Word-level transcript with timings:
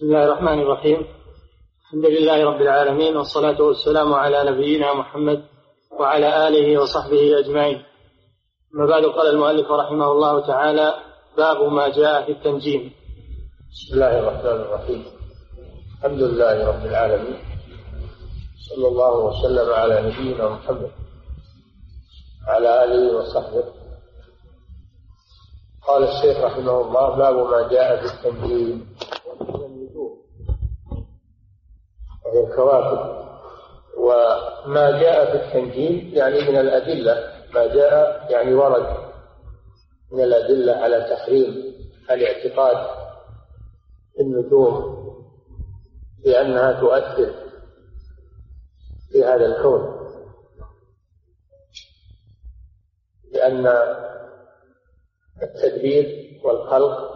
بسم 0.00 0.08
الله 0.08 0.24
الرحمن 0.24 0.58
الرحيم. 0.60 1.06
الحمد 1.80 2.06
لله 2.06 2.44
رب 2.44 2.60
العالمين 2.60 3.16
والصلاة 3.16 3.62
والسلام 3.62 4.12
على 4.14 4.50
نبينا 4.50 4.94
محمد 4.94 5.44
وعلى 6.00 6.48
آله 6.48 6.80
وصحبه 6.80 7.38
أجمعين. 7.38 7.84
أما 8.74 8.86
بعد 8.86 9.04
قال 9.04 9.26
المؤلف 9.34 9.70
رحمه 9.70 10.12
الله 10.12 10.46
تعالى 10.46 10.94
باب 11.36 11.72
ما 11.72 11.88
جاء 11.88 12.24
في 12.26 12.32
التنجيم. 12.32 12.92
بسم 13.72 13.94
الله 13.94 14.18
الرحمن 14.18 14.60
الرحيم. 14.64 15.04
الحمد 15.98 16.20
لله 16.22 16.68
رب 16.68 16.84
العالمين. 16.86 17.38
صلى 18.68 18.88
الله 18.88 19.14
وسلم 19.16 19.72
على 19.72 19.96
نبينا 20.08 20.48
محمد 20.48 20.92
وعلى 22.48 22.84
آله 22.84 23.16
وصحبه. 23.16 23.64
قال 25.86 26.02
الشيخ 26.04 26.36
رحمه 26.44 26.80
الله 26.80 27.16
باب 27.16 27.36
ما 27.52 27.68
جاء 27.68 27.88
في 28.00 28.06
التنجيم 28.14 28.96
وهي 32.24 32.29
الكواكب 32.40 33.20
وما 33.98 34.90
جاء 35.00 35.30
في 35.30 35.44
التنجيم 35.44 36.10
يعني 36.14 36.40
من 36.40 36.56
الأدلة 36.58 37.40
ما 37.54 37.66
جاء 37.66 38.26
يعني 38.32 38.54
ورد 38.54 38.96
من 40.12 40.24
الأدلة 40.24 40.72
على 40.72 41.00
تحريم 41.10 41.74
الاعتقاد 42.10 42.76
في 44.14 44.22
النجوم 44.22 45.00
لأنها 46.24 46.80
تؤثر 46.80 47.34
في 49.12 49.24
هذا 49.24 49.46
الكون. 49.46 50.00
لأن 53.32 53.66
التدبير 55.42 56.40
والخلق 56.44 57.10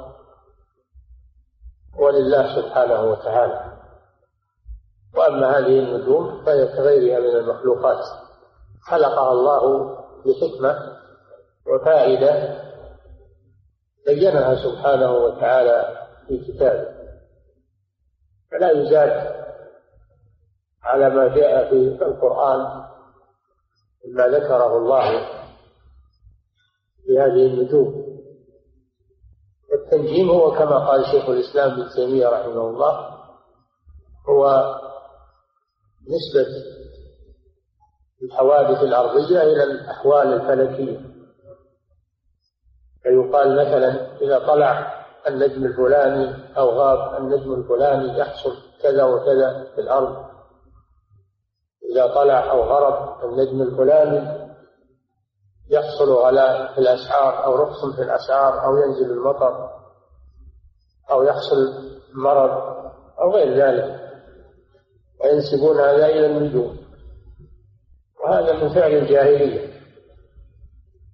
ولله 1.98 2.56
سبحانه 2.62 3.02
وتعالى. 3.02 3.73
وأما 5.16 5.58
هذه 5.58 5.78
النجوم 5.78 6.44
فهي 6.44 6.66
كغيرها 6.66 7.20
من 7.20 7.36
المخلوقات. 7.36 8.04
خلقها 8.90 9.32
الله 9.32 9.94
بحكمة 10.24 10.96
وفائدة 11.66 12.60
بينها 14.06 14.54
سبحانه 14.54 15.12
وتعالى 15.12 16.06
في 16.28 16.38
كتابه. 16.52 16.94
فلا 18.50 18.70
يزاد 18.70 19.34
على 20.82 21.10
ما 21.10 21.28
جاء 21.28 21.70
في 21.70 22.04
القرآن 22.04 22.84
مما 24.06 24.26
ذكره 24.28 24.76
الله 24.76 25.26
في 27.06 27.18
هذه 27.18 27.46
النجوم. 27.46 28.04
التنجيم 29.74 30.30
هو 30.30 30.50
كما 30.50 30.78
قال 30.88 31.04
شيخ 31.06 31.28
الإسلام 31.28 31.70
ابن 31.70 31.88
تيمية 31.96 32.28
رحمه 32.28 32.66
الله 32.70 33.10
هو 34.28 34.74
نسبة 36.08 36.46
الحوادث 38.22 38.82
الأرضية 38.82 39.42
إلى 39.42 39.62
الأحوال 39.62 40.32
الفلكية. 40.32 41.00
فيقال 43.02 43.56
مثلا 43.56 44.18
إذا 44.20 44.38
طلع 44.38 45.04
النجم 45.28 45.64
الفلاني 45.64 46.56
أو 46.58 46.70
غاب 46.70 47.20
النجم 47.22 47.54
الفلاني 47.54 48.18
يحصل 48.18 48.56
كذا 48.82 49.04
وكذا 49.04 49.64
في 49.74 49.80
الأرض. 49.80 50.24
إذا 51.92 52.14
طلع 52.14 52.50
أو 52.50 52.62
غرب 52.62 53.24
النجم 53.24 53.62
الفلاني 53.62 54.44
يحصل 55.70 56.12
غلاء 56.12 56.74
في 56.74 56.78
الأسعار 56.78 57.44
أو 57.44 57.56
رخص 57.56 57.96
في 57.96 58.02
الأسعار 58.02 58.64
أو 58.64 58.76
ينزل 58.76 59.10
المطر 59.10 59.70
أو 61.10 61.22
يحصل 61.22 61.56
مرض 62.14 62.50
أو 63.20 63.32
غير 63.34 63.66
ذلك. 63.66 64.03
وينسبون 65.24 65.80
هذا 65.80 66.06
إلى 66.06 66.26
النجوم 66.26 66.76
وهذا 68.24 68.52
من 68.62 68.74
فعل 68.74 68.90
الجاهلية. 68.90 69.74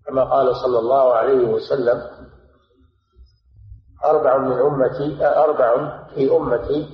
كما 0.06 0.24
قال 0.24 0.56
صلى 0.56 0.78
الله 0.78 1.14
عليه 1.14 1.48
وسلم 1.48 2.02
أربع 4.04 4.38
من 4.38 4.52
أمتي 4.52 5.26
أربع 5.26 5.98
في 6.14 6.36
أمتي 6.36 6.88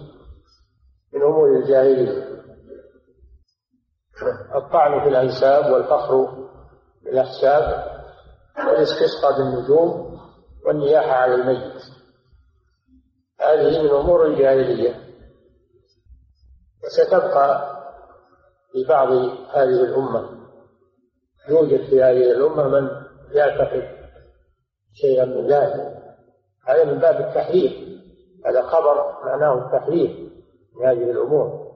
من 1.14 1.22
أمور 1.22 1.56
الجاهلية. 1.56 2.36
الطعن 4.54 5.00
في 5.00 5.08
الأنساب 5.08 5.72
والفخر 5.72 6.46
بالأحساب 7.04 7.96
والاستسقاء 8.58 9.38
بالنجوم 9.38 10.20
والنياحة 10.66 11.12
على 11.12 11.34
الميت. 11.34 11.82
هذه 13.40 13.82
من 13.82 13.90
أمور 13.90 14.26
الجاهلية. 14.26 15.05
وستبقى 16.86 17.76
في 18.72 18.84
بعض 18.88 19.08
هذه 19.52 19.84
الأمة. 19.84 20.28
يوجد 21.48 21.90
في 21.90 22.02
هذه 22.02 22.32
الأمة 22.32 22.68
من 22.68 22.88
يعتقد 23.30 23.82
شيئا 24.92 25.24
من 25.24 25.46
ذلك. 25.46 25.96
هذا 26.68 26.84
من 26.84 26.98
باب 26.98 27.20
التحريف. 27.20 27.72
هذا 28.46 28.62
خبر 28.62 29.24
معناه 29.24 29.66
التحريف 29.66 30.10
من 30.76 30.86
هذه 30.86 31.10
الأمور. 31.10 31.66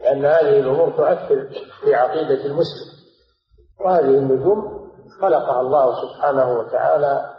لأن 0.00 0.24
هذه 0.24 0.60
الأمور 0.60 0.90
تؤثر 0.90 1.50
في 1.80 1.94
عقيدة 1.94 2.44
المسلم. 2.44 2.90
وهذه 3.80 4.18
النجوم 4.18 4.90
خلقها 5.20 5.60
الله 5.60 5.94
سبحانه 6.02 6.58
وتعالى 6.58 7.34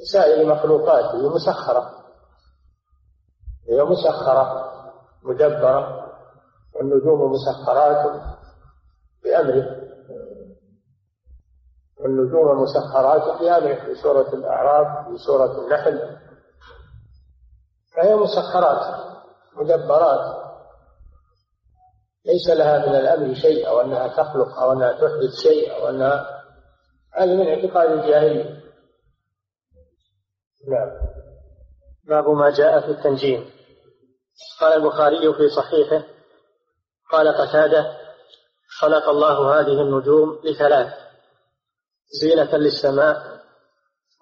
لسائر 0.00 0.46
مخلوقاته. 0.46 1.34
مسخرة. 1.34 1.90
هي 3.70 3.84
مسخرة. 3.84 4.73
مدبرة 5.24 6.10
والنجوم 6.74 7.32
مسخرات 7.32 8.22
بأمره. 9.24 9.84
والنجوم 12.00 12.62
مسخرات 12.62 13.40
بأمره 13.40 13.74
في 13.74 13.94
سورة 14.02 14.34
الأعراف 14.34 15.08
في 15.08 15.18
سورة 15.18 15.64
النحل. 15.64 16.18
فهي 17.96 18.14
مسخرات 18.14 19.14
مدبرات. 19.56 20.44
ليس 22.26 22.58
لها 22.58 22.78
من 22.88 22.94
الأمر 22.94 23.34
شيء 23.34 23.68
أو 23.68 23.80
أنها 23.80 24.08
تخلق 24.08 24.58
أو 24.58 24.72
أنها 24.72 24.92
تحدث 24.92 25.34
شيء 25.42 25.72
أو 25.72 25.88
أنها 25.88 26.44
هذا 27.14 27.34
من 27.34 27.48
اعتقاد 27.48 27.90
الجاهلية. 27.90 28.64
نعم. 30.68 30.90
باب 32.04 32.28
ما 32.28 32.50
جاء 32.50 32.80
في 32.80 32.90
التنجيم. 32.90 33.50
قال 34.60 34.72
البخاري 34.72 35.34
في 35.34 35.48
صحيحه 35.48 36.02
قال 37.12 37.28
قتادة 37.28 37.96
خلق 38.78 39.08
الله 39.08 39.60
هذه 39.60 39.80
النجوم 39.80 40.40
لثلاث 40.44 40.94
زينة 42.20 42.56
للسماء 42.56 43.40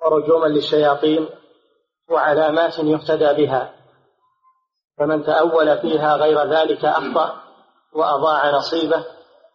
ورجوما 0.05 0.47
للشياطين 0.47 1.28
وعلامات 2.11 2.78
يهتدى 2.78 3.45
بها. 3.47 3.75
فمن 4.99 5.25
تأول 5.25 5.78
فيها 5.78 6.17
غير 6.17 6.53
ذلك 6.53 6.84
أخطأ 6.84 7.43
وأضاع 7.93 8.50
نصيبه 8.50 9.05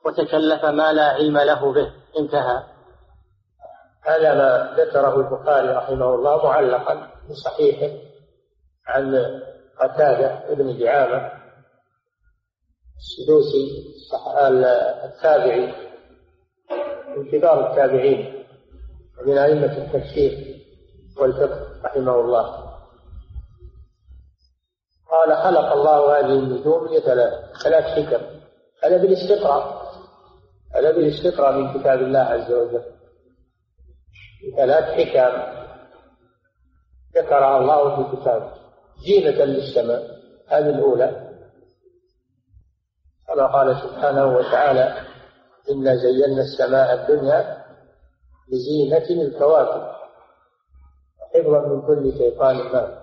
وتكلف 0.06 0.66
ما 0.66 0.94
لا 0.94 1.04
علم 1.04 1.38
له 1.38 1.74
به. 1.74 1.94
انتهى. 2.20 2.64
هذا 4.02 4.34
ما 4.34 4.76
ذكره 4.78 5.16
البخاري 5.16 5.68
رحمه 5.70 6.16
الله 6.16 6.46
معلقا 6.46 7.12
في 7.28 7.34
صحيحه 7.34 7.96
عن 8.88 9.16
قتادة 9.80 10.52
ابن 10.52 10.80
دعامة 10.80 11.32
السدوسي 12.98 13.88
التابعي 15.06 15.74
من 17.18 17.32
كبار 17.32 17.72
التابعين 17.72 18.46
ومن 19.22 19.38
أئمة 19.38 19.78
التفسير 19.78 20.64
والفقه 21.18 21.82
رحمه 21.86 22.16
الله. 22.16 22.68
قال 25.12 25.38
خلق 25.38 25.72
الله 25.72 26.20
هذه 26.20 26.40
النجوم 26.40 26.88
لثلاث 26.88 27.34
ثلاث 27.64 27.84
حكم. 27.84 28.26
هذا 28.84 28.98
بالاستقراء 28.98 29.88
هذا 30.76 30.92
بالاستقراء 30.92 31.58
من 31.58 31.80
كتاب 31.80 32.00
الله 32.00 32.20
عز 32.20 32.52
وجل. 32.52 32.84
ثلاث 34.58 34.84
حكم 34.84 35.58
ذكرها 37.16 37.58
الله 37.58 37.96
في 37.96 38.16
كتابه. 38.16 38.57
زينة 39.06 39.44
للسماء 39.46 40.18
هذه 40.48 40.70
الأولى. 40.70 41.28
كما 43.28 43.46
قال 43.48 43.76
سبحانه 43.76 44.26
وتعالى 44.38 45.02
إنا 45.72 45.96
زينا 45.96 46.42
السماء 46.42 46.94
الدنيا 46.94 47.66
بزينة 48.52 49.24
الكواكب 49.24 49.98
حفظا 51.36 51.60
من 51.68 51.82
كل 51.82 52.18
شيطان 52.18 52.56
مار 52.56 53.02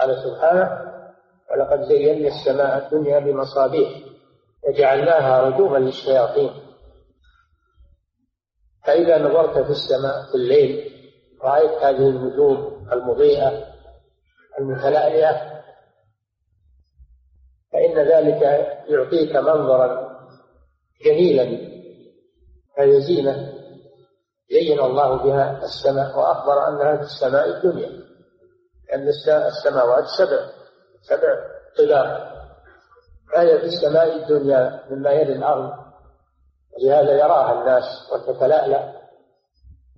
قال 0.00 0.16
سبحانه 0.24 0.88
ولقد 1.50 1.82
زينا 1.82 2.28
السماء 2.28 2.86
الدنيا 2.86 3.18
بمصابيح 3.18 3.90
وجعلناها 4.68 5.40
رجوما 5.42 5.78
للشياطين 5.78 6.50
فإذا 8.84 9.18
نظرت 9.18 9.58
في 9.58 9.70
السماء 9.70 10.26
في 10.30 10.34
الليل 10.34 10.92
رأيت 11.42 11.70
هذه 11.70 12.08
النجوم 12.08 12.88
المضيئة 12.92 13.77
المتلألئة 14.60 15.58
فإن 17.72 17.98
ذلك 17.98 18.42
يعطيك 18.88 19.36
منظرا 19.36 20.18
جميلا 21.04 21.68
فهي 22.76 23.00
زينة 23.00 23.52
زين 24.50 24.80
الله 24.80 25.16
بها 25.16 25.58
السماء 25.62 26.18
وأخبر 26.18 26.68
أنها 26.68 26.96
في 26.96 27.02
السماء 27.02 27.48
الدنيا 27.48 27.88
لأن 28.88 29.08
السماوات 29.46 30.04
سبع 30.18 30.38
سبع 31.02 31.34
طباق 31.78 32.38
فهي 33.32 33.58
في 33.58 33.64
السماء 33.64 34.16
الدنيا 34.16 34.84
مما 34.90 35.10
يلي 35.10 35.32
الأرض 35.32 35.72
ولهذا 36.76 37.12
يراها 37.12 37.60
الناس 37.60 37.84
وتتلألأ. 38.12 38.92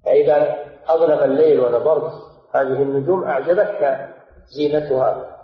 فإذا 0.04 0.56
أظلم 0.86 1.18
الليل 1.32 1.60
ونظرت 1.60 2.12
هذه 2.54 2.82
النجوم 2.82 3.24
أعجبتك. 3.24 4.08
زينتها. 4.50 5.37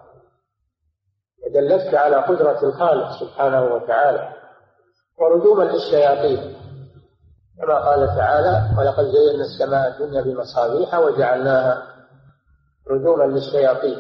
ودلتك 1.47 1.95
على 1.95 2.17
قدرة 2.17 2.63
الخالق 2.63 3.21
سبحانه 3.21 3.75
وتعالى 3.75 4.33
ورجوما 5.19 5.65
للشياطين. 5.65 6.57
كما 7.59 7.79
قال 7.79 8.07
تعالى 8.07 8.71
ولقد 8.79 9.05
زينا 9.05 9.45
السماء 9.45 9.89
الدنيا 9.89 10.23
بمصابيح 10.23 10.99
وجعلناها 10.99 11.83
رجوما 12.91 13.25
للشياطين. 13.25 13.99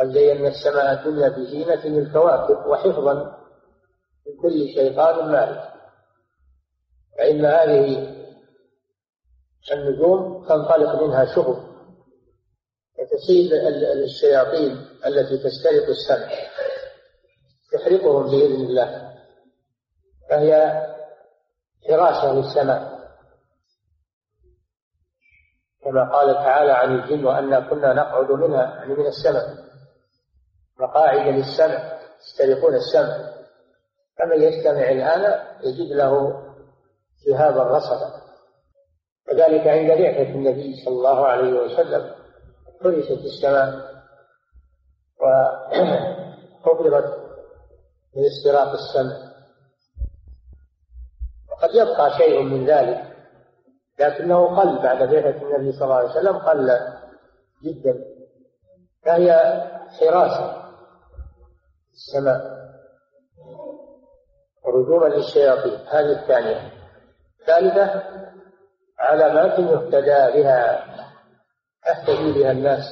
قد 0.00 0.06
زينا 0.06 0.48
السماء 0.48 0.92
الدنيا 0.92 1.28
بزينة 1.28 1.86
للكواكب 1.86 2.66
وحفظا 2.66 3.14
من 4.26 4.42
كل 4.42 4.68
شيطان 4.74 5.32
مارد. 5.32 5.60
فإن 7.18 7.44
هذه 7.44 8.16
النجوم 9.72 10.46
تنطلق 10.48 11.02
منها 11.02 11.24
شهب 11.34 11.65
وتصيب 12.98 13.52
الشياطين 14.04 14.86
التي 15.06 15.38
تسترق 15.38 15.88
السمع. 15.88 16.28
تحرقهم 17.72 18.22
بإذن 18.22 18.54
الله. 18.54 19.14
فهي 20.30 20.82
فراشة 21.88 22.32
للسماء 22.32 22.96
كما 25.84 26.12
قال 26.12 26.34
تعالى 26.34 26.72
عن 26.72 26.98
الجن 26.98 27.24
وأنا 27.24 27.60
كنا 27.60 27.92
نقعد 27.92 28.30
منها 28.30 28.62
يعني 28.62 28.94
من 28.94 29.06
السمع. 29.06 29.42
مقاعد 30.80 31.34
للسمع 31.34 31.98
يسترقون 32.20 32.74
السمع. 32.74 33.36
فمن 34.18 34.42
يستمع 34.42 34.90
الآن 34.90 35.46
يجد 35.62 35.92
له 35.92 36.42
شهابا 37.26 37.62
رصدا. 37.62 38.26
وذلك 39.28 39.66
عند 39.66 39.88
بعثة 39.88 40.34
النبي 40.34 40.84
صلى 40.84 40.94
الله 40.94 41.26
عليه 41.26 41.52
وسلم 41.52 42.25
فرشت 42.80 43.10
السماء 43.10 43.96
وحفظت 45.20 47.16
من 48.16 48.24
استراق 48.24 48.72
السمع 48.72 49.26
وقد 51.50 51.74
يبقى 51.74 52.10
شيء 52.18 52.42
من 52.42 52.66
ذلك 52.66 53.16
لكنه 54.00 54.60
قل 54.60 54.82
بعد 54.82 54.98
بعثة 54.98 55.42
النبي 55.42 55.72
صلى 55.72 55.84
الله 55.84 55.94
عليه 55.94 56.10
وسلم 56.10 56.38
قل 56.38 56.80
جدا. 57.64 58.04
فهي 59.04 59.32
حراسة 60.00 60.62
السماء. 61.94 62.56
ورجوما 64.64 65.06
للشياطين. 65.06 65.86
هذه 65.88 66.22
الثانية. 66.22 66.72
الثالثة 67.40 68.02
علامات 68.98 69.58
يهتدى 69.58 70.42
بها. 70.42 70.84
اهتدي 71.90 72.32
بها 72.32 72.52
الناس. 72.52 72.82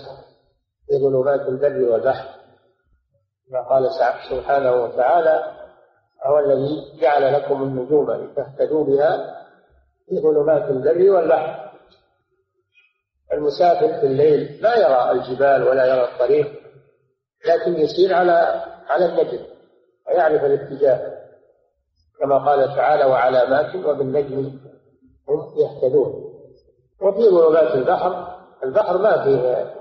في 0.87 0.99
ظلمات 0.99 1.41
البر 1.41 1.93
والبحر. 1.93 2.29
كما 3.49 3.69
قال 3.69 3.91
سبحانه 4.31 4.73
وتعالى 4.73 5.55
هو 6.27 6.39
الذي 6.39 7.01
جعل 7.01 7.33
لكم 7.35 7.63
النجوم 7.63 8.11
لتهتدوا 8.11 8.85
بها؟ 8.85 9.41
في 10.09 10.21
ظلمات 10.21 10.71
البر 10.71 11.11
والبحر. 11.11 11.73
المسافر 13.33 14.01
في 14.01 14.07
الليل 14.07 14.63
لا 14.63 14.77
يرى 14.77 15.11
الجبال 15.11 15.69
ولا 15.69 15.87
يرى 15.87 16.05
الطريق 16.13 16.53
لكن 17.47 17.81
يسير 17.81 18.15
على 18.15 18.65
على 18.89 19.07
النجم 19.07 19.45
ويعرف 20.09 20.45
الاتجاه. 20.45 21.15
كما 22.21 22.39
قال 22.39 22.77
تعالى 22.77 23.05
وعلامات 23.05 23.75
وبالنجم 23.77 24.59
هم 25.29 25.55
يهتدون. 25.57 26.35
وفي 27.03 27.29
ظلمات 27.29 27.75
البحر 27.75 28.34
البحر 28.65 28.99
ما 28.99 29.25
فيه 29.25 29.75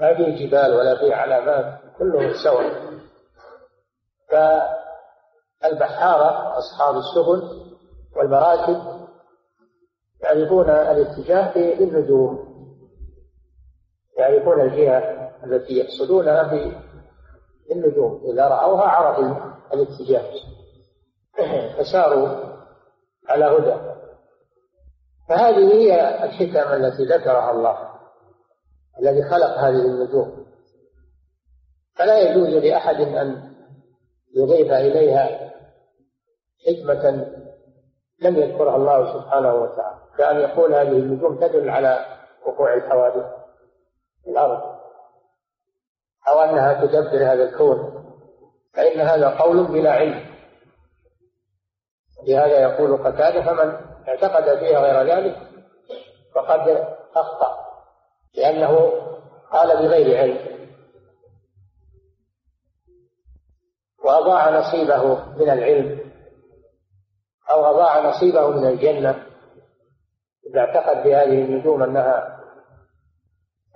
ما 0.00 0.14
فيه 0.14 0.46
جبال 0.46 0.74
ولا 0.74 0.98
فيه 0.98 1.14
علامات 1.14 1.80
كله 1.98 2.32
سواء 2.44 2.86
فالبحارة 5.62 6.58
أصحاب 6.58 6.96
السفن 6.96 7.42
والمراكب 8.16 9.06
يعرفون 10.22 10.70
الاتجاه 10.70 11.54
بالنجوم 11.54 12.56
يعرفون 14.18 14.60
الجهة 14.60 15.30
التي 15.44 15.72
يقصدونها 15.72 16.42
بالنجوم 17.68 18.22
إذا 18.32 18.48
رأوها 18.48 18.82
عرفوا 18.82 19.52
الاتجاه. 19.74 20.32
فساروا 21.78 22.28
على 23.28 23.44
هدى 23.44 23.85
فهذه 25.28 25.72
هي 25.72 26.24
الحكم 26.24 26.72
التي 26.72 27.04
ذكرها 27.04 27.50
الله 27.50 27.78
الذي 29.00 29.22
خلق 29.22 29.58
هذه 29.58 29.86
النجوم. 29.86 30.46
فلا 31.96 32.18
يجوز 32.18 32.48
لأحد 32.48 33.00
أن 33.00 33.54
يضيف 34.36 34.72
إليها 34.72 35.52
حكمة 36.66 37.26
لم 38.22 38.36
يذكرها 38.36 38.76
الله 38.76 39.12
سبحانه 39.12 39.54
وتعالى 39.54 39.98
كأن 40.18 40.36
يقول 40.36 40.74
هذه 40.74 40.88
النجوم 40.88 41.40
تدل 41.40 41.70
على 41.70 42.06
وقوع 42.46 42.74
الحوادث 42.74 43.26
في 44.24 44.30
الأرض. 44.30 44.76
أو 46.28 46.40
أنها 46.40 46.86
تدبر 46.86 47.32
هذا 47.32 47.44
الكون. 47.44 48.04
فإن 48.74 49.00
هذا 49.00 49.28
قول 49.28 49.64
بلا 49.64 49.92
علم. 49.92 50.26
لهذا 52.26 52.60
يقول 52.60 52.96
قتادة 52.96 53.42
فمن 53.42 53.95
اعتقد 54.08 54.58
فيها 54.58 54.80
غير 54.80 55.16
ذلك 55.16 55.36
فقد 56.34 56.68
أخطأ 57.16 57.56
لأنه 58.34 58.92
قال 59.52 59.68
بغير 59.68 60.18
علم. 60.18 60.56
وأضاع 64.04 64.50
نصيبه 64.50 65.24
من 65.36 65.50
العلم 65.50 66.12
أو 67.50 67.64
أضاع 67.64 68.10
نصيبه 68.10 68.50
من 68.50 68.66
الجنة 68.66 69.26
إذا 70.50 70.60
اعتقد 70.60 71.04
بهذه 71.04 71.44
النجوم 71.44 71.82
أنها 71.82 72.40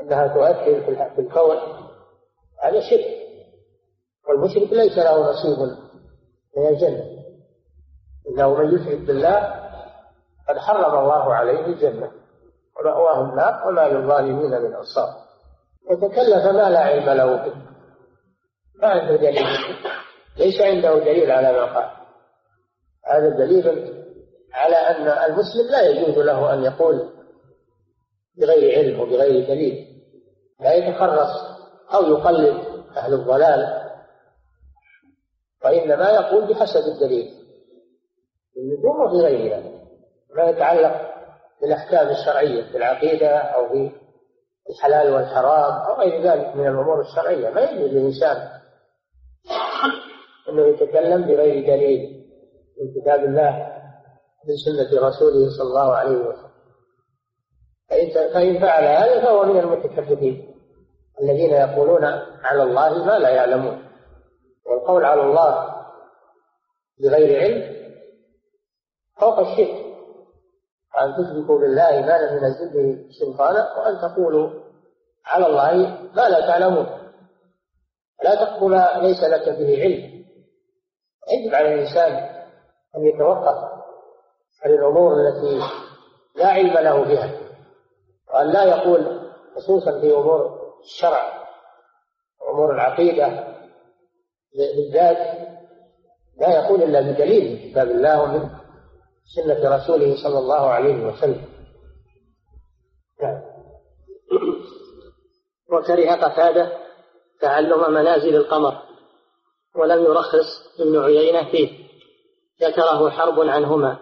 أنها 0.02 0.26
تؤثر 0.26 0.80
في 1.14 1.20
الكون 1.20 1.56
هذا 2.62 2.80
شرك. 2.80 3.20
والمشرك 4.28 4.72
ليس 4.72 4.98
له 4.98 5.30
نصيب 5.30 5.58
من 6.56 6.66
الجنة 6.68 7.04
إنه 8.28 8.54
من 8.54 8.74
يشرك 8.74 8.98
بالله 8.98 9.59
قد 10.50 10.58
حرم 10.58 10.98
الله 10.98 11.34
عليه 11.34 11.66
الجنة. 11.66 12.12
ومأواه 12.80 13.20
النار 13.30 13.68
وما 13.68 13.88
للظالمين 13.88 14.50
من 14.50 14.74
أنصار. 14.74 15.08
وتكلف 15.90 16.46
ما 16.46 16.70
لا 16.70 16.78
علم 16.78 17.10
له 17.10 17.36
به. 17.36 17.54
ما 18.82 18.88
عنده 18.88 19.16
دليل. 19.16 19.46
ليس 20.38 20.60
عنده 20.60 20.98
دليل 20.98 21.30
على 21.30 21.52
ما 21.52 21.64
قال. 21.64 21.90
هذا 23.06 23.28
دليل 23.28 23.68
على 24.52 24.76
أن 24.76 25.30
المسلم 25.30 25.70
لا 25.70 25.82
يجوز 25.82 26.18
له 26.18 26.54
أن 26.54 26.64
يقول 26.64 27.10
بغير 28.38 28.78
علم 28.78 29.00
وبغير 29.00 29.46
دليل. 29.48 29.86
لا 30.60 30.74
يتخرص 30.74 31.30
أو 31.94 32.02
يقلد 32.02 32.84
أهل 32.96 33.14
الضلال. 33.14 33.90
وإنما 35.64 36.10
يقول 36.10 36.46
بحسب 36.46 36.80
الدليل. 36.80 37.34
في 38.54 38.60
النجوم 38.60 39.00
وفي 39.00 39.26
ما 40.36 40.50
يتعلق 40.50 41.10
بالأحكام 41.60 42.08
الشرعية 42.08 42.70
في 42.70 42.76
العقيدة 42.76 43.36
أو 43.36 43.68
في 43.68 43.92
الحلال 44.70 45.14
والحرام 45.14 45.72
أو 45.72 45.94
غير 45.94 46.22
ذلك 46.22 46.56
من 46.56 46.66
الأمور 46.66 47.00
الشرعية. 47.00 47.50
ما 47.50 47.60
يجوز 47.60 47.90
للإنسان 47.90 48.48
أنه 50.48 50.66
يتكلم 50.66 51.22
بغير 51.22 51.66
دليل 51.66 52.26
من 52.80 53.02
كتاب 53.02 53.24
الله 53.24 53.76
من 54.48 54.56
سنة 54.56 55.08
رسوله 55.08 55.50
صلى 55.58 55.68
الله 55.68 55.94
عليه 55.94 56.16
وسلم. 56.16 56.50
فإن 58.34 58.60
فعل 58.60 58.84
هذا 58.84 59.24
فهو 59.24 59.44
من 59.44 59.60
المتكلفين 59.60 60.54
الذين 61.22 61.50
يقولون 61.50 62.04
على 62.42 62.62
الله 62.62 63.04
ما 63.04 63.18
لا 63.18 63.28
يعلمون. 63.28 63.90
والقول 64.66 65.04
على 65.04 65.22
الله 65.22 65.76
بغير 67.02 67.40
علم 67.40 67.80
فوق 69.20 69.38
الشرك. 69.38 69.79
أن 71.04 71.14
تشركوا 71.14 71.58
بالله 71.58 71.90
ما 71.90 72.18
لم 72.18 72.36
ينزل 72.36 72.68
به 72.72 72.98
سلطانا 73.20 73.78
وأن 73.78 73.98
تقولوا 74.00 74.50
على 75.26 75.46
الله 75.46 75.74
ما 76.14 76.28
لا 76.28 76.40
تعلمون. 76.40 76.86
لا 78.24 78.34
تقف 78.34 78.62
ليس 79.02 79.24
لك 79.24 79.48
به 79.48 79.82
علم. 79.82 80.24
يجب 81.32 81.54
على 81.54 81.74
الإنسان 81.74 82.12
أن 82.96 83.06
يتوقف 83.06 83.70
عن 84.64 84.70
الأمور 84.70 85.12
التي 85.12 85.60
لا 86.36 86.46
علم 86.46 86.78
له 86.78 87.04
بها 87.04 87.30
وأن 88.34 88.46
لا 88.46 88.64
يقول 88.64 89.30
خصوصا 89.56 90.00
في 90.00 90.14
أمور 90.14 90.60
الشرع 90.84 91.46
وأمور 92.40 92.74
العقيدة 92.74 93.54
بالذات 94.56 95.38
لا 96.38 96.48
يقول 96.48 96.82
إلا 96.82 97.00
بدليل 97.00 97.52
من 97.52 97.70
كتاب 97.70 97.90
الله 97.90 98.22
ومن 98.22 98.50
سنة 99.34 99.76
رسوله 99.76 100.22
صلى 100.22 100.38
الله 100.38 100.68
عليه 100.70 101.06
وسلم. 101.06 101.44
نعم. 103.22 103.42
وكره 105.72 106.14
قتادة 106.14 106.72
تعلم 107.40 107.94
منازل 107.94 108.36
القمر 108.36 108.82
ولم 109.76 110.04
يرخص 110.04 110.80
ابن 110.80 110.98
عيينة 110.98 111.50
فيه. 111.50 111.70
ذكره 112.62 113.10
حرب 113.10 113.40
عنهما. 113.40 113.98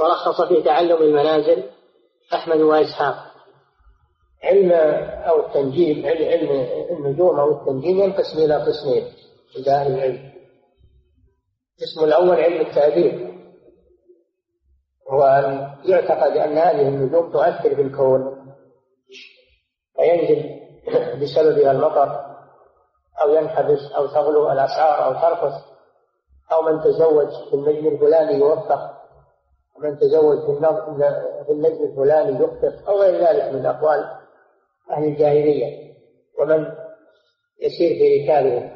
ورخص 0.00 0.40
في 0.40 0.62
تعلم 0.62 1.02
المنازل 1.02 1.64
أحمد 2.34 2.60
وإسحاق. 2.60 3.30
علم 4.42 4.72
أو 5.28 5.46
التنجيم 5.46 6.06
علم 6.06 6.50
النجوم 6.90 7.40
أو 7.40 7.60
التنجيم 7.60 8.00
ينقسم 8.00 8.38
إلى 8.38 8.54
قسمين 8.54 9.12
عند 9.56 9.68
أهل 9.68 9.94
العلم. 9.94 10.32
القسم 11.80 12.04
الأول 12.04 12.36
علم 12.40 12.60
التأثير 12.66 13.29
هو 15.10 15.22
أن 15.22 15.70
يعتقد 15.84 16.36
أن 16.36 16.58
هذه 16.58 16.88
النجوم 16.88 17.32
تؤثر 17.32 17.74
في 17.74 17.82
الكون 17.82 18.54
فينزل 19.96 20.60
بسببها 21.22 21.72
المطر 21.72 22.30
أو 23.22 23.34
ينحبس 23.34 23.92
أو 23.96 24.06
تغلو 24.06 24.52
الأسعار 24.52 25.04
أو 25.04 25.12
ترخص 25.12 25.70
أو 26.52 26.62
من 26.62 26.80
تزوج 26.80 27.28
في 27.50 27.54
النجم 27.54 27.86
الفلاني 27.86 28.34
يوفق 28.34 29.00
ومن 29.76 29.98
تزوج 29.98 30.38
في 31.46 31.52
النجم 31.52 31.84
الفلاني 31.84 32.44
يخطئ 32.44 32.88
أو 32.88 33.00
غير 33.00 33.28
ذلك 33.28 33.54
من 33.54 33.66
أقوال 33.66 34.04
أهل 34.90 35.04
الجاهلية. 35.04 35.94
ومن 36.40 36.66
يسير 37.62 37.98
في 37.98 38.24
ركابهم 38.24 38.70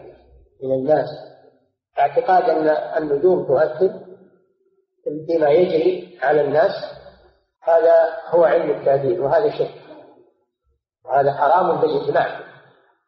من 0.62 0.72
الناس. 0.72 1.08
اعتقاد 1.98 2.42
أن 2.42 2.68
النجوم 3.02 3.46
تؤثر 3.46 4.13
فيما 5.26 5.48
يجري 5.50 6.18
على 6.22 6.40
الناس 6.40 6.72
هذا 7.62 8.16
هو 8.28 8.44
علم 8.44 8.70
التأديب 8.70 9.20
وهذا 9.20 9.58
شرك. 9.58 9.74
وهذا 11.04 11.32
حرام 11.32 11.80
بالإجماع 11.80 12.40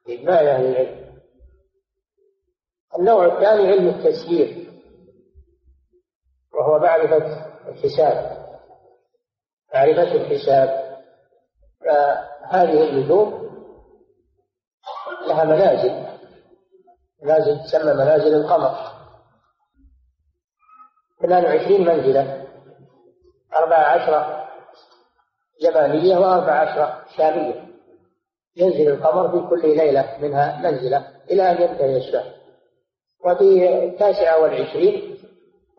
بإجماع 0.06 0.40
أهل 0.40 0.64
العلم. 0.64 1.06
النوع 2.98 3.26
الثاني 3.26 3.68
علم 3.68 3.88
التسيير 3.88 4.70
وهو 6.54 6.78
معرفة 6.78 7.46
الحساب. 7.68 8.46
معرفة 9.74 10.14
الحساب 10.14 10.96
فهذه 11.80 12.88
النجوم 12.90 13.46
لها 15.28 15.44
منازل. 15.44 16.06
منازل 17.22 17.64
تسمى 17.64 17.92
منازل 17.92 18.34
القمر. 18.34 18.95
22 21.26 21.80
منزلة 21.80 22.46
أربعة 23.56 23.84
عشرة 23.84 24.48
يمانية 25.62 26.18
وأربعة 26.18 26.54
عشرة 26.54 27.02
شامية. 27.16 27.66
ينزل 28.56 28.88
القمر 28.88 29.28
في 29.28 29.48
كل 29.48 29.76
ليلة 29.76 30.16
منها 30.20 30.60
منزلة 30.62 31.08
إلى 31.30 31.50
أن 31.50 31.62
ينتهي 31.62 31.96
الشهر. 31.96 32.32
وفي 33.24 33.84
التاسعة 33.84 34.42
والعشرين 34.42 35.18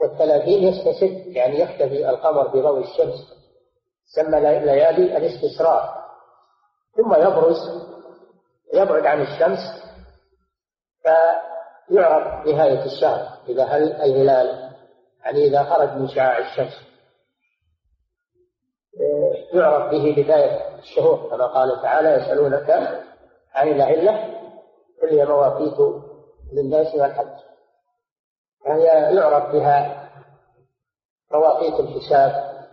والثلاثين 0.01 0.63
يستسد 0.67 1.27
يعني 1.27 1.59
يختفي 1.59 2.09
القمر 2.09 2.47
بضوء 2.47 2.79
الشمس 2.79 3.33
سمى 4.05 4.39
ليالي 4.39 5.17
الاستسرار. 5.17 5.97
ثم 6.97 7.13
يبرز 7.13 7.87
يبعد 8.73 9.05
عن 9.05 9.21
الشمس 9.21 9.59
فيعرف 11.01 12.47
نهاية 12.47 12.85
الشهر 12.85 13.27
إذا 13.49 13.63
هل 13.63 13.83
الهلال 13.93 14.66
يعني 15.27 15.47
إذا 15.47 15.63
خرج 15.63 15.89
من 15.89 16.07
شعاع 16.07 16.37
الشمس 16.37 16.87
يعرف 19.53 19.91
به 19.91 20.23
بداية 20.23 20.79
الشهور 20.79 21.29
كما 21.29 21.47
قال 21.47 21.81
تعالى 21.81 22.09
يسألونك 22.09 22.69
عن 23.53 23.67
الأهلة 23.67 24.11
قل 25.01 25.09
هي 25.09 25.25
مواقيت 25.25 26.03
للناس 26.53 26.95
والحج. 26.95 27.37
فهي 28.65 28.85
يعرف 29.15 29.51
بها 29.51 30.09
مواقيت 31.31 31.79
الحساب 31.79 32.63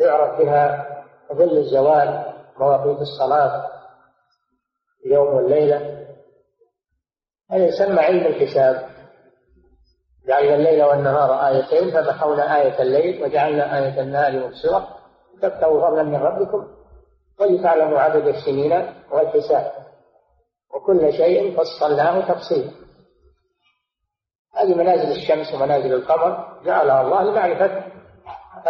يعرف 0.00 0.38
بها 0.38 0.86
ظل 1.32 1.58
الزوال 1.58 2.34
مواقيت 2.58 2.98
الصلاة 2.98 3.70
اليوم 5.06 5.34
والليلة. 5.34 6.06
هذا 7.50 7.66
يسمى 7.66 8.00
علم 8.00 8.26
الحساب. 8.26 8.93
جعلنا 10.28 10.54
الليل 10.54 10.84
والنهار 10.84 11.48
آيتين 11.48 11.90
فمحونا 11.90 12.56
آية 12.56 12.82
الليل 12.82 13.22
وجعلنا 13.22 13.78
آية 13.78 14.00
النهار 14.00 14.46
مبصرة. 14.46 14.88
تبتغوا 15.42 15.86
فضلا 15.86 16.02
من 16.02 16.16
ربكم. 16.16 16.68
ولتعلموا 17.40 18.00
عدد 18.00 18.26
السنين 18.26 18.94
والحساب. 19.10 19.72
وكل 20.74 21.12
شيء 21.12 21.56
فصلناه 21.56 22.32
تفصيلا. 22.32 22.70
هذه 24.54 24.74
منازل 24.74 25.10
الشمس 25.10 25.54
ومنازل 25.54 25.94
القمر. 25.94 26.60
جعلها 26.64 27.00
الله 27.00 27.22
لمعرفة 27.22 27.84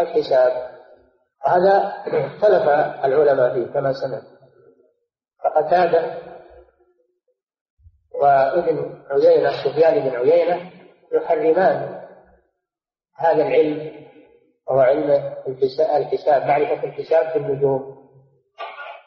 الحساب. 0.01 0.71
هذا 1.47 1.93
اختلف 2.07 2.69
العلماء 3.05 3.55
فيه 3.55 3.73
كما 3.73 3.93
سمعت. 3.93 4.23
فقتادة 5.45 6.19
وابن 8.23 9.03
عيينة 9.11 9.51
سفيان 9.65 10.09
بن 10.09 10.17
عيينة 10.17 10.71
يحرمان 11.13 12.01
هذا 13.17 13.47
العلم 13.47 14.05
وهو 14.69 14.81
علم 14.81 15.35
الحساب 15.97 16.47
معرفة 16.47 16.85
الحساب 16.85 17.33
في 17.33 17.39
النجوم. 17.39 18.05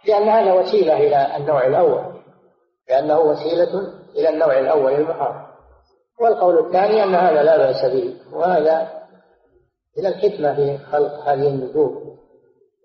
لأن 0.07 0.29
هذا 0.29 0.53
وسيلة 0.53 0.97
إلى 0.97 1.37
النوع 1.37 1.65
الأول. 1.65 2.21
لأنه 2.89 3.19
وسيلة 3.19 3.93
إلى 4.15 4.29
النوع 4.29 4.59
الأول 4.59 4.93
المحرم 4.93 5.47
والقول 6.21 6.65
الثاني 6.65 7.03
أن 7.03 7.15
هذا 7.15 7.43
لا 7.43 7.57
بأس 7.57 7.85
به 7.85 8.15
وهذا 8.33 9.03
من 9.97 10.05
الحكمة 10.05 10.55
في 10.55 10.77
خلق 10.77 11.13
هذه 11.13 11.47
النجوم. 11.47 12.17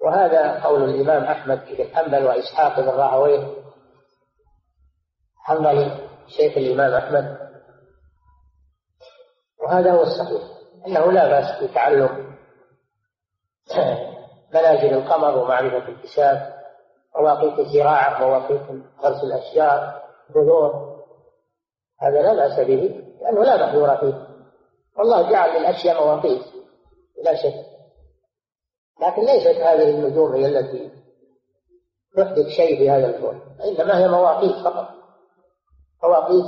وهذا 0.04 0.64
قول 0.64 0.85
الإمام 0.85 1.25
أحمد 1.25 1.61
بن 1.66 1.85
حنبل 1.95 2.25
وإسحاق 2.25 2.81
بن 2.81 2.88
راهويه. 2.88 3.47
حنبل 5.45 5.90
شيخ 6.28 6.57
الإمام 6.57 6.95
أحمد 6.95 7.51
وهذا 9.62 9.92
هو 9.92 10.02
الصحيح 10.02 10.42
أنه 10.87 11.12
لا 11.12 11.28
بأس 11.28 11.62
بتعلم 11.62 12.37
منازل 14.54 14.95
القمر 14.95 15.38
ومعرفة 15.38 15.88
الحساب 15.88 16.62
مواقيت 17.16 17.59
الزراعة 17.59 18.26
مواقيت 18.26 18.62
غرس 19.02 19.25
الأشجار 19.25 20.02
بذور 20.35 20.92
هذا 22.00 22.23
لا 22.23 22.35
بأس 22.35 22.61
به 22.61 23.04
لأنه 23.21 23.42
لا 23.45 23.66
محذور 23.66 23.97
فيه. 23.97 24.28
والله 24.99 25.31
جعل 25.31 25.61
للأشياء 25.61 26.04
مواقيت 26.04 26.42
لا 27.25 27.35
شك. 27.35 27.66
لكن 29.02 29.23
ليست 29.23 29.61
هذه 29.61 29.90
النجوم 29.90 30.35
هي 30.35 30.47
التي 30.47 30.90
تحدث 32.16 32.47
شيء 32.47 32.78
في 32.78 32.90
هذا 32.90 33.16
الكون 33.16 33.40
إنما 33.64 33.99
هي 33.99 34.09
مواقيت 34.09 34.64
فقط. 34.64 34.88
مواقيت 36.02 36.45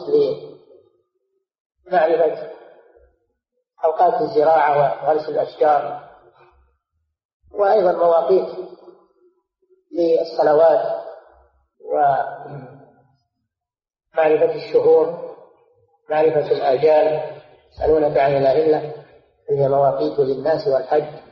لمعرفة 1.87 2.51
أوقات 3.85 4.21
الزراعة 4.21 4.79
وغرس 4.79 5.29
الأشجار 5.29 6.05
وأيضا 7.53 7.93
مواقيت 7.93 8.49
للصلوات 9.93 11.05
ومعرفة 14.15 14.55
الشهور 14.55 15.35
معرفة 16.11 16.53
الآجال 16.53 17.35
يسألونك 17.73 18.19
عن 18.19 18.37
الأهلة 18.37 19.05
هي 19.51 19.69
مواقيت 19.69 20.19
للناس 20.19 20.69
والحج. 20.69 21.25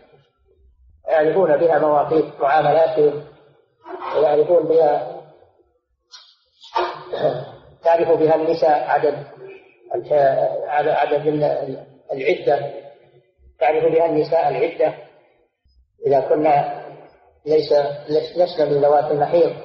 يعرفون 1.09 1.57
بها 1.57 1.79
مواقيت 1.79 2.41
معاملاتهم 2.41 3.25
ويعرفون 4.17 4.63
بها 4.63 5.23
تعرف 7.85 8.09
بها 8.09 8.35
النساء 8.35 8.91
عدد 8.91 9.27
عدد 10.69 11.92
العدة. 12.13 12.83
تعرف 13.61 13.85
بها 13.93 14.07
النساء 14.07 14.49
العدة 14.49 14.95
إذا 16.07 16.21
كنا 16.21 16.83
ليس 17.47 17.73
لسنا 18.37 18.65
من 18.65 18.81
ذوات 18.81 19.05
المحيض 19.05 19.57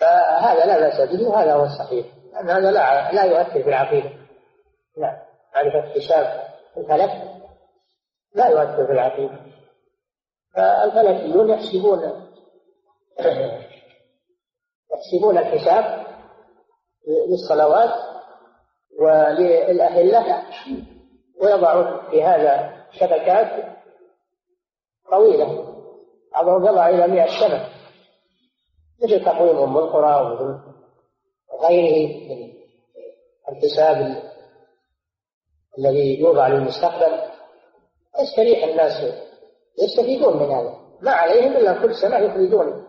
فهذا 0.00 0.66
لا 0.66 0.78
بأس 0.80 1.10
به 1.10 1.28
وهذا 1.28 1.54
هو 1.54 1.64
الصحيح. 1.64 2.06
لأن 2.32 2.50
هذا 2.50 2.70
لا 2.70 3.12
لا 3.12 3.24
يؤثر 3.24 3.62
في 3.62 3.68
العقيدة 3.68 4.10
لا 4.96 5.22
معرفة 5.54 6.00
حساب 6.00 6.48
الفلك؟ 6.76 7.10
لا 8.34 8.48
يؤثر 8.48 8.86
في 8.86 8.92
العقيدة 8.92 9.40
فالفلكيون 10.54 11.50
يحسبون. 11.50 12.28
يحسبون 14.92 15.38
الحساب 15.38 16.06
للصلوات 17.28 18.11
وللأهلة 19.02 20.42
ويضعون 21.40 22.10
في 22.10 22.22
هذا 22.22 22.84
شبكات 22.90 23.76
طويلة. 25.10 25.72
بعضهم 26.32 26.66
يضع 26.66 26.88
إلى 26.88 27.06
مئة 27.06 27.26
سنة 27.40 27.68
مثل 29.02 29.24
تقويم 29.24 29.58
أم 29.58 29.78
القرى 29.78 30.22
ومثل 30.22 30.58
غيره 31.62 32.28
من 32.28 32.52
الحساب 33.48 34.22
الذي 35.78 36.20
يوضع 36.20 36.48
للمستقبل. 36.48 37.18
يستريح 38.20 38.64
الناس 38.64 39.14
يستفيدون 39.82 40.36
من 40.36 40.50
هذا. 40.50 40.74
ما 41.00 41.10
عليهم 41.10 41.56
إلا 41.56 41.82
كل 41.82 41.94
سنة 41.94 42.16
يخرجون 42.18 42.86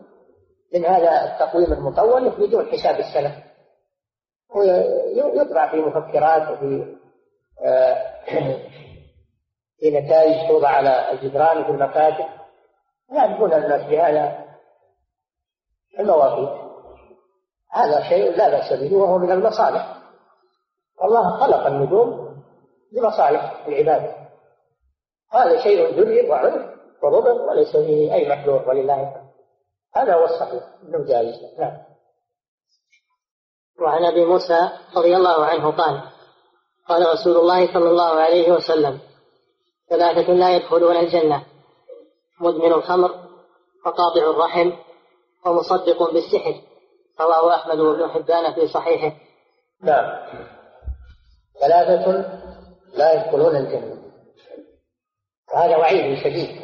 من 0.73 0.85
هذا 0.85 1.33
التقويم 1.33 1.73
المطول 1.73 2.27
يخرجون 2.27 2.65
حساب 2.65 2.99
السنة. 2.99 3.43
ويطبع 4.55 5.71
في 5.71 5.77
مفكرات 5.77 6.51
وفي 6.51 6.95
آه، 7.65 8.13
في 9.79 9.91
نتائج 9.91 10.47
توضع 10.47 10.69
على 10.69 11.11
الجدران 11.11 11.63
في 11.63 11.69
المكاتب 11.69 12.25
يعرفون 13.11 13.53
الناس 13.53 13.81
بهذا 13.89 14.45
المواقيت 15.99 16.63
هذا 17.73 18.09
شيء 18.09 18.37
لا 18.37 18.49
بأس 18.49 18.73
به 18.73 18.97
وهو 18.97 19.17
من 19.17 19.31
المصالح. 19.31 19.97
الله 21.03 21.37
خلق 21.37 21.65
النجوم 21.65 22.37
لمصالح 22.91 23.67
العباد. 23.67 24.13
هذا 25.31 25.63
شيء 25.63 26.03
دنيا 26.03 26.29
وعرف 26.29 26.53
وضبط 27.03 27.49
وليس 27.49 27.77
فيه 27.77 28.13
أي 28.13 28.29
محذور 28.29 28.69
ولله 28.69 29.21
هذا 29.95 30.15
هو 30.15 30.25
الصحيح. 30.25 30.63
إنه 30.83 31.05
جائز. 31.05 31.35
نعم. 31.59 31.77
وعن 33.81 34.05
أبي 34.05 34.25
موسى 34.25 34.69
رضي 34.97 35.15
الله 35.15 35.45
عنه 35.45 35.71
قال 35.71 36.01
قال 36.87 37.13
رسول 37.13 37.37
الله 37.37 37.73
صلى 37.73 37.89
الله 37.89 38.19
عليه 38.19 38.51
وسلم 38.51 38.99
ثلاثة 39.89 40.33
لا 40.33 40.55
يدخلون 40.55 40.95
الجنة 40.97 41.45
مدمن 42.41 42.73
الخمر 42.73 43.11
وقاطع 43.85 44.29
الرحم 44.29 44.71
ومصدق 45.45 46.11
بالسحر 46.11 46.61
رواه 47.21 47.55
أحمد 47.55 47.79
وابن 47.79 48.09
حبان 48.09 48.53
في 48.53 48.67
صحيحه. 48.67 49.17
نعم. 49.81 50.29
ثلاثة 51.59 52.11
لا 52.93 53.13
يدخلون 53.13 53.55
الجنة. 53.55 54.03
وهذا 55.53 55.77
وعيد 55.77 56.23
شديد. 56.23 56.61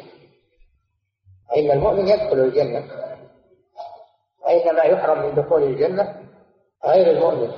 فإن 1.49 1.71
المؤمن 1.71 2.07
يدخل 2.07 2.39
الجنة 2.39 2.83
وإنما 4.45 4.83
يحرم 4.83 5.25
من 5.25 5.35
دخول 5.35 5.63
الجنة 5.63 6.18
غير 6.85 7.17
المؤمن. 7.17 7.51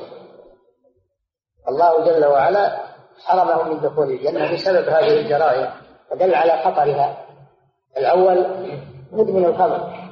الله 1.67 2.05
جل 2.05 2.25
وعلا 2.25 2.79
حرمه 3.25 3.63
من 3.63 3.79
دخول 3.81 4.11
الجنة 4.11 4.53
بسبب 4.53 4.89
هذه 4.89 5.21
الجرائم 5.21 5.73
ودل 6.11 6.35
على 6.35 6.63
خطرها. 6.63 7.25
الأول 7.97 8.45
مدمن 9.11 9.45
الخمر. 9.45 10.11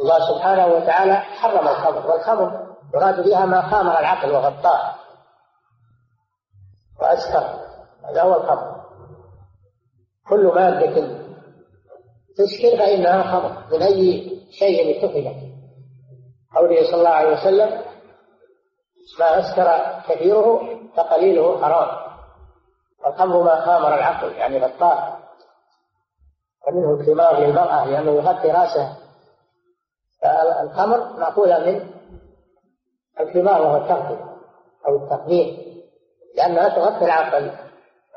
الله 0.00 0.34
سبحانه 0.34 0.66
وتعالى 0.66 1.16
حرم 1.16 1.68
الخمر 1.68 2.06
والخمر 2.10 2.76
يراد 2.94 3.28
بها 3.28 3.46
ما 3.46 3.70
خامر 3.70 4.00
العقل 4.00 4.30
وغطاه. 4.30 4.94
وأسكر 7.00 7.58
هذا 8.08 8.22
هو 8.22 8.36
الخمر. 8.36 8.78
كل 10.28 10.52
مادة 10.54 11.18
تسكر 12.36 12.78
فإنها 12.78 13.22
خمر 13.22 13.64
من 13.72 13.82
أي 13.82 14.30
شيء 14.50 14.98
اتخذت. 14.98 15.47
قوله 16.56 16.90
صلى 16.90 16.94
الله 16.94 17.10
عليه 17.10 17.32
وسلم 17.32 17.82
ما 19.20 19.38
أسكر 19.38 20.00
كثيره 20.08 20.78
فقليله 20.96 21.62
حرام. 21.62 22.08
والخمر 23.04 23.42
ما 23.42 23.60
خامر 23.60 23.94
العقل 23.94 24.32
يعني 24.32 24.58
غطاه 24.58 25.18
ومنه 26.68 27.00
الخمار 27.00 27.40
للمرأة 27.40 27.84
لأنه 27.84 28.10
يغطي 28.12 28.50
رأسه. 28.50 28.96
فالخمر 30.22 31.12
مأخوذة 31.18 31.58
من 31.58 31.90
الخمار 33.20 33.62
وهو 33.62 33.76
التغطية 33.76 34.24
أو 34.88 34.96
التقدير 34.96 35.58
لأنها 36.36 36.68
تغطي 36.68 37.04
العقل 37.04 37.50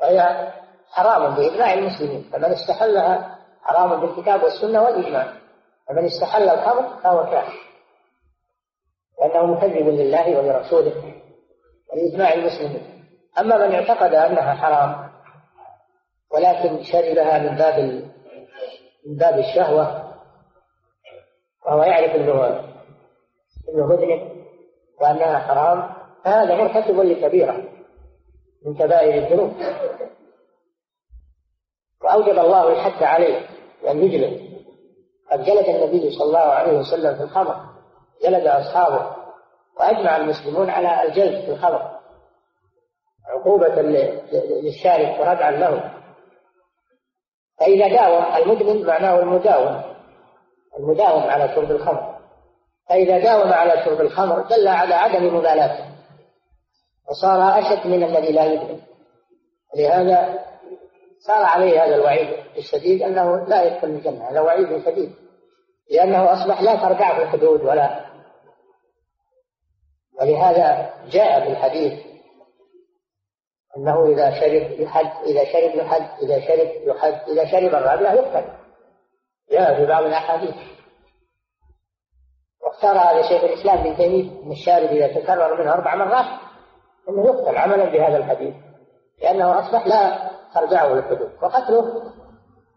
وهي 0.02 0.50
حرام 0.90 1.34
بإجماع 1.34 1.72
المسلمين. 1.74 2.30
فمن 2.32 2.44
استحلها 2.44 3.38
حرام 3.62 4.00
بالكتاب 4.00 4.42
والسنة 4.42 4.82
والإجماع 4.82 5.32
فمن 5.88 6.04
استحل 6.04 6.48
الخمر 6.48 7.00
فهو 7.02 7.24
كافر. 7.24 7.71
لأنه 9.20 9.46
مكذب 9.46 9.88
لله 9.88 10.38
ولرسوله 10.38 11.14
ولإجماع 11.92 12.32
المسلمين. 12.32 13.04
أما 13.38 13.66
من 13.66 13.74
اعتقد 13.74 14.14
أنها 14.14 14.54
حرام 14.54 15.10
ولكن 16.30 16.82
شربها 16.82 17.38
من 17.38 17.56
باب 17.56 17.78
من 19.06 19.16
باب 19.16 19.38
الشهوة 19.38 20.12
وهو 21.66 21.82
يعرف 21.82 22.14
أنه 22.14 22.46
أنه 23.68 23.86
مذنب 23.86 24.32
وأنها 25.00 25.38
حرام 25.38 25.90
هذا 26.24 26.54
مرتكب 26.54 27.00
لكبيرة 27.00 27.64
من 28.66 28.74
كبائر 28.74 29.26
الذنوب. 29.26 29.52
وأوجب 32.02 32.38
الله 32.38 32.72
الحد 32.72 33.02
عليه 33.02 33.48
بأن 33.82 34.02
يجلد 34.02 34.52
قد 35.32 35.44
جلد 35.44 35.68
النبي 35.68 36.10
صلى 36.10 36.26
الله 36.26 36.38
عليه 36.38 36.78
وسلم 36.78 37.16
في 37.16 37.22
الخمر. 37.22 37.71
جلد 38.22 38.46
أصحابه 38.46 39.16
وأجمع 39.80 40.16
المسلمون 40.16 40.70
على 40.70 41.02
الجلد 41.02 41.44
في 41.44 41.50
الخمر 41.50 41.90
عقوبة 43.28 43.82
للشارب 44.62 45.20
وردعا 45.20 45.50
له. 45.50 45.90
فإذا 47.60 47.88
داوم 47.88 48.24
المدمن 48.36 48.86
معناه 48.86 49.18
المداوم 49.18 49.82
المداوم 50.78 51.22
على 51.22 51.54
شرب 51.54 51.70
الخمر. 51.70 52.18
فإذا 52.88 53.18
داوم 53.18 53.52
على 53.52 53.84
شرب 53.84 54.00
الخمر 54.00 54.40
دل 54.40 54.68
على 54.68 54.94
عدم 54.94 55.36
مبالاته. 55.36 55.84
وصار 57.10 57.58
أشد 57.58 57.86
من 57.86 58.02
الذي 58.02 58.32
لا 58.32 58.44
يدمن 58.44 58.80
لهذا 59.76 60.38
صار 61.18 61.44
عليه 61.44 61.84
هذا 61.84 61.94
الوعيد 61.94 62.28
الشديد 62.56 63.02
أنه 63.02 63.44
لا 63.48 63.62
يدخل 63.62 63.88
الجنة 63.88 64.30
هذا 64.30 64.40
وعيد 64.40 64.84
شديد. 64.84 65.12
لأنه 65.90 66.32
أصبح 66.32 66.62
لا 66.62 66.74
ترجع 66.74 67.16
في 67.16 67.22
الحدود 67.22 67.60
ولا 67.62 68.11
ولهذا 70.20 70.94
جاء 71.10 71.40
في 71.40 71.48
الحديث 71.48 72.06
أنه 73.76 74.06
إذا 74.06 74.30
شرب 74.40 74.80
يحد 74.80 75.26
إذا 75.26 75.44
شرب 75.44 75.74
يحد 75.74 76.22
إذا 76.22 76.40
شرب 76.40 76.68
يحد 76.86 77.20
إذا 77.28 77.44
شرب 77.44 77.74
الرابعة 77.74 78.12
يقتل 78.12 78.44
جاء 79.50 79.76
في 79.76 79.86
بعض 79.86 80.04
الأحاديث. 80.04 80.54
واختار 82.64 82.98
هذا 82.98 83.22
شيخ 83.22 83.44
الإسلام 83.44 83.78
ابن 83.78 83.96
تيمية 83.96 84.42
أن 84.42 84.52
الشارب 84.52 84.88
إذا 84.88 85.20
تكرر 85.20 85.62
منه 85.62 85.72
أربع 85.72 85.94
مرات 85.94 86.40
أنه 87.08 87.26
يقتل 87.26 87.56
عملا 87.56 87.84
بهذا 87.84 88.16
الحديث 88.16 88.54
لأنه 89.22 89.58
أصبح 89.58 89.86
لا 89.86 90.30
ترجعه 90.54 90.94
للحدود. 90.94 91.30
وقتله 91.42 92.12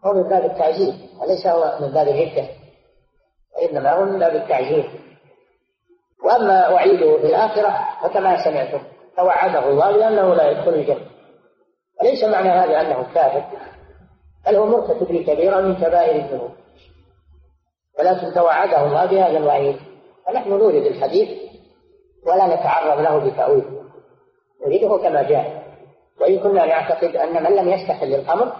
هو 0.04 0.12
من 0.12 0.22
باب 0.22 0.44
التعزيز 0.44 0.94
وليس 1.20 1.46
هو 1.46 1.78
من 1.80 1.88
باب 1.92 2.08
العدة 2.08 2.48
وإنما 3.56 3.92
هو 3.92 4.04
من 4.04 4.18
باب 4.18 4.36
التعزيز 4.36 4.84
وأما 6.26 6.68
وعيده 6.68 7.16
في 7.16 7.26
الآخرة 7.26 7.88
فكما 8.02 8.44
سمعتم 8.44 8.78
توعده 9.16 9.68
الله 9.68 9.92
بأنه 9.92 10.34
لا 10.34 10.50
يدخل 10.50 10.74
الجنة. 10.74 11.06
وليس 12.00 12.24
معنى 12.24 12.48
هذا 12.48 12.80
أنه 12.80 13.06
كافر 13.14 13.44
بل 14.46 14.56
هو 14.56 14.66
مرتكب 14.66 15.12
لكبيرة 15.12 15.60
من 15.60 15.76
كبائر 15.76 16.24
الذنوب. 16.24 16.50
ولكن 17.98 18.34
توعده 18.34 18.86
الله 18.86 19.06
بهذا 19.06 19.38
الوعيد. 19.38 19.76
فنحن 20.26 20.50
نورد 20.50 20.74
الحديث 20.74 21.28
ولا 22.26 22.46
نتعرض 22.54 23.00
له 23.00 23.30
بتأويل. 23.30 23.64
نريده 24.66 24.98
كما 24.98 25.22
جاء. 25.22 25.62
وإن 26.20 26.38
كنا 26.38 26.66
نعتقد 26.66 27.16
أن 27.16 27.42
من 27.42 27.56
لم 27.56 27.68
يستحل 27.68 28.14
الخمر 28.14 28.52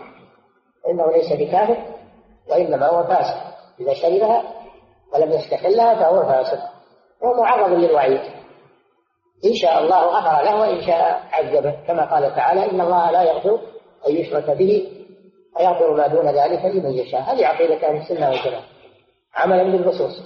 فإنه 0.84 1.12
ليس 1.12 1.32
بكافر 1.32 1.76
وإنما 2.50 2.86
هو 2.86 3.04
فاسق. 3.04 3.36
إذا 3.80 3.94
شربها 3.94 4.42
ولم 5.14 5.32
يستحلها 5.32 5.94
فهو 5.94 6.22
فاسق. 6.22 6.75
هو 7.24 7.42
معرض 7.42 7.72
للوعيد. 7.72 8.20
إن 9.44 9.54
شاء 9.54 9.78
الله 9.82 10.06
غفر 10.06 10.44
له 10.44 10.60
وإن 10.60 10.86
شاء 10.86 11.28
عذبه. 11.32 11.70
كما 11.86 12.04
قال 12.04 12.34
تعالى 12.34 12.70
إن 12.70 12.80
الله 12.80 13.10
لا 13.10 13.22
يغفر 13.22 13.60
أن 14.08 14.16
يشرك 14.16 14.50
به 14.50 14.92
ويغفر 15.56 15.94
ما 15.94 16.06
دون 16.06 16.28
ذلك 16.28 16.64
لمن 16.64 16.92
يشاء. 16.92 17.20
هذه 17.20 17.46
عقيدة 17.46 17.88
أهل 17.88 17.96
السنة 17.96 18.30
والجماعة. 18.30 18.64
عملا 19.34 19.62
بالنصوص. 19.62 20.22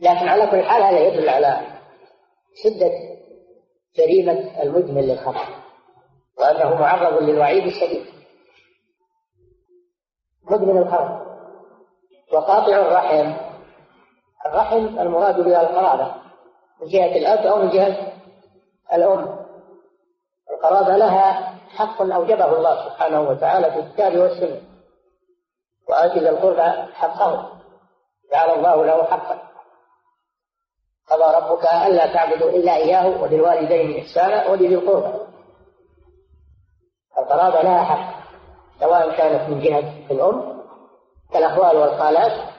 لكن 0.00 0.28
على 0.28 0.46
كل 0.46 0.62
حال 0.62 0.82
هذا 0.82 1.00
يدل 1.00 1.28
على 1.28 1.60
شدة 2.64 2.90
جريمة 3.96 4.62
المدمن 4.62 5.00
للخمر 5.00 5.46
وأنه 6.38 6.74
معرض 6.74 7.22
للوعيد 7.22 7.64
الشديد. 7.64 8.06
مدمن 10.50 10.78
الخمر 10.78 11.24
وقاطع 12.32 12.76
الرحم. 12.76 13.43
الرحم 14.46 14.76
المراد 14.76 15.40
بها 15.40 15.60
القرابة 15.60 16.14
من 16.80 16.88
جهة 16.88 17.16
الأب 17.16 17.46
أو 17.46 17.58
من 17.58 17.70
جهة 17.70 18.12
الأم. 18.92 19.38
القرابة 20.50 20.96
لها 20.96 21.54
حق 21.68 22.02
أوجبه 22.02 22.56
الله 22.56 22.84
سبحانه 22.84 23.20
وتعالى 23.20 23.70
في 23.70 23.78
الكتاب 23.78 24.16
والسنة. 24.18 24.60
وآت 25.88 26.18
ذا 26.18 26.30
القربى 26.30 26.92
حقه 26.92 27.50
جعل 28.32 28.50
الله 28.50 28.84
له 28.84 29.04
حقا. 29.04 29.38
قضى 31.10 31.36
ربك 31.36 31.64
ألا 31.66 32.12
تعبدوا 32.12 32.50
إلا 32.50 32.76
إياه 32.76 33.22
وبالوالدين 33.22 34.00
إحسانا 34.00 34.50
ولذي 34.50 34.74
القربى. 34.74 35.24
القرابة 37.18 37.62
لها 37.62 37.84
حق 37.84 38.24
سواء 38.80 39.16
كانت 39.16 39.50
من 39.50 39.60
جهة 39.60 39.92
الأم 40.10 40.62
كالأخوال 41.32 41.76
والخالات 41.76 42.53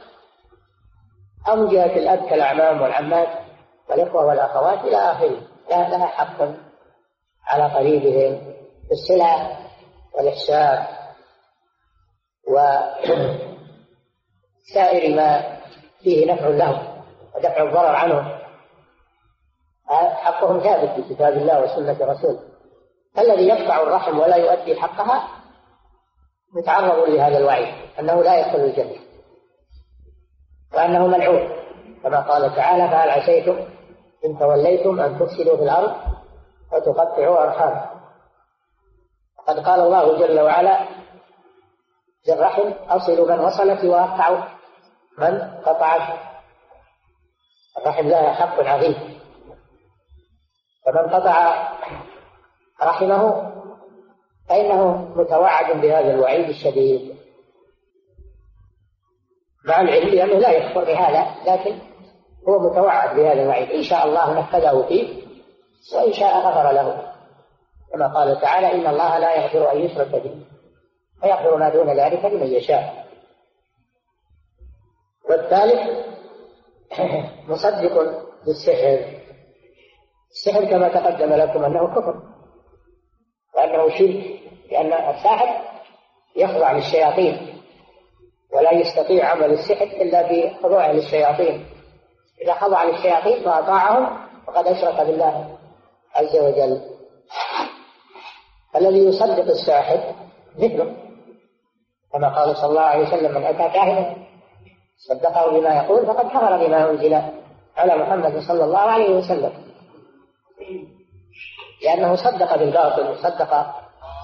أو 1.47 1.55
من 1.55 1.69
جهة 1.69 1.97
الأب 1.97 2.29
كالأعمام 2.29 2.81
والعمات 2.81 3.27
والإخوة 3.89 4.25
والأخوات 4.25 4.79
إلى 4.79 4.97
آخره 4.97 5.41
لها 5.69 6.05
حق 6.05 6.41
على 7.47 7.63
قريبهم 7.73 8.53
في 8.87 8.91
الصلة 8.91 9.57
والإحسان 10.13 10.85
وسائر 14.71 15.15
ما 15.15 15.57
فيه 16.03 16.33
نفع 16.33 16.47
لهم 16.47 17.01
ودفع 17.35 17.63
الضرر 17.63 17.95
عنهم. 17.95 18.35
حقهم 20.15 20.59
ثابت 20.59 20.89
في 21.01 21.13
كتاب 21.13 21.33
الله 21.33 21.61
وسنة 21.63 21.97
رسوله 22.11 22.39
الذي 23.19 23.47
يقطع 23.47 23.81
الرحم 23.81 24.19
ولا 24.19 24.35
يؤدي 24.35 24.81
حقها 24.81 25.27
متعرض 26.55 27.09
لهذا 27.09 27.37
الوعيد 27.37 27.73
أنه 27.99 28.23
لا 28.23 28.39
يدخل 28.39 28.59
الجنة. 28.59 29.04
وأنه 30.75 31.07
ملعون. 31.07 31.49
كما 32.03 32.19
قال 32.19 32.55
تعالى 32.55 32.89
فهل 32.89 33.09
عسيتم 33.09 33.57
إن 34.25 34.39
توليتم 34.39 34.99
أن 34.99 35.19
تفسدوا 35.19 35.57
في 35.57 35.63
الأرض 35.63 35.95
وتقطعوا 36.73 37.43
أرحامكم? 37.43 37.99
قد 39.47 39.59
قال 39.59 39.79
الله 39.79 40.17
جل 40.17 40.39
وعلا 40.39 40.79
للرحم 42.27 42.71
أصل 42.89 43.29
من 43.31 43.39
وصلت 43.39 43.85
وأقطع 43.85 44.47
من 45.17 45.39
قطعت 45.65 46.19
الرحم. 47.77 48.07
لها 48.07 48.33
حق 48.33 48.59
عظيم. 48.59 49.19
فمن 50.85 51.09
قطع 51.09 51.67
رحمه 52.83 53.51
فإنه 54.49 54.95
متوعد 55.15 55.81
بهذا 55.81 56.13
الوعيد 56.13 56.49
الشديد. 56.49 57.14
مع 59.67 59.81
العلم 59.81 60.11
بأنه 60.11 60.33
لا 60.33 60.51
يكفر 60.51 60.83
بهذا 60.83 61.35
لكن 61.47 61.79
هو 62.47 62.69
متوعد 62.69 63.15
بهذا 63.15 63.41
الوعيد. 63.41 63.71
إن 63.71 63.83
شاء 63.83 64.05
الله 64.05 64.39
نفذه 64.39 64.85
فيه 64.87 65.25
وإن 65.95 66.13
شاء 66.13 66.37
غفر 66.37 66.71
له. 66.71 67.11
كما 67.93 68.13
قال 68.13 68.41
تعالى 68.41 68.71
إن 68.71 68.87
الله 68.87 69.17
لا 69.17 69.35
يغفر 69.35 69.71
أن 69.71 69.77
يشرك 69.77 70.07
به 70.07 70.35
ويغفر 71.23 71.57
ما 71.57 71.69
دون 71.69 71.99
ذلك 71.99 72.25
لمن 72.25 72.47
يشاء. 72.47 73.05
والثالث 75.29 76.05
مصدق 77.49 78.23
بالسحر. 78.45 79.15
السحر 80.31 80.65
كما 80.65 80.87
تقدم 80.87 81.33
لكم 81.33 81.63
أنه 81.63 81.95
كفر 81.95 82.23
وأنه 83.55 83.89
شرك 83.97 84.39
لأن 84.71 84.93
الساحر 84.93 85.61
يخضع 86.35 86.71
للشياطين. 86.71 87.54
ولا 88.55 88.71
يستطيع 88.71 89.31
عمل 89.31 89.51
السحر 89.51 89.85
إلا 89.85 90.21
بخضوعه 90.21 90.91
للشياطين 90.91 91.65
إذا 92.41 92.53
خضع 92.53 92.83
للشياطين 92.83 93.47
وأطاعهم 93.47 94.17
فقد 94.47 94.67
أشرك 94.67 95.01
بالله 95.01 95.57
عز 96.15 96.35
وجل. 96.35 96.81
الذي 98.75 98.97
يصدق 98.97 99.45
الساحر 99.45 100.15
مثله 100.55 100.95
كما 102.13 102.35
قال 102.39 102.57
صلى 102.57 102.69
الله 102.69 102.81
عليه 102.81 103.07
وسلم 103.07 103.35
من 103.35 103.43
أتى 103.43 103.73
كاهنا 103.73 104.15
صدقه 104.97 105.59
بما 105.59 105.75
يقول 105.75 106.05
فقد 106.05 106.27
كفر 106.27 106.67
بما 106.67 106.89
أنزل 106.89 107.13
على 107.77 107.95
محمد 107.95 108.39
صلى 108.39 108.63
الله 108.63 108.79
عليه 108.79 109.09
وسلم. 109.09 109.53
لأنه 111.83 112.15
صدق 112.15 112.55
بالباطل 112.55 113.11
وصدق 113.11 113.75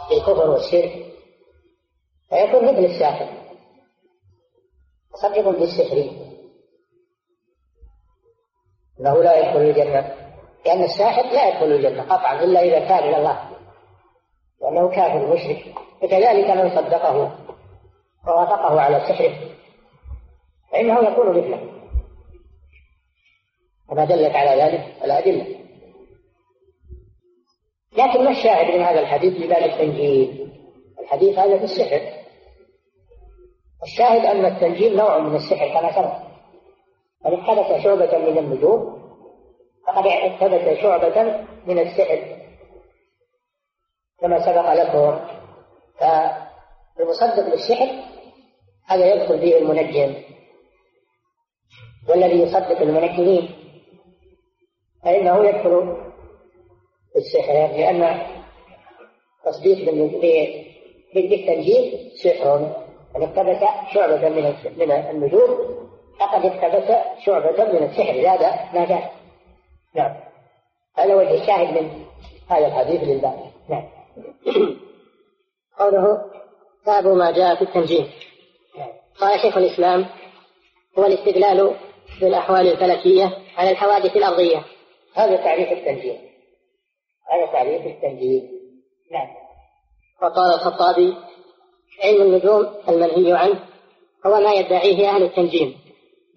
بالكفر 0.10 0.50
والشرك 0.50 1.06
فيكون 2.30 2.66
مثل 2.66 2.86
الساحر. 2.86 3.41
مصدق 5.14 5.50
بالسحر 5.50 6.10
أنه 9.00 9.24
لا 9.24 9.40
يدخل 9.40 9.62
الجنة. 9.62 10.16
لأن 10.66 10.84
الساحر 10.84 11.24
لا 11.24 11.48
يدخل 11.48 11.66
الجنة 11.66 12.04
قطعا 12.04 12.44
إلا 12.44 12.62
إذا 12.62 12.80
كان 12.80 13.10
إلى 13.10 13.18
الله. 13.18 13.50
لأنه 14.62 14.90
كافر 14.90 15.34
مشرك. 15.34 15.76
وكذلك 16.04 16.50
من 16.50 16.70
صدقه 16.70 17.38
ووافقه 18.28 18.82
على 18.82 19.00
سحره 19.00 19.36
فإنه 20.72 21.00
يكون 21.00 21.30
مثله 21.30 21.72
كما 23.90 24.06
دلت 24.06 24.36
على 24.36 24.62
ذلك 24.62 25.04
الأدلة. 25.04 25.62
لكن 27.98 28.24
ما 28.24 28.32
الشاهد 28.32 28.76
من 28.76 28.82
هذا 28.82 29.00
الحديث؟ 29.00 29.34
في 29.34 29.48
باب 29.48 29.64
التنجيم 29.64 30.52
الحديث 31.00 31.40
هذا 31.40 31.58
في 31.58 31.64
السحر 31.64 32.11
الشاهد 33.84 34.26
أن 34.26 34.46
التنجيم 34.46 34.94
نوع 34.94 35.18
من 35.18 35.36
السحر 35.36 35.68
كما 35.68 35.92
سبق 35.92 36.32
من 37.26 37.34
اقتبس 37.34 37.84
شعبة 37.84 38.18
من 38.18 38.38
النجوم 38.38 39.02
فقد 39.88 40.08
اقتبس 40.08 40.80
شعبة 40.82 41.46
من 41.66 41.80
السحر 41.80 42.38
كما 44.20 44.40
سبق 44.40 44.74
لكم. 44.74 45.20
فالمصدق 46.00 47.48
للسحر 47.48 47.90
هذا 48.86 49.14
يدخل 49.14 49.40
فيه 49.40 49.58
المنجم 49.58 50.16
والذي 52.10 52.42
يصدق 52.42 52.82
المنجمين. 52.82 53.50
فإنه 55.04 55.46
يدخل 55.46 55.98
في 57.14 57.20
السحر 57.20 57.54
لأن 57.54 58.28
تصديق 59.46 59.78
بالتنجيم 61.14 62.10
سحر. 62.24 62.81
من 63.16 63.24
اقتبس 63.24 63.64
شعبة 63.94 64.30
من 64.30 64.56
من 64.78 64.92
النجوم 64.92 65.82
فقد 66.20 66.46
اقتبس 66.46 66.92
شعبة 67.26 67.64
من 67.64 67.84
السحر. 67.84 68.14
زاد 68.14 68.42
ما 68.74 68.86
زاد 68.86 69.04
نعم. 69.96 70.16
هذا 70.98 71.16
وجه 71.16 71.42
الشاهد 71.42 71.78
من 71.78 72.06
هذا 72.50 72.68
الحديث 72.68 73.04
للباب 73.04 73.40
نعم. 73.70 73.90
قوله 75.80 76.22
باب 76.86 77.08
ما 77.08 77.32
جاء 77.32 77.56
في 77.56 77.62
التنجيم. 77.62 78.10
قال 79.20 79.40
شيخ 79.40 79.58
الإسلام 79.58 80.06
هو 81.00 81.06
الاستدلال 81.06 81.76
بالأحوال 82.22 82.68
الفلكية 82.68 83.38
على 83.58 83.72
الحوادث 83.72 84.16
الأرضية. 84.16 84.64
هذا 85.16 85.36
تعريف 85.36 85.72
التنجيم. 85.72 86.18
هذا 87.32 87.46
تعريف 87.46 87.86
التنجيم. 87.86 88.50
نعم. 89.12 89.28
وقال 90.22 90.54
الخطابي 90.54 91.16
علم 92.04 92.22
النجوم 92.22 92.68
المنهي 92.90 93.34
عنه 93.34 93.60
هو 94.26 94.40
ما 94.40 94.54
يدعيه 94.54 95.10
أهل 95.10 95.24
التنجيم 95.24 95.78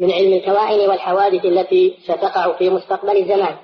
من 0.01 0.13
علم 0.13 0.33
الكوائن 0.33 0.91
والحوادث 0.91 1.45
التي 1.45 1.97
ستقع 2.05 2.53
في 2.53 2.71
مستقبل 2.71 3.17
الزمان 3.17 3.57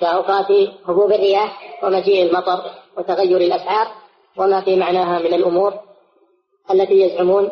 كأوقات 0.00 0.46
هبوب 0.88 1.12
الرياح 1.12 1.78
ومجيء 1.84 2.22
المطر 2.22 2.60
وتغير 2.96 3.36
الأسعار 3.36 3.86
وما 4.36 4.60
في 4.60 4.76
معناها 4.76 5.18
من 5.18 5.34
الأمور 5.34 5.74
التي 6.70 7.00
يزعمون 7.00 7.50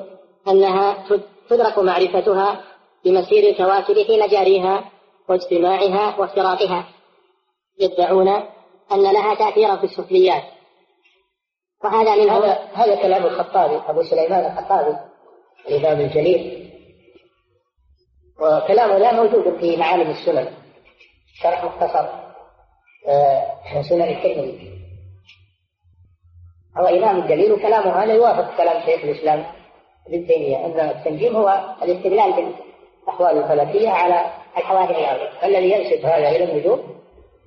أنها 0.48 1.04
تدرك 1.50 1.78
معرفتها 1.78 2.64
بمسير 3.04 3.48
الكواكب 3.48 4.02
في 4.02 4.20
مجاريها 4.20 4.84
واجتماعها 5.28 6.20
وافتراقها 6.20 6.84
يدعون 7.80 8.28
أن 8.92 9.02
لها 9.02 9.34
تأثيرا 9.34 9.76
في 9.76 9.84
السفليات 9.84 10.42
وهذا 11.86 12.16
من 12.16 12.30
هذا 12.30 12.58
هذا 12.74 12.94
كلام 13.02 13.24
الخطابي 13.24 13.80
أبو 13.88 14.02
سليمان 14.02 14.46
الخطابي 14.46 14.96
الإمام 15.68 16.00
الجليل. 16.00 16.70
وكلامه 18.40 18.98
لا 18.98 19.12
موجود 19.12 19.58
في 19.60 19.76
معالم 19.76 20.10
السنن. 20.10 20.48
شرح 21.42 21.64
مختصر 21.64 22.08
آه، 23.08 23.82
سنن 23.82 24.02
الترمذي. 24.02 24.76
هو 26.76 26.86
إمام 26.86 27.26
جليل 27.26 27.52
وكلامه 27.52 28.04
هذا 28.04 28.12
يوافق 28.12 28.56
كلام 28.56 28.82
شيخ 28.86 29.04
الإسلام 29.04 29.44
ابن 30.06 30.26
تيمية. 30.26 30.66
أن 30.66 30.80
التنجيم 30.90 31.36
هو 31.36 31.76
الاستدلال 31.82 32.32
بالأحوال 32.32 33.38
الفلكية 33.38 33.90
على 33.90 34.30
الحوادث 34.56 34.90
الأرض 34.90 35.28
فالذي 35.40 35.70
ينسب 35.70 36.06
هذا 36.06 36.28
إلى 36.28 36.44
النجوم 36.44 37.00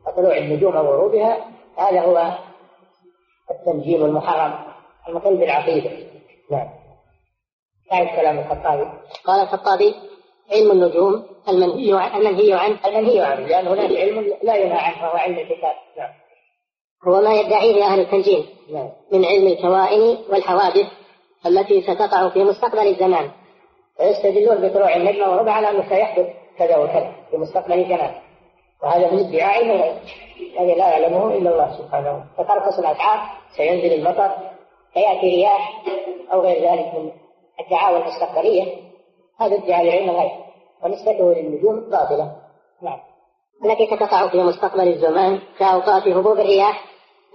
وطلوع 0.07 0.37
النجوم 0.37 0.75
وغروبها 0.75 1.37
هذا 1.77 2.01
هو 2.01 2.48
التنجيم 3.51 4.05
المحرم 4.05 4.53
المخل 5.07 5.37
بالعقيدة. 5.37 5.91
نعم. 6.51 6.69
تعرف 7.89 8.15
كلام 8.15 8.39
الخطابي. 8.39 8.85
قال 9.25 9.41
الخطابي 9.41 9.95
علم 10.51 10.71
النجوم 10.71 11.25
المنهي 11.49 11.93
عن 11.93 12.21
المنهي 12.21 12.53
عنه 12.53 12.77
المنهي 12.85 13.21
عنه 13.21 13.47
لأن 13.47 13.67
هناك 13.67 13.91
علم 13.91 14.33
لا 14.43 14.55
ينهى 14.55 14.77
عنه 14.77 15.03
وهو 15.03 15.17
علم 15.17 15.39
الكتاب. 15.39 15.75
نعم. 15.97 16.09
هو 17.07 17.21
ما 17.21 17.33
يدعيه 17.33 17.83
أهل 17.83 17.99
التنجيم 17.99 18.45
نعم. 18.73 18.89
من 19.11 19.25
علم 19.25 19.47
الكوائن 19.47 20.17
والحوادث 20.29 20.87
التي 21.45 21.81
ستقع 21.81 22.29
في 22.29 22.43
مستقبل 22.43 22.87
الزمان. 22.87 23.31
ويستدلون 23.99 24.67
بطلوع 24.67 24.95
النجم 24.95 25.29
وربع 25.29 25.51
على 25.51 25.69
أنه 25.69 25.89
سيحدث 25.89 26.27
كذا 26.57 26.77
وكذا 26.77 27.15
في 27.31 27.37
مستقبل 27.37 27.79
الزمان. 27.79 28.28
وهذا 28.83 29.11
من 29.11 29.19
ادعاء 29.19 29.57
علم 29.57 29.99
الذي 30.59 30.75
لا 30.75 30.89
يعلمه 30.89 31.27
إلا 31.27 31.49
الله 31.49 31.77
سبحانه. 31.77 32.25
وتعالى 32.37 32.61
فترخص 32.61 32.79
الأسعار 32.79 33.19
سينزل 33.57 33.93
المطر 33.93 34.31
سيأتي 34.93 35.27
رياح 35.27 35.83
أو 36.33 36.41
غير 36.41 36.71
ذلك 36.71 36.95
من 36.95 37.11
الدعاوى 37.59 37.97
المستقبلية 37.97 38.63
هذا 39.39 39.55
ادعاء 39.55 39.85
لعلم 39.85 40.09
الغيب 40.09 40.31
ونسبته 40.83 41.33
للنجوم 41.33 41.89
باطلة. 41.89 42.35
نعم. 42.81 42.99
التي 43.65 43.95
ستقع 43.95 44.27
في 44.27 44.43
مستقبل 44.43 44.87
الزمان 44.87 45.39
كأوقات 45.59 46.07
هبوب 46.07 46.39
الرياح 46.39 46.85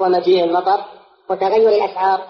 ومجيء 0.01 0.45
المطر 0.45 0.81
وتغير 1.31 1.69
الأسعار 1.69 2.21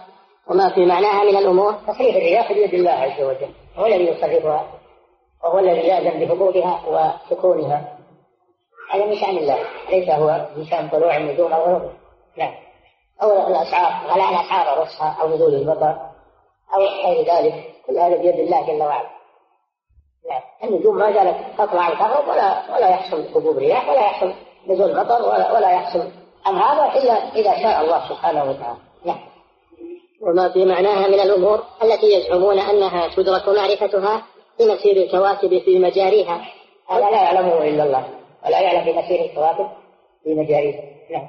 وما 0.51 0.75
في 0.75 0.87
معناها 0.87 1.25
من 1.25 1.37
الأمور. 1.37 1.73
تصريف 1.73 2.17
الرياح 2.17 2.53
بيد 2.53 2.75
الله 2.75 2.91
عز 2.91 3.23
وجل. 3.23 3.51
هو 3.77 3.87
الذي 3.87 4.05
يصرفها 4.05 4.65
وهو 5.45 5.59
الذي 5.59 5.89
يأذن 5.89 6.27
بهبوبها 6.27 6.81
وسكونها. 6.89 7.94
هذا 8.91 9.05
من 9.07 9.17
شأن 9.17 9.37
الله. 9.37 9.59
ليس 9.91 10.09
هو 10.09 10.47
من 10.57 10.67
شأن 10.67 10.89
طلوع 10.89 11.17
النجوم 11.17 11.53
أو 11.53 11.63
غروبها 11.63 11.93
نعم 12.37 12.55
أو 13.23 13.47
الأسعار 13.47 13.93
غلاء 14.11 14.31
الأسعار 14.31 14.79
ورخصها 14.79 15.17
أو 15.21 15.35
نزول 15.35 15.55
المطر 15.55 15.97
أو 16.75 16.81
غير 16.81 17.35
ذلك. 17.35 17.55
كل 17.87 17.99
هذا 17.99 18.17
بيد 18.17 18.39
الله 18.39 18.67
جل 18.67 18.83
وعلا. 18.83 19.09
نعم 20.31 20.43
النجوم 20.65 20.97
ما 20.97 21.13
زالت 21.13 21.37
تطلع 21.59 21.89
وتغرب 21.89 22.29
ولا 22.29 22.77
ولا 22.77 22.89
يحصل 22.89 23.25
هبوب 23.37 23.59
رياح 23.59 23.89
ولا 23.89 24.01
يحصل 24.01 24.33
نزول 24.67 24.97
مطر 24.97 25.23
ولا 25.23 25.53
ولا 25.53 25.71
يحصل 25.71 26.11
أمر 26.47 26.63
هذا 26.63 27.01
إلا 27.01 27.13
إذا 27.13 27.63
شاء 27.63 27.85
الله 27.85 28.09
سبحانه 28.09 28.45
وتعالى. 28.45 28.79
نعم 29.05 29.21
وما 30.23 30.49
في 30.49 30.65
معناها 30.65 31.09
من 31.09 31.21
الأمور 31.21 31.63
التي 31.83 32.07
يزعمون 32.07 32.59
أنها 32.59 33.09
تدرك 33.17 33.49
معرفتها 33.49 34.23
بمسير 34.59 34.97
الكواكب 34.97 35.59
في 35.59 35.79
مجاريها. 35.79 36.45
هذا 36.89 37.11
لا 37.11 37.23
يعلمه 37.23 37.59
إلا 37.59 37.85
الله. 37.85 38.09
ولا 38.45 38.61
يعلم 38.61 38.93
بمسير 38.93 39.25
الكواكب 39.25 39.69
في 40.25 40.35
مجاريها 40.35 40.83
نعم. 41.11 41.29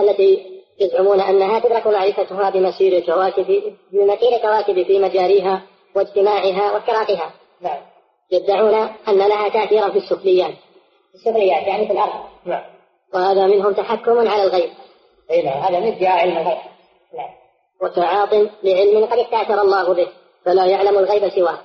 التي 0.00 0.56
يزعمون 0.80 1.20
أنها 1.20 1.58
تدرك 1.58 1.86
معرفتها 1.86 2.50
بمسير 2.50 2.98
الكواكب 2.98 3.74
بمسير 3.92 4.36
الكواكب 4.36 4.82
في 4.82 4.98
مجاريها 4.98 5.62
واجتماعها 5.94 6.72
وافتراقها 6.72 7.30
نعم. 7.60 7.78
يدعون 8.32 8.74
أن 9.08 9.18
لها 9.18 9.48
تأثيرا 9.48 9.90
في 9.90 9.98
السفليات 9.98 10.54
السفليات 11.14 11.62
يعني 11.62 11.86
في 11.86 11.92
الأرض. 11.92 12.24
نعم. 12.44 12.64
وهذا 13.14 13.46
منهم 13.46 13.72
تحكم 13.72 14.28
على 14.28 14.42
الغيب. 14.42 14.70
أي 15.30 15.42
نعم 15.42 15.62
هذا 15.62 15.80
من 15.80 15.86
ادعاء 15.86 16.18
علم 16.18 16.38
الغيب. 16.38 16.58
نعم. 17.14 17.30
وتعاط 17.82 18.32
لعلم 18.62 19.04
قد 19.04 19.18
استأثر 19.18 19.62
الله 19.62 19.94
به 19.94 20.08
فلا 20.44 20.66
يعلم 20.66 20.98
الغيب 20.98 21.28
سواه. 21.28 21.58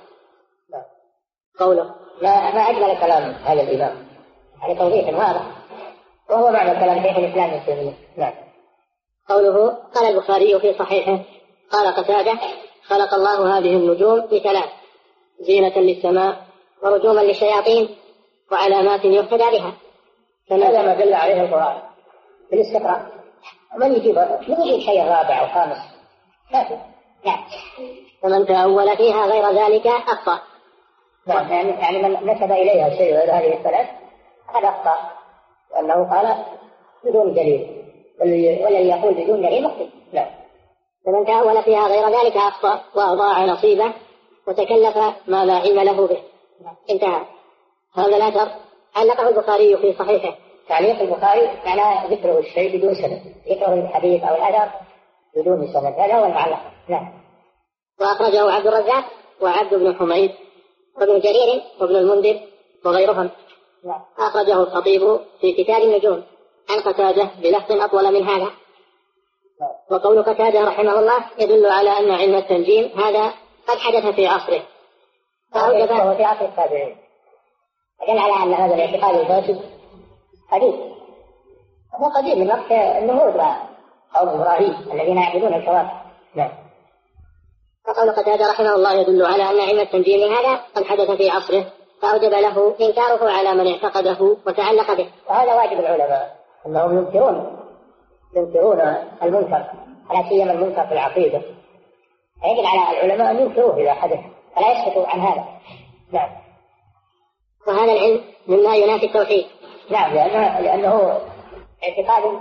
نعم. 0.72 0.82
قوله. 1.58 1.94
ما 2.22 2.54
ما 2.54 2.60
أجمل 2.70 3.00
كلام 3.00 3.22
هذا 3.32 3.62
الإمام. 3.62 4.11
يعني 4.62 4.74
توضيح 4.74 5.08
واضح. 5.08 5.42
وهو 6.30 6.50
معنى 6.50 6.70
كلام 6.70 7.02
شيخ 7.02 7.18
الإسلام 7.18 7.50
ابن 7.50 7.66
تيمية. 7.66 7.92
نعم. 8.16 8.32
قوله 9.28 9.78
قال 9.94 10.14
البخاري 10.14 10.60
في 10.60 10.74
صحيحه 10.78 11.18
قال 11.70 11.94
قتادة 11.94 12.38
خلق 12.86 13.14
الله 13.14 13.58
هذه 13.58 13.76
النجوم 13.76 14.18
لثلاث 14.18 14.68
زينة 15.40 15.78
للسماء 15.78 16.36
ورجوما 16.82 17.20
للشياطين 17.20 17.88
وعلامات 18.52 19.04
يهتدى 19.04 19.58
بها. 19.58 19.72
هذا 20.50 20.82
ما 20.82 20.94
دل 20.94 21.14
عليه 21.14 21.42
القرآن 21.42 21.82
بالاستقراء. 22.50 23.06
من 23.76 23.92
يجيب؟ 23.92 24.18
من 24.48 24.62
يجيب 24.62 24.80
شيء 24.80 25.00
رابع 25.00 25.40
أو 25.40 25.46
خامس؟ 25.54 25.78
ما 26.52 26.64
في. 26.64 26.76
نعم. 27.24 27.44
فمن 28.22 28.46
تأول 28.46 28.96
فيها 28.96 29.26
غير 29.26 29.50
ذلك 29.50 29.86
أخطأ. 29.86 30.40
نعم 31.26 31.52
يعني 31.52 31.70
يعني 31.70 32.02
من 32.02 32.32
نسب 32.32 32.52
إليها 32.52 32.90
شيء 32.90 33.14
غير 33.14 33.32
هذه 33.32 33.54
الثلاث؟ 33.54 33.88
هذا 34.54 34.68
أخطأ 34.68 35.10
لأنه 35.72 36.14
قال 36.14 36.44
بدون 37.04 37.34
دليل 37.34 37.82
والذي 38.20 38.88
يقول 38.88 39.14
بدون 39.14 39.42
دليل 39.42 39.64
مخطئ 39.64 39.88
لا. 40.12 40.30
فمن 41.06 41.26
تأول 41.26 41.62
فيها 41.62 41.88
غير 41.88 42.08
ذلك 42.08 42.36
أخطأ 42.36 42.80
وأضاع 42.94 43.44
نصيبه 43.44 43.92
وتكلف 44.48 44.96
ما 45.26 45.44
لا 45.44 45.54
علم 45.54 45.80
له 45.80 46.06
به. 46.06 46.18
انتهى. 46.90 47.22
هذا 47.94 48.16
الأثر 48.16 48.50
علقه 48.96 49.28
البخاري 49.28 49.76
في 49.76 49.92
صحيحه. 49.98 50.36
تعليق 50.68 51.00
البخاري 51.00 51.50
معناه 51.66 52.06
ذكره 52.06 52.38
الشيء 52.38 52.78
بدون 52.78 52.94
سند. 52.94 53.22
ذكره 53.48 53.74
الحديث 53.74 54.24
أو 54.24 54.34
الأثر 54.34 54.70
بدون 55.36 55.66
سند. 55.72 55.94
هذا 55.98 56.14
هو 56.14 56.24
المعلق. 56.24 56.60
نعم. 56.88 57.12
وأخرجه 58.00 58.52
عبد 58.52 58.66
الرزاق 58.66 59.04
وعبد 59.40 59.74
بن 59.74 59.94
حميد 59.94 60.30
وابن 61.00 61.20
جرير 61.20 61.62
وابن 61.80 61.96
المنذر 61.96 62.40
وغيرهم. 62.84 63.16
نعم 63.24 63.30
أخرجه 64.18 64.62
الخطيب 64.62 65.20
في 65.40 65.52
كتاب 65.52 65.82
النجوم. 65.82 66.24
عن 66.70 66.80
قتادة 66.80 67.30
بلفظ 67.42 67.72
أطول 67.72 68.12
من 68.12 68.28
هذا. 68.28 68.50
وقول 69.90 70.22
قتادة 70.22 70.64
رحمه 70.64 70.98
الله 70.98 71.24
يدل 71.38 71.66
على 71.66 71.90
أن 71.90 72.10
علم 72.10 72.34
التنجيم 72.34 73.00
هذا 73.00 73.26
قد 73.68 73.78
حدث 73.78 74.14
في 74.14 74.26
عصره. 74.26 74.62
فهو 75.54 76.14
في 76.16 76.24
عصر 76.24 76.44
التابعين. 76.44 76.96
دل 78.08 78.18
على 78.18 78.44
أن 78.44 78.54
هذا 78.54 78.74
الاعتقاد 78.74 79.14
الفاسد 79.14 79.60
قديم. 80.52 80.92
هو 81.94 82.08
قديم 82.16 82.38
من 82.38 82.48
وقت 82.50 82.72
النهوض 82.72 83.40
قوم 84.14 84.28
إبراهيم 84.28 84.92
الذين 84.92 85.18
يعبدون 85.18 85.54
الكواكب. 85.54 85.90
نعم. 86.34 86.50
فقول 87.86 88.10
قتادة 88.10 88.50
رحمه 88.50 88.74
الله 88.74 88.92
يدل 88.92 89.26
على 89.26 89.42
أن 89.42 89.60
علم 89.60 89.80
التنجيم 89.80 90.32
هذا 90.32 90.60
قد 90.74 90.84
حدث 90.84 91.10
في 91.10 91.30
عصره. 91.30 91.72
فأوجب 92.02 92.30
له 92.30 92.74
إنكاره 92.80 93.30
على 93.30 93.54
من 93.54 93.72
اعتقده 93.72 94.36
وتعلق 94.46 94.94
به. 94.94 95.10
وهذا 95.28 95.54
واجب 95.54 95.80
العلماء 95.80 96.36
أنهم 96.66 96.98
ينكرون 96.98 97.58
ينكرون 98.36 98.80
المنكر 99.22 99.64
لا 100.10 100.28
سيما 100.28 100.52
المنكر 100.52 100.86
في 100.86 100.92
العقيدة. 100.92 101.42
يجب 102.44 102.66
على 102.66 103.00
العلماء 103.00 103.30
أن 103.30 103.38
ينكروه 103.38 103.76
إذا 103.76 103.94
حدث 103.94 104.18
فلا 104.56 104.72
يسكتوا 104.72 105.06
عن 105.06 105.20
هذا. 105.20 105.44
نعم. 106.12 106.30
وهذا 107.66 107.92
العلم 107.92 108.20
مما 108.46 108.76
ينافي 108.76 109.06
التوحيد. 109.06 109.46
نعم 109.90 110.14
لأنه, 110.14 110.60
لأنه 110.60 111.20
اعتقاد 111.84 112.40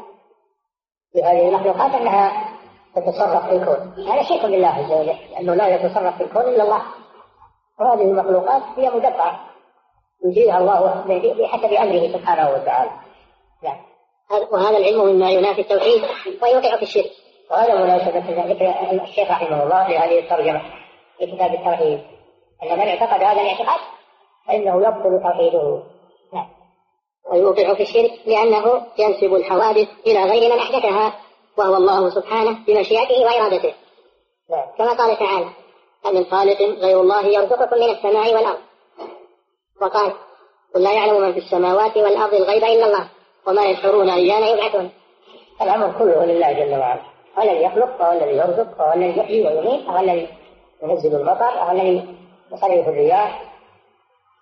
بهذه 1.15 1.49
المخلوقات 1.49 1.95
أنها 1.95 2.31
تتصرف 2.95 3.45
في 3.45 3.55
الكون. 3.55 4.05
هذا 4.07 4.23
شرك 4.23 4.45
بالله 4.45 4.67
عز 4.67 4.91
وجل 4.91 5.17
لأنه 5.31 5.53
لا 5.53 5.67
يتصرف 5.67 6.17
في 6.17 6.23
الكون 6.23 6.41
إلا 6.41 6.63
الله. 6.63 6.81
وهذه 7.79 8.01
المخلوقات 8.01 8.61
هي 8.77 8.89
مدبرة. 8.89 9.50
يجيها 10.25 10.57
الله 10.57 11.03
بحسب 11.41 11.73
أمره 11.73 12.07
سبحانه 12.07 12.49
وتعالى. 12.49 12.91
نعم. 13.63 13.77
وهذا 14.51 14.77
العلم 14.77 15.05
مما 15.05 15.31
ينافي 15.31 15.61
التوحيد 15.61 16.01
ويوقع 16.41 16.75
في 16.75 16.83
الشرك. 16.83 17.11
وهذا 17.51 17.75
مناسبة 17.75 18.53
ذكر 18.53 19.01
الشيخ 19.03 19.31
رحمه 19.31 19.63
الله 19.63 19.87
في 19.87 19.97
هذه 19.97 20.19
الترجمة 20.19 20.61
في 21.19 21.25
كتاب 21.25 21.53
التوحيد. 21.53 21.99
أن 22.63 22.79
من 22.79 22.87
اعتقد 22.87 23.23
هذا 23.23 23.41
الاعتقاد 23.41 23.79
فإنه 24.47 24.75
يبطل 24.75 25.23
توحيده. 25.23 25.83
نعم. 26.33 26.49
ويوقع 27.31 27.73
في 27.73 27.83
الشرك 27.83 28.11
لأنه 28.25 28.87
ينسب 28.99 29.33
الحوادث 29.33 29.87
إلى 30.07 30.23
غير 30.23 30.53
من 30.53 30.59
أحدثها 30.59 31.13
وهو 31.57 31.75
الله 31.75 32.09
سبحانه 32.09 32.57
بمشيئته 32.67 33.25
وإرادته. 33.25 33.73
نعم. 34.49 34.65
كما 34.77 34.93
قال 34.93 35.17
تعالى 35.17 35.49
من 36.13 36.25
خالق 36.25 36.61
غير 36.61 37.01
الله 37.01 37.25
يرزقكم 37.25 37.77
من 37.77 37.89
السماء 37.89 38.35
والأرض. 38.35 38.70
وقال 39.81 40.13
قل 40.75 40.83
لا 40.83 40.93
يعلم 40.93 41.21
من 41.21 41.33
في 41.33 41.39
السماوات 41.39 41.97
والأرض 41.97 42.33
الغيب 42.33 42.63
إلا 42.63 42.85
الله 42.85 43.09
وما 43.47 43.65
يشعرون 43.65 44.09
أيان 44.09 44.43
يبعثون. 44.43 44.91
الأمر 45.61 45.99
كله 45.99 46.25
لله 46.25 46.53
جل 46.53 46.79
وعلا 46.79 47.01
هو 47.37 47.43
الذي 47.43 47.63
يخلق 47.63 48.01
وهو 48.01 48.11
الذي 48.11 48.37
يرزق 48.37 48.79
وهو 48.79 48.93
الذي 48.93 49.19
يحيي 49.19 49.47
ويميت 49.47 49.87
وهو 49.87 49.99
الذي 49.99 50.27
ينزل 50.83 51.15
المطر 51.15 51.57
وهو 51.57 51.71
الذي 51.71 52.17
يصرف 52.51 52.87
الرياح 52.87 53.53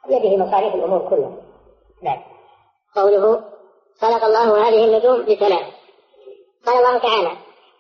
بيده 0.07 0.37
مصاريف 0.45 0.75
الأمور 0.75 1.09
كلها. 1.09 1.31
نعم. 2.03 2.21
قوله 2.95 3.41
خلق 4.01 4.25
الله 4.25 4.67
هذه 4.67 4.85
النجوم 4.85 5.21
لثلاث 5.21 5.65
قال 6.65 6.77
الله 6.77 6.97
تعالى 6.97 7.31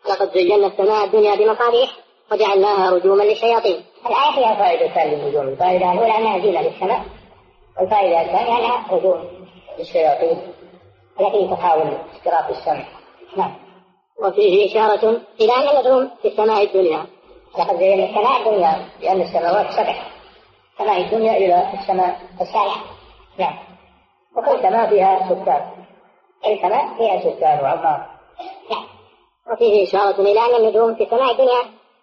لقد 0.09 0.33
زينا 0.33 0.67
السماء 0.67 1.05
الدنيا 1.05 1.35
بمصابيح 1.35 1.89
وجعلناها 2.31 2.91
رجوما 2.91 3.23
للشياطين. 3.23 3.85
الآية 4.05 4.35
فيها 4.35 4.55
فائدتان 4.55 5.07
للنجوم 5.07 5.47
الفائدة 5.47 5.93
الأولى 5.93 6.17
أنها 6.17 6.39
زينة 6.39 6.61
للسماء 6.61 7.18
والفائدة 7.77 8.21
الثانية 8.21 8.57
أنها 8.57 8.85
هجوم 8.89 9.23
للشياطين. 9.79 10.53
التي 11.21 11.47
تحاول 11.47 11.97
استراق 12.15 12.49
السمع 12.49 12.85
نعم. 13.37 13.55
وفيه 14.23 14.71
إشارة 14.71 15.21
إلى 15.41 15.53
أن 15.55 15.77
النجوم 15.77 16.11
في 16.21 16.27
السماء 16.27 16.63
الدنيا. 16.63 17.05
لقد 17.59 17.77
زينا 17.77 18.05
السماء 18.05 18.39
الدنيا 18.39 18.89
لأن 19.01 19.21
السماوات 19.21 19.71
سبع. 19.71 19.95
سماء 20.77 21.01
الدنيا 21.01 21.37
إلى 21.37 21.73
السماء 21.79 22.19
السابعة 22.41 22.75
نعم. 23.37 23.57
وكل 24.37 24.61
سماء 24.61 24.89
فيها 24.89 25.29
سكان؟ 25.29 25.71
كل 26.43 26.59
سماء 26.61 26.97
فيها 26.97 27.19
سكان 27.19 27.59
وعمار 27.63 28.05
نعم. 28.71 28.85
وفيه 29.51 29.83
إشارة 29.83 30.21
إلى 30.21 30.39
أن 30.39 30.55
النجوم 30.55 30.95
في 30.95 31.03
السماء 31.03 31.31
الدنيا 31.31 31.61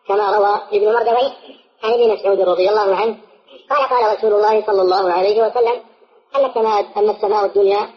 كما 0.08 0.36
روى 0.36 0.60
ابن 0.72 0.94
مردوي 0.94 1.32
عن 1.84 1.92
ابن 1.92 2.12
مسعود 2.12 2.40
رضي 2.40 2.68
الله 2.68 2.96
عنه 2.96 3.16
قال 3.70 3.88
قال 3.88 4.18
رسول 4.18 4.32
الله 4.32 4.66
صلى 4.66 4.82
الله 4.82 5.12
عليه 5.12 5.46
وسلم 5.46 5.82
أن 6.36 6.44
السماء 6.44 6.86
أن 6.96 7.10
السماء 7.10 7.44
الدنيا 7.44 7.88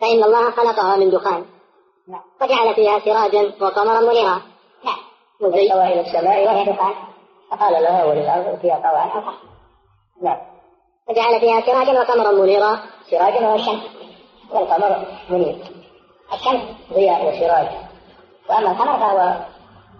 فإن 0.00 0.24
الله 0.24 0.50
خلقها 0.50 0.96
من 0.96 1.10
دخان. 1.10 1.44
نعم. 2.08 2.22
وجعل 2.42 2.74
فيها 2.74 2.98
سراجا 2.98 3.52
وقمرا 3.60 4.00
منيرا 4.00 4.42
نعم. 4.84 4.98
واستوى 5.40 5.84
إلى 5.84 6.00
السماء 6.00 6.44
وهي 6.44 6.64
دخان. 6.64 6.94
فقال 7.50 7.82
لها 7.82 8.04
وللأرض 8.04 8.58
فيها 8.60 8.78
طوعا. 8.78 9.24
نعم. 10.22 10.38
وجعل 11.08 11.40
فيها 11.40 11.60
سراجا 11.60 12.00
وقمرا 12.00 12.32
منيرا. 12.32 12.78
سراجا 13.10 13.46
هو 13.46 13.54
الشمس 13.54 13.82
والقمر 14.52 15.06
منير. 15.30 15.56
الشمس 16.32 16.62
ضياء 16.92 17.28
وسراج. 17.28 17.68
وأما 18.50 18.70
القمر 18.70 18.98
فهو 18.98 19.34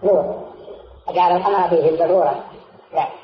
نور. 0.03 0.43
وجعل 1.07 1.37
القمر 1.37 1.69
فيه 1.69 1.89
الضرورة 1.89 2.43
نعم. 2.93 3.22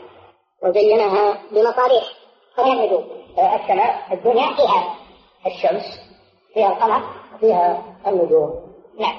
وزينها 0.64 1.38
بمصابيح 1.52 2.04
فهي 2.56 2.74
النجوم 2.74 3.06
السماء 3.38 4.14
الدنيا 4.14 4.54
فيها 4.56 4.96
الشمس 5.48 5.84
فيها 6.54 6.68
القمر 6.68 7.04
وفيها 7.36 7.84
النجوم. 8.08 8.70
نعم. 9.00 9.18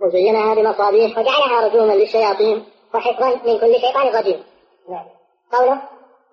وزينها 0.00 0.54
بمصابيح 0.54 1.18
وجعلها 1.18 1.66
رجوما 1.68 1.92
للشياطين 1.92 2.64
وحفظا 2.94 3.28
من 3.28 3.58
كل 3.58 3.80
شيطان 3.80 4.16
رجيم 4.16 4.42
نعم. 4.88 5.04
قوله 5.52 5.82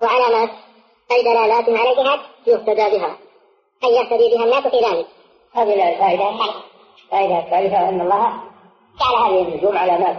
وعلامات 0.02 0.50
أي 1.12 1.24
دلالات 1.24 1.70
على 1.70 1.92
الجهات 1.92 2.20
يهتدى 2.48 2.98
بها. 2.98 3.18
أي 3.84 3.90
يهتدي 3.90 4.36
بها 4.36 4.44
الناس 4.44 4.68
في 4.68 4.78
ذلك. 4.78 5.08
هذه 5.54 5.74
الفائدة 5.74 6.30
الفائدة 7.06 7.40
الثالثة 7.40 7.90
أن 7.90 8.02
الله 8.02 8.34
جعل 9.00 9.16
هذه 9.16 9.42
النجوم 9.42 9.78
علامات. 9.78 10.18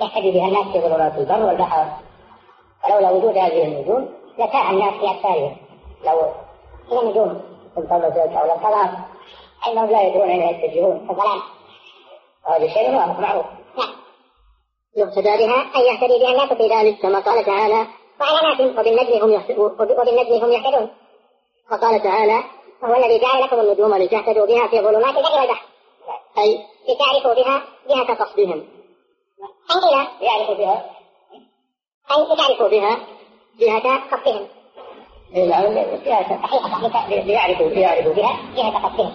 يهتدي 0.00 0.30
بها 0.30 0.48
الناس 0.48 0.66
في 0.72 0.80
ظلمات 0.80 1.18
البر 1.18 1.46
والبحر. 1.46 1.86
ولولا 2.84 3.10
وجود 3.10 3.36
هذه 3.36 3.64
النجوم 3.64 4.08
لتاه 4.38 4.70
الناس 4.70 4.94
في 4.94 5.10
أسفارهم 5.10 5.56
لو 6.04 7.00
النجوم 7.00 7.42
انطمست 7.78 8.16
أو 8.16 8.46
لم 8.46 8.56
تظهر 8.56 8.90
أنهم 9.68 9.90
لا 9.90 10.02
يدرون 10.02 10.28
أين 10.30 10.42
يتجهون. 10.42 11.10
الظلام 11.10 11.42
وهذا 12.48 12.68
شيء 12.68 12.90
معروف. 12.90 13.46
نعم. 13.78 13.92
يهتدى 14.96 15.22
بها 15.22 15.76
أي 15.76 15.86
يهتدي 15.86 16.18
بها 16.18 16.32
الناس 16.32 16.52
في 16.52 16.68
ذلك 16.68 17.02
كما 17.02 17.18
قال 17.20 17.44
تعالى 17.44 17.86
وعلامات 18.20 18.60
وبالنجم 18.60 19.22
هم 19.22 19.42
وبالنجم 19.58 20.44
هم 20.44 20.52
يهتدون. 20.52 20.90
وقال 21.72 22.02
تعالى 22.02 22.44
وهو 22.82 22.94
الذي 22.94 23.18
جعل 23.18 23.42
لكم 23.42 23.60
النجوم 23.60 23.94
لتهتدوا 23.94 24.46
بها 24.46 24.68
في 24.68 24.80
ظلمات 24.80 25.16
البر 25.16 25.40
والبحر 25.40 25.66
أي 26.38 26.58
لتعرفوا 26.88 27.42
بها 27.42 27.62
جهة 27.88 28.14
قصدهم 28.14 28.64
أي 29.70 30.26
يعرفوا 30.26 30.54
بها. 30.54 30.90
أي 32.10 32.34
لتعرفوا 32.34 32.68
بها 32.68 32.98
جهة 33.58 34.08
قصدهم 34.10 34.48
ليعرفوا 37.08 37.68
ليعرفوا 37.68 38.14
بها 38.14 38.38
جهة 38.56 38.88
قصدهم 38.88 39.14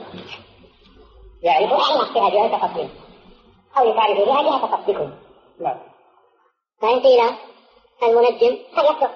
يعرفوا؟ 1.43 2.13
بها 2.13 2.29
جهة 2.29 2.57
قصدهم 2.57 2.89
أو 3.77 3.91
لتعرفوا 3.91 4.25
بها 4.25 4.41
جهة 4.41 4.65
قصدكم 4.65 5.11
نعم. 5.59 5.77
فإن 6.81 6.99
قيل 6.99 7.21
المنجم 8.03 8.57
قد 8.77 8.83
يصدق؟ 8.83 9.11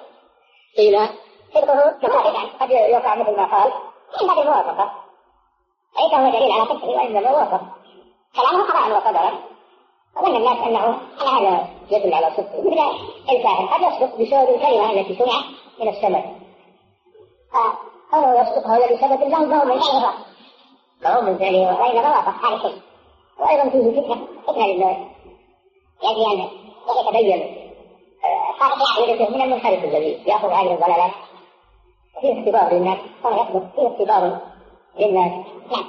قيل. 0.76 1.08
صدقه 1.54 1.98
كما 2.02 2.18
قد 2.60 2.70
يقع 2.70 3.14
مثل 3.14 3.36
ما 3.36 3.44
قال. 3.44 3.72
من 4.22 4.28
باب 4.28 4.38
الموافقة. 4.38 4.92
ليس 5.98 6.14
هو 6.14 6.30
دليل 6.30 6.52
على 6.52 6.64
صدقه 6.64 6.88
وإنما 6.88 7.30
وافق 7.30 7.60
كلامه 8.36 8.62
قضاء 8.62 8.90
وقدرا. 8.90 9.52
وظن 10.16 10.36
الناس 10.36 10.58
أنه 10.66 11.00
أن 11.22 11.28
هذا 11.28 11.68
يدل 11.92 12.14
على 12.14 12.30
صدقه 12.36 12.60
مثل 12.60 12.98
الكاهن 13.30 13.66
قد 13.66 13.80
يصدق 13.80 14.16
بسبب 14.16 14.54
الكلمة 14.54 14.92
التي 14.92 15.14
سمعت 15.14 15.44
من 15.80 15.88
السماء 15.88 16.34
فكونه 17.52 18.40
يصدق 18.40 18.66
هذا 18.66 18.86
بسبب 18.86 19.22
الذنب 19.22 19.50
فهو 19.50 19.64
من 19.64 19.80
فعله 19.80 20.12
فهو 21.02 21.22
من 21.22 21.38
فعله 21.38 21.80
وإنما 21.80 22.16
وافق 22.16 22.46
هذا 22.46 22.56
الشيء 22.56 22.82
وأيضا 23.38 23.70
فيه 23.70 24.00
فتنة 24.00 24.26
فتنة 24.46 24.66
للناس 24.66 24.96
يجب 26.02 26.18
أن 26.18 26.48
يتبين. 26.98 27.72
صالح 28.60 28.98
عقيدته 28.98 29.30
من 29.30 29.42
المنحرف 29.42 29.84
الذي 29.84 30.22
يأخذ 30.26 30.48
هذه 30.48 30.74
الضلالات. 30.74 31.10
فيه 32.20 32.40
اختبار 32.40 32.72
للناس. 32.72 32.98
صار 33.22 33.32
يصدق 33.32 33.74
فيه 33.76 33.86
اختبار 33.86 34.38
للناس. 34.98 35.46
نعم. 35.72 35.84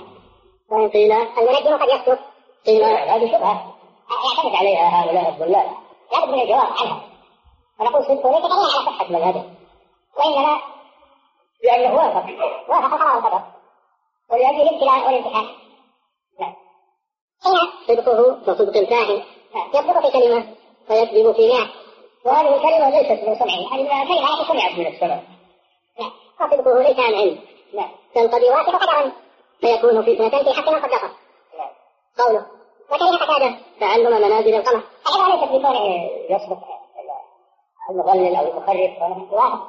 وإن 0.71 0.89
قيل 0.89 1.11
المنجم 1.11 1.77
قد 1.77 1.87
يصدق. 1.87 2.19
قيل 2.65 2.83
هذه 2.83 3.27
شبهة. 3.27 3.73
يعتمد 4.35 4.55
عليها 4.55 5.03
هؤلاء 5.03 5.29
الضلال. 5.29 5.82
لابد 6.13 6.30
من 6.30 6.41
الجواب 6.41 6.67
عنها 6.80 7.02
ونقول 7.80 8.04
صدقه 8.04 8.32
ليس 8.32 8.41
دليل 8.41 8.71
على 8.76 8.86
صحة 8.86 9.08
مذهبه 9.10 9.43
وإنما 10.17 10.62
لأنه 11.63 11.95
وافق 11.95 12.26
وافق 12.69 12.97
قرار 12.97 13.17
القدر 13.17 13.41
ولأجل 14.30 14.62
الابتلاء 14.62 15.06
والامتحان. 15.06 15.47
نعم 16.39 16.54
صدقه 17.88 18.39
كصدق 18.45 18.78
الكاهن 18.78 19.23
يصدق 19.73 19.99
في 20.06 20.12
كلمة 20.12 20.56
ويكذب 20.89 21.32
في 21.32 21.47
مئة 21.47 21.67
وهذه 22.26 22.56
الكلمة 22.56 22.89
ليست 22.89 23.28
من 23.28 23.36
سمعه 23.36 23.73
هذه 23.73 24.08
كلمة 24.08 24.47
سمعت 24.47 24.71
من 24.80 24.88
السماء 24.88 25.23
نعم 25.99 26.12
فصدقه 26.39 26.82
ليس 26.82 26.99
عن 26.99 27.13
علم. 27.13 27.39
نعم 27.73 27.91
بل 28.15 28.32
قد 28.32 28.41
يوافق 28.43 28.76
قدرا. 28.76 29.12
فيكون 29.62 30.02
فتنة 30.02 30.43
في 30.43 30.54
حق 30.54 30.69
من 30.69 30.82
صدقه 30.82 31.12
نعم 31.58 31.69
قوله. 32.17 32.45
وكره 32.93 33.25
قتادة 33.25 33.56
تعلم 33.79 34.12
منازل 34.21 34.56
القمر. 34.56 34.84
هذا 35.15 35.36
ليس 35.36 35.43
بكونه 35.43 36.10
يصدق 36.29 36.60
المضلل 37.89 38.36
أو 38.36 38.51
المخرف 38.51 38.97
يوافق 39.32 39.67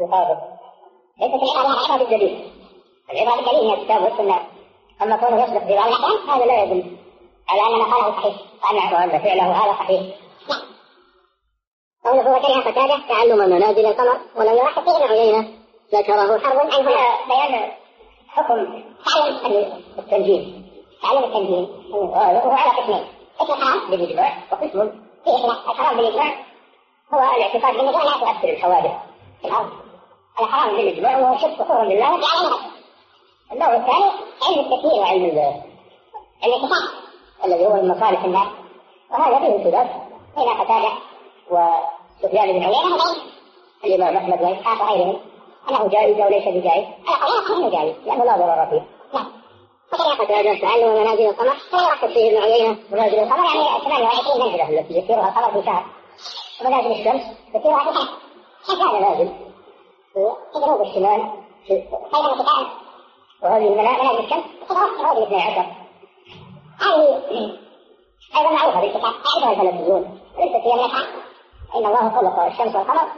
يطابق 0.00 0.38
ليست 1.20 1.42
العبارة 1.42 1.78
عبارة 1.78 1.98
بالدليل 1.98 2.52
العبارة 3.12 3.36
بالدليل 3.36 3.70
هي 3.70 3.74
الكتاب 3.74 4.02
والسنة. 4.02 4.38
أما 5.02 5.16
كونه 5.16 5.44
يصدق 5.44 5.66
في 5.66 5.74
بعض 5.74 5.86
الأحيان 5.88 6.28
هذا 6.28 6.46
لا 6.46 6.62
يدل 6.62 6.96
على 7.48 7.60
أن 7.60 7.78
ما 7.78 7.94
قاله 7.94 8.16
صحيح 8.16 8.92
وأن 8.92 9.18
فعله 9.18 9.52
هذا 9.52 9.72
صحيح. 9.72 10.02
قوله 12.04 12.36
وكره 12.36 12.60
قتادة 12.60 13.08
تعلم 13.08 13.38
منازل 13.38 13.86
القمر 13.86 14.20
ولم 14.36 14.52
يلاحظ 14.52 14.88
ابن 14.88 15.12
عيينة. 15.12 15.48
ذكره 15.94 16.38
حرب 16.38 16.58
عن 16.58 16.72
هنا. 16.72 17.26
بيان 17.28 17.70
حكم 18.28 18.82
تعلم 19.04 19.82
التنجيم. 19.98 20.67
تعلم 21.02 21.24
التنجيم 21.24 21.68
وهو 21.90 22.14
على 22.14 22.38
قسمين. 22.38 23.04
قسم 23.38 23.54
حرام 23.54 23.90
بالإجماع 23.90 24.32
وقسم 24.52 24.90
فيه 25.24 25.44
الحرام 25.70 25.96
بالإجماع 25.96 26.34
هو 27.14 27.18
الاعتقاد 27.18 27.76
بالنجاة 27.76 28.04
لا 28.04 28.12
تؤثر 28.12 28.48
الحوادث. 28.48 28.90
في 29.40 29.48
الأرض 29.48 29.70
الحرام 30.40 30.76
بالإجماع 30.76 31.18
وهو 31.18 31.38
شرك 31.38 31.54
كفر 31.54 31.88
بالله 31.88 32.14
وجعل 32.14 32.58
النوع 33.52 33.76
الثاني 33.76 34.10
علم 34.48 34.60
التكوين 34.60 35.00
وعلم 35.00 35.24
الاعتقاد 36.44 36.88
الذي 37.44 37.66
هو 37.66 37.72
من 37.72 37.88
مصالح 37.88 38.24
الناس. 38.24 38.48
وهذا 39.10 39.38
فيه 39.38 39.70
خلاف 39.70 39.88
بين 40.36 40.48
قتادة 40.48 40.92
وسفيان 41.50 42.52
بن 42.52 42.62
عيينة 42.62 42.94
وبين 42.94 43.94
الإمام 43.94 44.16
أحمد 44.16 44.42
وإسحاق 44.42 44.82
وغيرهم. 44.82 45.20
أنه 45.70 45.88
جائز 45.88 46.20
أو 46.20 46.28
ليس 46.28 46.44
بجائز. 46.44 46.86
أنا 47.08 47.16
قال 47.16 47.56
أنه 47.56 47.70
جائز 47.70 47.96
لأنه 48.06 48.24
لا 48.24 48.36
ضرر 48.36 48.66
فيه. 48.70 48.97
نعم 49.92 50.00
وكذا 50.10 50.24
قتادة 50.24 50.60
تعلم 50.60 50.94
منازل 50.94 51.26
القمر. 51.28 51.56
يرحب 51.72 52.08
فيه 52.08 52.30
ابن 52.30 52.42
عيينة 52.42 52.76
منازل 52.90 53.18
القمر 53.18 53.44
يعني 53.44 53.80
28 53.84 54.46
منزلة 54.46 54.68
التي 54.68 54.98
يسيرها 54.98 55.28
القمر 55.28 55.60
في 55.60 55.66
شهر. 55.66 55.84
ومنازل 56.60 56.90
الشمس 56.90 57.22
يسيرها 57.54 57.78
في 57.78 57.98
شهر. 57.98 58.08
هذا 58.68 59.00
نازل 59.00 59.28
في 60.14 60.60
جنوب 60.60 60.80
الشمال 60.82 61.30
حيث 61.68 61.84
تتعب 62.40 62.66
وهذه 63.42 63.68
منازل 63.68 64.24
الشمس 64.24 64.44
تتوسط 64.64 65.00
هذه 65.04 65.22
12 65.22 65.66
هذه 66.80 67.58
أيضا 68.36 68.50
معروفة 68.50 68.80
بالكتاب 68.80 69.02
يعرفها 69.02 69.52
الفلكيون 69.52 70.20
ليست 70.38 70.66
هي 70.66 70.74
من 70.74 70.90
إن 71.74 71.86
الله 71.86 72.10
خلق 72.10 72.40
الشمس 72.40 72.76
والقمر 72.76 73.08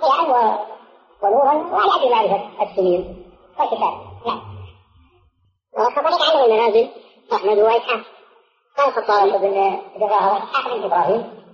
ضياء 0.00 0.66
ونورا 1.22 1.54
وعلى 1.54 2.02
أجل 2.02 2.10
معرفة 2.10 2.62
السنين. 2.62 3.26
والكتاب 3.58 3.94
نعم. 4.26 4.55
وكذلك 5.76 6.22
علم 6.22 6.44
المنازل. 6.44 6.90
أحمد 7.32 7.58
وإسحاق 7.58 8.00
قال 8.76 8.88
الخطابي 8.88 9.30
بن 9.30 9.80
ابن 9.94 10.06
راهوي 10.06 10.38
إسحاق 10.38 10.74
بن 10.74 10.84
إبراهيم 10.84 11.44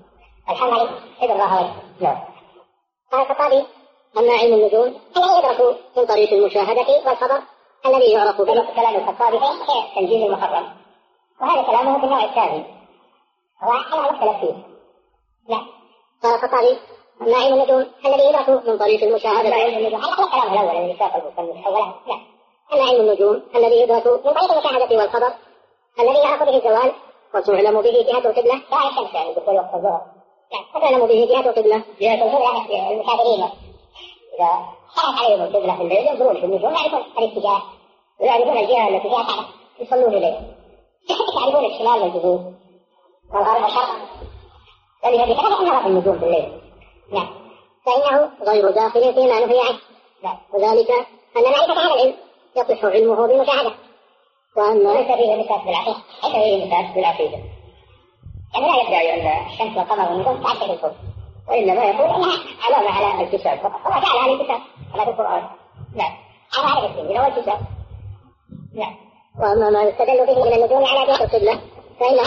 الحنبلي 0.51 0.89
ابن 1.23 1.41
راهوي 1.41 1.71
نعم. 2.01 2.19
قال 3.13 3.21
الخطابي 3.21 3.67
أما 4.19 4.33
علم 4.33 4.55
النجوم 4.55 5.01
الذي 5.17 5.39
يدرك 5.39 5.79
من 5.97 6.07
طريق 6.07 6.33
المشاهدة 6.33 6.87
والخبر 7.07 7.43
الذي 7.87 8.13
يعرف 8.13 8.41
به 8.41 8.75
كلام 8.75 8.95
الخطابي 8.95 9.39
في 9.39 10.01
تنجيل 10.01 10.27
المحرم 10.27 10.77
وهذا 11.41 11.63
كلامه 11.63 11.99
في 11.99 12.05
النوع 12.05 12.25
الثاني. 12.25 12.65
هو 13.63 13.73
أنا 13.73 14.13
مختلف 14.13 14.41
فيه. 14.41 14.55
لا 15.49 15.59
قال 16.23 16.35
الخطابي 16.35 16.79
أما 17.23 17.37
علم 17.37 17.55
النجوم 17.55 17.87
الذي 18.07 18.29
يدرك 18.29 18.49
من 18.69 18.79
طريق 18.79 19.03
المشاهدة 19.03 19.67
النجوم 19.67 20.01
هذا 20.01 20.25
الكلام 20.25 20.53
الأول 20.53 20.77
الذي 20.77 20.99
ساق 20.99 21.17
المصنف 21.17 21.67
أولا 21.67 21.93
لا 22.07 22.32
أما 22.73 22.83
علم 22.83 23.01
النجوم 23.01 23.43
الذي 23.55 23.81
يدرك 23.81 24.07
من 24.07 24.33
طريق 24.33 24.53
المشاهدة 24.53 24.97
والخبر؟ 24.97 25.33
الذي 26.01 26.19
يعرف 26.19 26.43
به 26.43 26.57
الزوال؟ 26.57 26.93
وتعلم 27.35 27.83
به 27.83 27.91
جهة 27.91 28.19
القبلة. 28.19 28.55
لا 28.71 28.89
الشمس 28.89 29.15
يعني 29.15 29.35
دخول 29.35 29.55
وقت 29.55 29.75
الظهر 29.75 30.03
وتعلم 30.77 31.07
به 31.07 31.27
جهة 31.31 31.49
القبلة. 31.51 31.83
جهة 32.01 32.15
القبلة 32.15 32.91
المسافرين. 32.91 33.45
إذا 34.35 34.49
كانت 34.97 35.19
عليهم 35.23 35.43
القبلة 35.43 35.77
في 35.77 35.83
الليل 35.83 36.07
ينظرون 36.07 36.41
في 36.41 36.45
النجوم 36.45 36.75
يعرفون 36.75 37.03
الاتجاه. 37.19 37.63
ويعرفون 38.21 38.57
الجهة 38.57 38.89
التي 38.89 39.09
فيها 39.09 39.23
كعبة 39.23 39.47
يصلون 39.81 40.15
إليه. 40.15 40.41
يعرفون 41.37 41.65
الشمال 41.65 42.03
والجنوب؟ 42.03 42.55
والغرب 43.35 43.63
والشرق 43.63 43.89
الذي 45.05 45.23
هذه 45.23 45.43
كذا 45.43 45.57
فإنها 45.57 45.81
في 45.83 45.87
النجوم 45.89 46.19
في 46.19 46.25
الليل. 46.25 46.61
نعم. 47.13 47.29
فإنه 47.87 48.31
غير 48.43 48.71
داخل 48.71 49.15
فيما 49.15 49.47
نهي 49.47 49.61
عنه. 49.61 49.79
نعم. 50.23 50.39
وذلك 50.53 50.91
أن 51.37 51.43
معرفة 51.43 51.73
هذا 51.73 51.95
العلم 51.95 52.15
يصح 52.57 52.85
علمه 52.85 53.27
بالمشاهدة 53.27 53.69
ليس 53.69 53.79
وأما 54.57 55.17
فيه 55.17 55.37
مساس 55.37 55.65
بالعقيدة 55.65 55.99
ليس 56.25 56.33
فيه 56.33 56.67
مساس 56.67 56.95
بالعقيدة 56.95 57.39
يعني 58.55 58.67
لا 58.67 58.83
يدعي 58.83 59.23
أن 59.23 59.47
الشمس 59.47 59.77
والقمر 59.77 60.13
والنجوم 60.13 60.43
تعكس 60.43 60.63
الكون. 60.63 60.93
وإنما 61.49 61.85
يقول 61.85 62.11
إنها 62.11 62.39
علامة 62.63 62.91
على 62.91 63.25
الكتاب. 63.25 63.59
فقط. 63.59 63.87
الله 63.87 64.01
جعلها 64.01 64.29
للكتاب 64.29 64.61
كما 64.93 65.05
في 65.05 65.11
القرآن. 65.11 65.43
نعم. 65.95 66.13
على 66.59 66.87
هذا 66.89 67.21
هو 67.21 67.27
الكتاب؟ 67.27 67.61
نعم. 68.75 68.95
وأما 69.41 69.71
ما 69.71 69.83
يستدل 69.83 70.27
به 70.27 70.45
من 70.45 70.53
النجوم 70.53 70.85
على 70.85 71.07
جهة 71.07 71.25
القبلة 71.25 71.61
فإنه 72.01 72.23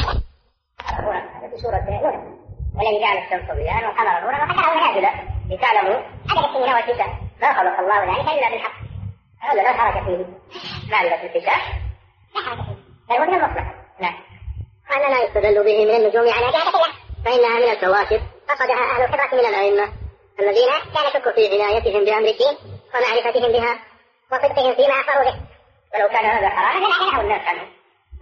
هو 0.91 1.11
في 1.49 1.57
سورة 1.57 1.78
نوح 1.78 2.36
والذي 2.78 2.99
جعل 2.99 3.17
الشمس 3.17 3.51
ضياء 3.51 3.86
والقمر 3.86 4.21
نورا 4.21 4.43
وحكاه 4.43 4.76
نازلا 4.76 5.11
لتعلموا 5.49 6.01
عدد 6.30 6.43
السنين 6.49 6.73
والكتاب 6.73 7.09
ما 7.41 7.53
خلق 7.53 7.80
الله 7.80 8.03
ذلك 8.03 8.30
إلا 8.30 8.49
بالحق. 8.49 8.85
هذا 9.52 9.62
لا 9.62 9.74
حركة 9.74 10.06
فيه. 10.06 10.26
معرفة 10.91 11.26
الكتاب 11.26 11.62
لا 12.36 12.41
حركة 12.46 12.64
فيه. 12.64 12.86
بل 13.10 13.16
هو 13.16 13.26
من 13.26 13.34
المصلحة 13.34 13.74
نعم 14.00 14.16
وأن 14.89 15.12
ما 15.12 15.20
يستدل 15.20 15.64
به 15.64 15.86
من 15.86 15.96
النجوم 15.96 16.34
على 16.34 16.52
جهة 16.52 16.68
القبلة 16.70 16.93
فإنها 17.26 17.60
من 17.60 17.72
الكواكب 17.72 18.22
فقدها 18.48 18.91
أهل 18.91 19.04
الخبرة 19.04 19.39
من 19.41 19.46
الأئمة 19.46 19.93
الذين 20.39 20.68
لا 20.68 21.10
نشك 21.10 21.36
في 21.36 21.62
عنايتهم 21.62 22.06
بأمر 22.06 22.28
الدين 22.28 22.58
ومعرفتهم 22.96 23.52
بها 23.52 23.80
وصدقهم 24.32 24.76
فيما 24.76 24.93
أخبروا 24.93 25.32
به. 25.32 25.36
ولو 25.96 26.08
كان 26.08 26.26
هذا 26.26 26.50
حراما 26.50 26.88
لأعلنه 26.88 27.22
الناس 27.22 27.48
عنه. 27.48 27.68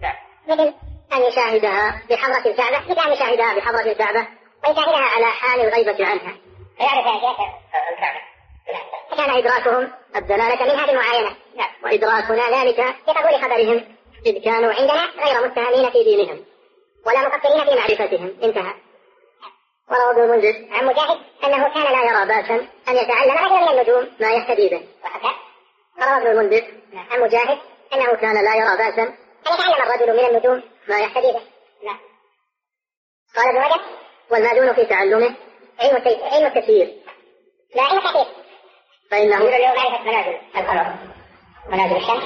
نعم 0.02 0.14
مثل 0.48 0.74
أن 1.12 1.22
يشاهدها 1.22 2.02
بحضرة 2.10 2.50
الكعبة 2.50 2.78
مثل 2.90 3.00
أن 3.00 3.12
يشاهدها 3.12 3.54
بحضرة 3.54 3.92
الكعبة 3.92 4.26
ويشاهدها 4.66 5.08
على 5.16 5.26
حال 5.26 5.60
الغيبة 5.60 6.06
عنها. 6.06 6.36
فيعرف 6.78 7.06
أن 7.06 7.20
جهة 7.20 7.60
الكعبة. 7.92 8.20
فكان 9.10 9.30
إدراكهم 9.30 9.92
الدلالة 10.16 10.64
منها 10.64 10.86
بالمعاينة 10.86 11.36
نعم 11.56 11.70
وإدراكنا 11.84 12.62
ذلك 12.62 12.96
بقبول 13.06 13.42
خبرهم. 13.42 13.96
إذ 14.26 14.44
كانوا 14.44 14.72
عندنا 14.72 15.10
غير 15.24 15.48
متهمين 15.48 15.90
في 15.90 16.04
دينهم 16.04 16.44
ولا 17.06 17.20
مقصرين 17.20 17.64
في 17.64 17.74
معرفتهم. 17.74 18.36
انتهى. 18.42 18.74
وروى 19.90 20.10
ابن 20.10 20.22
المنذر 20.22 20.68
عن 20.70 20.86
مجاهد 20.86 21.18
أنه 21.44 21.74
كان 21.74 21.92
لا 21.92 22.04
يرى 22.04 22.26
بأسا 22.26 22.68
أن 22.88 22.96
يتعلم 22.96 23.32
رجل 23.32 23.62
من 23.62 23.68
النجوم 23.68 24.10
ما 24.20 24.30
يهتدي 24.32 24.68
به. 24.68 24.82
وروى 26.00 26.16
ابن 26.16 26.26
المنذر 26.26 26.64
عن 27.10 27.20
مجاهد 27.20 27.58
أنه 27.92 28.14
كان 28.14 28.44
لا 28.44 28.54
يرى 28.54 28.76
بأسا 28.76 29.02
أن 29.02 29.52
يتعلم 29.52 29.82
الرجل 29.82 30.12
من 30.12 30.28
النجوم 30.28 30.62
ما 30.88 30.98
يهتدي 30.98 31.32
به. 31.32 31.42
قال 33.36 33.48
ابن 33.48 33.58
رجب 33.58 33.80
والمأذون 34.30 34.74
في 34.74 34.84
تعلمه 34.84 35.34
علم 35.80 36.46
التسيير 36.46 36.94
لا 37.74 37.82
علم 37.82 37.98
التأثير 37.98 38.43
فإنه 39.14 39.36
يقول 39.36 39.54
اليوم 39.54 39.74
معرفة 39.76 40.04
منازل 40.04 40.38
القمر 40.56 40.94
منازل 41.68 41.96
الشمس 41.96 42.24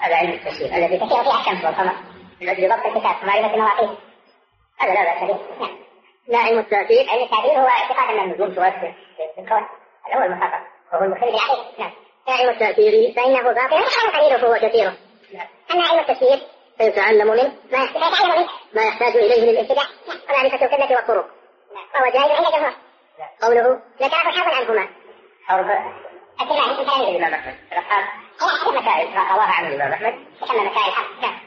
هذا 0.00 0.16
علم 0.16 0.32
التسيير 0.32 0.74
الذي 0.74 0.96
تسير 0.96 1.22
فيها 1.22 1.40
الشمس 1.40 1.64
والقمر 1.64 1.92
من 2.40 2.48
أجل 2.48 2.68
ضبط 2.68 2.86
الكتاب 2.86 3.16
ومعرفة 3.22 3.56
مواقيته 3.56 3.96
هذا 4.78 4.92
لا 4.94 5.04
بأس 5.04 5.22
به. 5.30 5.38
نعم. 5.60 5.78
لا 6.28 6.38
علم 6.38 6.58
التأثير 6.58 7.10
علم 7.10 7.22
التعبير 7.22 7.52
هو 7.52 7.66
اعتقاد 7.66 8.16
أن 8.16 8.24
النجوم 8.24 8.54
تؤثر 8.54 8.94
في 9.34 9.40
الكون 9.40 9.66
هذا 10.06 10.18
هو 10.18 10.22
المحقق 10.22 10.66
وهو 10.92 11.04
المخرج 11.04 11.28
العقيدة 11.28 11.78
نعم. 11.78 11.92
لا 12.28 12.32
علم 12.32 12.50
التأثير 12.50 13.12
فإنه 13.16 13.42
باطل 13.42 13.84
قليله 14.14 14.50
وكثيره 14.50 14.96
نعم. 15.34 15.46
أما 15.74 15.88
علم 15.88 15.98
التسيير 15.98 16.38
فيتعلم 16.78 17.28
منه 17.30 17.52
ما 17.72 17.78
يحتاج 17.78 18.46
ما 18.74 18.82
يحتاج 18.82 19.16
إليه 19.16 19.50
للاهتداء 19.50 19.86
ومعرفة 20.28 20.66
القبلة 20.66 20.96
والطرق. 20.96 21.26
نعم. 21.74 22.02
وهو 22.02 22.12
جائز 22.12 22.38
عند 22.38 22.46
الجمهور 22.46 22.74
نعم. 23.18 23.28
قوله 23.42 23.80
لتعرف 24.00 24.36
حظا 24.36 24.56
عنهما. 24.56 24.88
حرب 25.46 25.66
التباعي 26.40 26.70
من 26.70 26.84
كلام 26.84 27.00
الإمام 27.00 27.34
أحمد. 27.34 27.54
الأصحاب 27.72 28.04
هي 28.40 28.80
مسائل 28.80 29.08
رواها 29.16 29.52
عن 29.52 29.66
الإمام 29.66 29.92
أحمد. 29.92 30.14
تسمى 30.40 30.60
مسائل 30.60 30.92
حرب 30.92 31.20
نعم. 31.22 31.38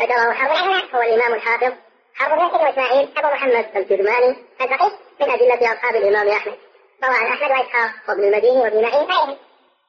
ذكره 0.00 0.32
حرب 0.32 0.56
هو 0.94 1.02
الإمام 1.02 1.34
الحافظ. 1.34 1.72
حرب 2.14 2.50
بن 2.50 2.66
إسماعيل 2.66 3.08
أبو 3.16 3.28
محمد 3.28 3.76
الكرماني 3.76 4.36
الفقيه 4.60 4.92
من 5.20 5.30
أدلة 5.30 5.72
أصحاب 5.72 5.94
الإمام 5.94 6.28
أحمد. 6.28 6.58
روى 7.04 7.16
عن 7.16 7.32
أحمد 7.32 7.50
وإسحاق 7.50 7.90
وابن 8.08 8.24
المديني 8.24 8.60
وابن 8.60 8.82
معين 8.82 9.04
وغيرهم. 9.04 9.36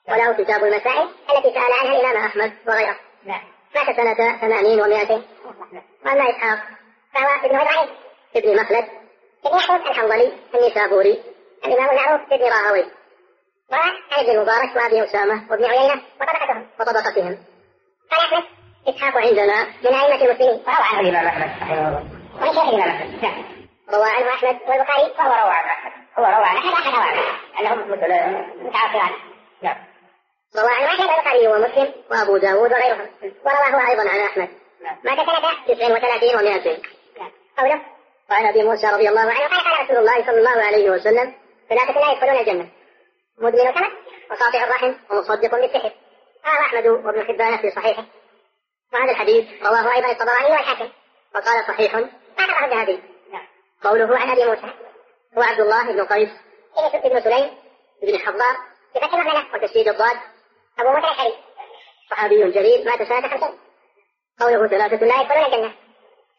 وله 0.10 0.44
كتاب 0.44 0.64
المسائل 0.64 1.10
التي 1.30 1.54
سأل 1.54 1.74
عنها 1.82 2.00
الإمام 2.00 2.26
أحمد 2.26 2.54
وغيره. 2.68 2.96
نعم. 3.26 3.42
مات 3.76 3.96
سنة 3.96 4.38
ثمانين 4.38 4.82
ومائتين. 4.82 5.24
وأما 6.06 6.30
إسحاق. 6.30 6.60
فهو 7.14 7.46
ابن 7.46 7.56
هزعين 7.56 7.90
ابن 8.36 8.62
مخلد 8.62 8.86
ابن 9.46 9.58
يحيى 9.58 9.92
الحنظلي 9.92 10.34
النسابوري 10.56 11.24
الإمام 11.66 11.90
المعروف 11.90 12.22
ابن 12.34 12.44
راهوي. 12.44 13.01
ابن 13.74 14.32
المبارك 14.32 14.76
وأبي 14.76 15.04
أسامة 15.04 15.52
وابن 15.52 15.66
عيينة 15.66 16.02
وطبقتهم 16.22 16.68
وطبقتهم. 16.80 17.38
قال 18.12 18.20
أحمد 18.20 18.44
إسحاق 18.88 19.18
عندنا 19.18 19.66
من 19.66 19.94
أئمة 19.94 20.26
المسلمين. 20.26 20.64
وروى 20.68 20.86
عنه. 20.92 21.00
الإمام 21.00 21.28
أحمد 21.28 21.50
رحمه 21.62 21.88
الله. 21.88 22.04
ومن 22.42 22.54
شيخ 22.54 22.64
الإمام 22.64 22.90
أحمد. 22.90 23.24
نعم. 23.24 23.44
روى 23.94 24.10
عنه 24.10 24.30
أحمد 24.34 24.60
والبخاري. 24.68 25.12
وهو 25.20 25.32
روى 25.44 25.54
عن 25.54 25.66
أحمد. 25.66 25.92
هو 26.20 26.24
روى 26.24 26.46
عن 26.46 26.58
أحمد 26.58 26.74
أحمد 26.74 26.96
روى 26.96 27.04
عنه. 27.04 27.22
أنهم 27.60 27.92
مثل 27.92 28.12
متعاصران 28.64 29.12
نعم. 29.62 29.78
روى 30.58 30.72
عنه 30.72 30.88
أحمد 30.88 31.10
البخاري 31.10 31.48
ومسلم 31.48 31.94
وأبو 32.12 32.38
داود 32.38 32.72
وغيرهم. 32.72 33.08
ورواه 33.46 33.90
أيضا 33.90 34.10
عن 34.10 34.20
أحمد. 34.20 34.50
نعم. 34.84 34.98
مات 35.04 35.20
تسع 35.68 35.86
وثلاثين 35.96 36.36
ومائتين 36.36 36.82
نعم. 37.20 37.32
قوله 37.58 37.82
وعن 38.32 38.46
أبي 38.46 38.64
موسى 38.64 38.88
رضي 38.88 39.10
الله 39.10 39.22
عنه 39.22 39.48
قال 39.48 39.60
قال 39.60 39.84
رسول 39.84 39.98
الله 39.98 40.26
صلى 40.26 40.38
الله 40.38 40.66
عليه 40.66 40.90
وسلم 40.90 41.34
ثلاثة 41.70 41.94
لا 41.94 42.12
يدخلون 42.12 42.40
الجنة. 42.40 42.81
مدمن 43.42 43.68
الخمر 43.68 43.92
وقاطع 44.32 44.64
الرحم 44.64 44.94
ومصدق 45.10 45.56
بالسحر 45.56 45.92
رواه 46.46 46.62
أحمد 46.62 46.88
وابن 46.88 47.24
حبان 47.24 47.58
في 47.58 47.72
صحيحه. 47.72 48.06
وهذا 48.94 49.12
الحديث 49.12 49.64
رواه 49.64 49.96
أيضا 49.96 50.12
الطبراني 50.12 50.52
والحاكم 50.52 50.90
وقال 51.36 51.66
صحيح 51.68 51.96
أعتقد 52.40 52.64
الذهبي 52.64 53.00
نعم. 53.32 53.48
قوله 53.84 54.18
عن 54.18 54.30
أبي 54.30 54.46
موسى 54.46 54.74
هو 55.38 55.42
عبد 55.42 55.60
الله 55.60 55.92
بن 55.92 56.06
قيس 56.06 56.30
ابن 56.94 57.22
سليم 57.22 57.58
بن 58.04 58.20
حضار 58.20 58.56
بفتح 58.96 59.14
المعنى 59.14 59.54
وتشديد 59.54 59.88
الضاد 59.88 60.18
أبو 60.80 60.90
موسى 60.90 61.08
الأشعري 61.08 61.34
صحابي 62.12 62.52
جليل 62.52 62.86
مات 62.86 63.04
سنة 63.04 63.28
خمسين 63.28 63.60
قوله 64.40 64.68
ثلاثة 64.68 65.06
لا 65.06 65.22
يدخلون 65.22 65.46
الجنة. 65.46 65.74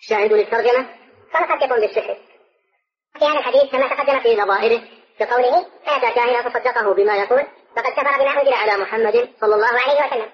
الشاهد 0.01 0.33
للترجمة 0.33 0.87
فمصدق 1.33 1.75
بالسحر. 1.75 2.17
في 3.19 3.25
هذا 3.25 3.39
الحديث 3.39 3.73
كما 3.73 3.89
تقدم 3.89 4.21
في 4.21 4.37
نظائره 4.37 4.83
كقوله 5.25 5.67
فأتى 5.87 6.15
كاهنا 6.15 6.43
فصدقه 6.43 6.95
بما 6.95 7.17
يقول 7.17 7.43
فقد 7.77 7.93
كفر 7.93 8.19
بما 8.19 8.41
أنزل 8.41 8.55
على 8.55 8.83
محمد 8.83 9.29
صلى 9.41 9.55
الله 9.55 9.69
عليه 9.69 10.07
وسلم 10.07 10.31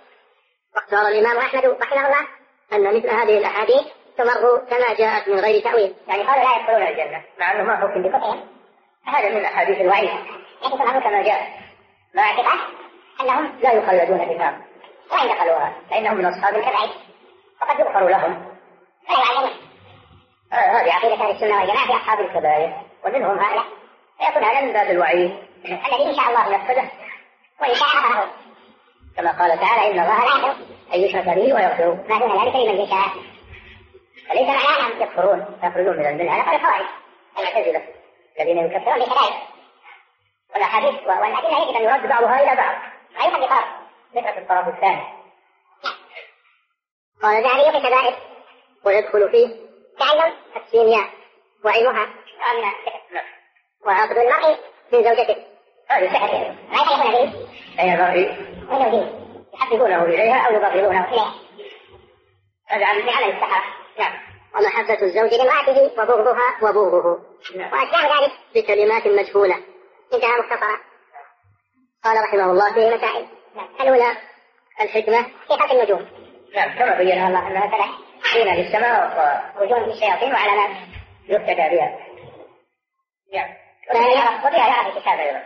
واختار 0.76 1.08
الإمام 1.08 1.36
أحمد 1.38 1.64
رحمه 1.64 2.06
الله 2.06 2.26
أن 2.72 2.96
مثل 2.96 3.10
هذه 3.10 3.38
الأحاديث 3.38 3.86
تمر 4.18 4.58
كما 4.70 4.94
جاءت 4.94 5.28
من 5.28 5.40
غير 5.40 5.62
تأويل. 5.62 5.94
يعني 6.08 6.22
هؤلاء 6.22 6.44
لا 6.44 6.56
يدخلون 6.60 6.82
الجنة 6.82 7.22
مع 7.40 7.52
أنه 7.52 7.62
ما 7.62 7.76
حكم 7.76 8.02
بكفرهم 8.02 8.40
هذا 9.04 9.28
من 9.28 9.44
أحاديث 9.44 9.80
الوعيد 9.80 10.10
لكن 10.64 10.78
تفهموا 10.78 11.00
كما 11.00 11.22
جاء 11.22 11.40
مع 12.14 12.22
اعتقاد 12.22 12.58
أنهم 13.20 13.58
لا 13.62 13.72
يخلدون 13.72 14.20
النار 14.20 14.54
وإن 15.12 15.28
دخلوها 15.28 15.72
فإنهم 15.90 16.16
من 16.16 16.26
أصحاب 16.26 16.54
الكبائر. 16.54 16.90
وقد 17.62 17.80
يغفر 17.80 18.08
لهم. 18.08 18.46
فلا 19.08 19.18
يعلمون. 19.18 19.50
آه، 20.52 20.56
هذه 20.56 20.92
عقيدة 20.92 21.14
أهل 21.14 21.30
السنة 21.30 21.60
والجماعة 21.60 21.86
في 21.86 21.92
أصحاب 21.92 22.20
الكبائر 22.20 22.72
ومنهم 23.04 23.38
هؤلاء. 23.38 23.77
فيكون 24.18 24.44
هذا 24.44 24.60
من 24.60 24.72
باب 24.72 24.90
الوعيد 24.90 25.38
الذي 25.64 26.10
إن 26.10 26.16
شاء 26.16 26.28
الله 26.28 26.54
ينفذه 26.54 26.90
وإن 27.60 27.74
شاء 27.74 27.88
غفره 27.88 28.30
كما 29.16 29.30
قال 29.30 29.60
تعالى 29.60 29.92
إن 29.92 30.00
الله 30.00 30.18
لا 30.18 30.24
يغفر 30.24 30.56
أن 30.94 31.00
يشرك 31.00 31.24
به 31.24 31.54
ويغفر 31.54 32.04
ما 32.08 32.18
دون 32.18 32.44
ذلك 32.44 32.56
لمن 32.56 32.80
يشاء. 32.80 33.08
فليس 34.28 34.48
معناه 34.48 34.86
أنهم 34.86 35.02
يكفرون. 35.02 35.58
يخرجون 35.62 35.96
من 35.96 36.06
الملة 36.06 36.32
هذا 36.32 36.42
قول 36.42 36.54
الخوارج 36.54 36.86
المعتزلة 37.38 37.84
الذين 38.40 38.58
يكفرون 38.58 38.98
بكبائر 38.98 39.34
والأحاديث 40.54 40.94
والادله 41.06 41.62
يجب 41.62 41.76
أن 41.76 41.82
يرد 41.82 42.08
بعضها 42.08 42.42
إلى 42.42 42.56
بعض. 42.56 42.76
أيضا 43.22 43.38
لطرف 43.38 43.64
فكره 44.14 44.38
الطرف 44.38 44.68
الثاني. 44.68 45.02
قال 47.22 47.36
الذهبي 47.36 47.72
في 47.72 47.88
كذلك 47.88 48.18
ويدخل 48.84 49.30
فيه. 49.30 49.68
تعلم 49.98 50.34
الكيمياء 50.56 51.08
وعلمها 51.64 52.08
وعقد 53.86 54.18
المرء 54.18 54.58
من 54.92 55.04
زوجته. 55.04 55.36
هذه 55.88 56.12
سحر 56.12 56.32
لا 56.72 56.82
يخالفون 56.82 57.12
به 57.12 57.32
أي 57.80 57.94
المرء 57.94 58.38
يحببونه 59.54 60.04
إليها 60.04 60.46
أو 60.46 60.54
يبغضونه 60.54 61.08
إليها 61.08 61.34
هذا 62.68 62.86
عمل 62.86 63.08
السحر 63.08 63.64
نعم. 63.98 64.12
ومحبة 64.54 65.02
الزوج 65.02 65.34
لامرأته 65.34 66.02
وبغضها 66.02 66.56
وبغضه. 66.62 67.18
نعم. 67.56 67.72
وأشباه 67.72 68.20
ذلك 68.20 68.32
بكلمات 68.54 69.06
مجهولة. 69.06 69.54
انتهى 70.14 70.38
مختصرا. 70.38 70.78
قال 72.04 72.22
رحمه 72.24 72.52
الله 72.52 72.74
فيه 72.74 72.96
مسائل. 72.96 73.28
نعم. 73.56 73.68
الأولى 73.80 74.16
الحكمة 74.80 75.22
في 75.22 75.48
خلق 75.48 75.72
النجوم. 75.72 76.08
نعم 76.54 76.78
كما 76.78 76.94
بينها 76.98 77.28
الله 77.28 77.48
أنها 77.48 77.70
ثلاث 77.70 77.90
زينة 78.34 78.54
للسماء 78.56 79.52
ورجوم 79.56 79.78
للشياطين 79.78 80.32
وعلامات 80.32 80.76
يقتدى 81.28 81.76
بها. 81.76 81.98
نعم. 83.34 83.67
وفيها 83.90 84.68
يعرف 84.68 84.96
الكتاب 84.96 85.18
أيضا. 85.18 85.42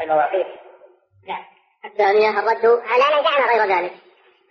والمواقيت 0.00 0.46
نعم. 1.28 1.44
الثانية 1.84 2.30
الرد. 2.30 2.66
على 2.66 3.16
من 3.16 3.22
زعم 3.24 3.48
غير 3.48 3.78
ذلك. 3.78 3.92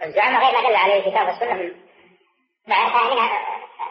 من 0.06 0.12
زعم 0.12 0.38
غير 0.38 0.54
ما 0.54 0.70
دل 0.70 0.76
عليه 0.76 1.06
الكتاب 1.06 1.28
والسنة. 1.28 1.54
من 1.54 1.72
مع 2.68 2.86
من 2.86 3.30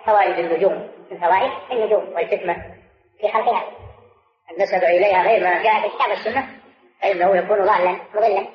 فوائد 0.06 0.38
النجوم. 0.38 0.90
من 1.10 1.20
فوائد 1.20 1.52
النجوم 1.72 2.12
والحكمة 2.14 2.56
في 3.20 3.32
خلقها. 3.32 3.64
النسب 4.50 4.84
إليها 4.84 5.22
غير 5.22 5.44
ما 5.44 5.62
جاء 5.62 5.80
في 5.80 5.86
الكتاب 5.86 6.10
والسنة. 6.10 6.48
فإنه 7.02 7.36
يكون 7.36 7.58
ضالا 7.58 7.96
مضلا. 8.14 8.46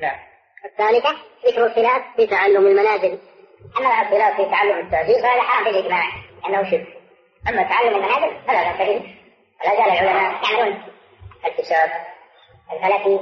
نعم. 0.00 0.16
الثالثة 0.64 1.16
ذكر 1.46 1.66
الخلاف 1.66 2.02
في 2.16 2.26
تعلم 2.26 2.66
المنازل. 2.66 3.18
أما 3.78 4.02
الخلاف 4.02 4.36
في 4.36 4.50
تعلم 4.50 4.78
التأثير 4.78 5.22
فهذا 5.22 5.42
حرام 5.42 5.64
بالإجماع 5.64 6.04
لأنه 6.42 6.70
شرك. 6.70 6.86
أما 7.48 7.62
تعلم 7.62 7.96
المنازل 7.96 8.40
فلا 8.46 8.72
بأس 8.72 8.88
به 8.88 9.14
ولا 9.60 9.76
زال 9.76 9.92
العلماء 9.92 10.52
يعملون 10.52 10.82
الحساب 11.46 11.90
الفلكي 12.72 13.20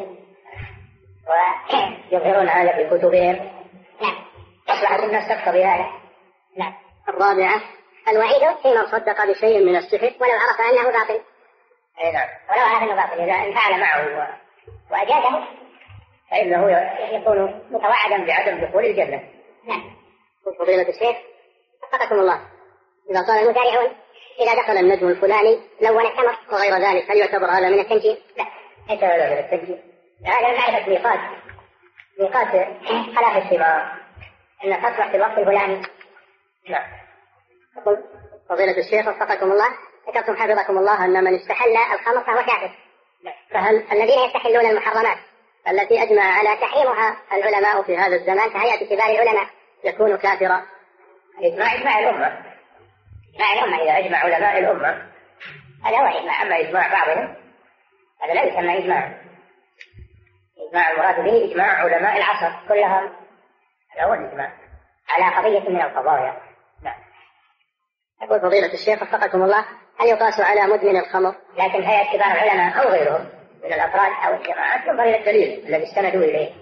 ويظهرون 2.13 2.49
هذا 2.49 2.73
في 2.73 2.99
كتبهم 2.99 3.51
نعم 4.03 4.25
مصلحة 4.69 5.05
الناس 5.05 5.29
تقتضي 5.29 5.65
هذا 5.65 5.87
نعم 6.57 6.75
الرابعة 7.09 7.61
الوعيد 8.09 8.57
في 8.63 8.69
من 8.69 8.87
صدق 8.87 9.25
بشيء 9.25 9.65
من 9.65 9.77
السحر 9.77 10.13
ولو 10.21 10.33
عرف 10.33 10.61
أنه 10.61 10.99
باطل 10.99 11.21
أي 12.01 12.13
نعم 12.13 12.29
ولو 12.51 12.61
عرف 12.61 12.83
أنه 12.83 12.95
باطل 12.95 13.21
إذا 13.21 13.35
انفعل 13.35 13.81
معه 13.81 14.29
وأجازه 14.91 15.45
فإنه 16.31 16.71
يكون 17.13 17.61
متوعدا 17.71 18.27
بعدم 18.27 18.65
دخول 18.67 18.85
الجنة 18.85 19.23
نعم 19.69 20.03
فضيلة 20.59 20.89
الشيخ 20.89 21.17
وفقكم 21.83 22.15
الله 22.15 22.41
إذا 23.11 23.21
قال 23.27 23.45
المزارعون 23.45 23.93
إذا 24.41 24.55
دخل 24.63 24.77
النجم 24.77 25.09
الفلاني 25.09 25.61
لون 25.81 26.07
التمر 26.07 26.37
وغير 26.53 26.75
ذلك 26.75 27.11
هل 27.11 27.17
يعتبر 27.17 27.47
هذا 27.47 27.69
من 27.69 27.81
التنجيم؟ 27.81 28.17
لا 28.37 28.45
ليس 28.89 29.05
هذا 29.05 29.31
من 29.31 29.39
التنجيم. 29.39 29.79
هذا 30.27 30.59
معرفة 30.59 30.89
ميقات. 30.89 31.19
ميقات 32.21 32.49
خلاف 33.17 33.37
الثمار 33.37 33.93
أن 34.65 34.83
تصلح 34.83 35.11
في 35.11 35.17
الوقت 35.17 35.39
الفلاني. 35.39 35.83
نعم 36.69 36.91
فضيلة 38.49 38.79
الشيخ 38.79 39.09
وفقكم 39.09 39.53
الله 39.53 39.69
ذكرتم 40.09 40.37
حفظكم 40.37 40.79
الله 40.79 41.05
أن 41.05 41.25
من 41.25 41.35
استحل 41.35 41.77
الخمر 41.77 42.25
فهو 42.25 42.45
كافر. 42.45 42.71
فهل 43.51 43.85
الذين 43.93 44.19
يستحلون 44.19 44.67
المحرمات 44.67 45.19
التي 45.69 46.03
أجمع 46.03 46.23
على 46.23 46.57
تحريمها 46.57 47.17
العلماء 47.33 47.83
في 47.83 47.97
هذا 47.97 48.17
الزمان 48.17 48.51
كهيئة 48.51 48.87
كبار 48.87 49.11
العلماء 49.11 49.47
يكون 49.85 50.17
كافرا؟ 50.17 50.63
إجماع 51.43 51.75
إجماع 51.75 51.99
الأمة. 51.99 52.52
إجماع 53.35 53.53
الأمة 53.53 53.83
إذا 53.83 53.99
أجمع 53.99 54.19
علماء 54.19 54.59
الأمة. 54.59 55.13
هذا 55.85 55.97
هو 55.97 56.19
إجماع 56.19 56.43
أما 56.43 56.61
إجماع 56.61 56.93
بعضهم 56.93 57.37
هذا 58.23 58.35
لا 58.35 58.45
يسمى 58.45 58.79
إجماع. 58.79 59.21
إجماع 60.69 60.91
المراد 60.91 61.25
به 61.25 61.51
إجماع 61.51 61.67
علماء 61.67 62.17
العصر 62.17 62.69
كلهم. 62.69 63.13
هذا 63.95 64.05
هو 64.05 64.15
الإجماع. 64.15 64.53
على 65.09 65.37
قضية 65.37 65.71
من 65.71 65.83
القضايا. 65.83 66.41
نعم. 66.83 67.01
يقول 68.23 68.41
فضيلة 68.41 68.73
الشيخ 68.73 69.03
وفقكم 69.03 69.43
الله 69.43 69.65
هل 70.01 70.07
يقاس 70.07 70.41
على 70.41 70.67
مدمن 70.67 70.97
الخمر؟ 70.97 71.35
لكن 71.59 71.83
هيئة 71.83 72.13
كبار 72.13 72.33
العلماء 72.33 72.83
أو 72.83 72.89
غيرهم 72.89 73.29
من 73.65 73.73
الأفراد 73.73 74.13
أو 74.27 74.35
الجماعات 74.35 74.87
ينظر 74.87 75.03
إلى 75.03 75.19
الدليل 75.19 75.67
الذي 75.67 75.83
استندوا 75.83 76.25
إليه. 76.25 76.53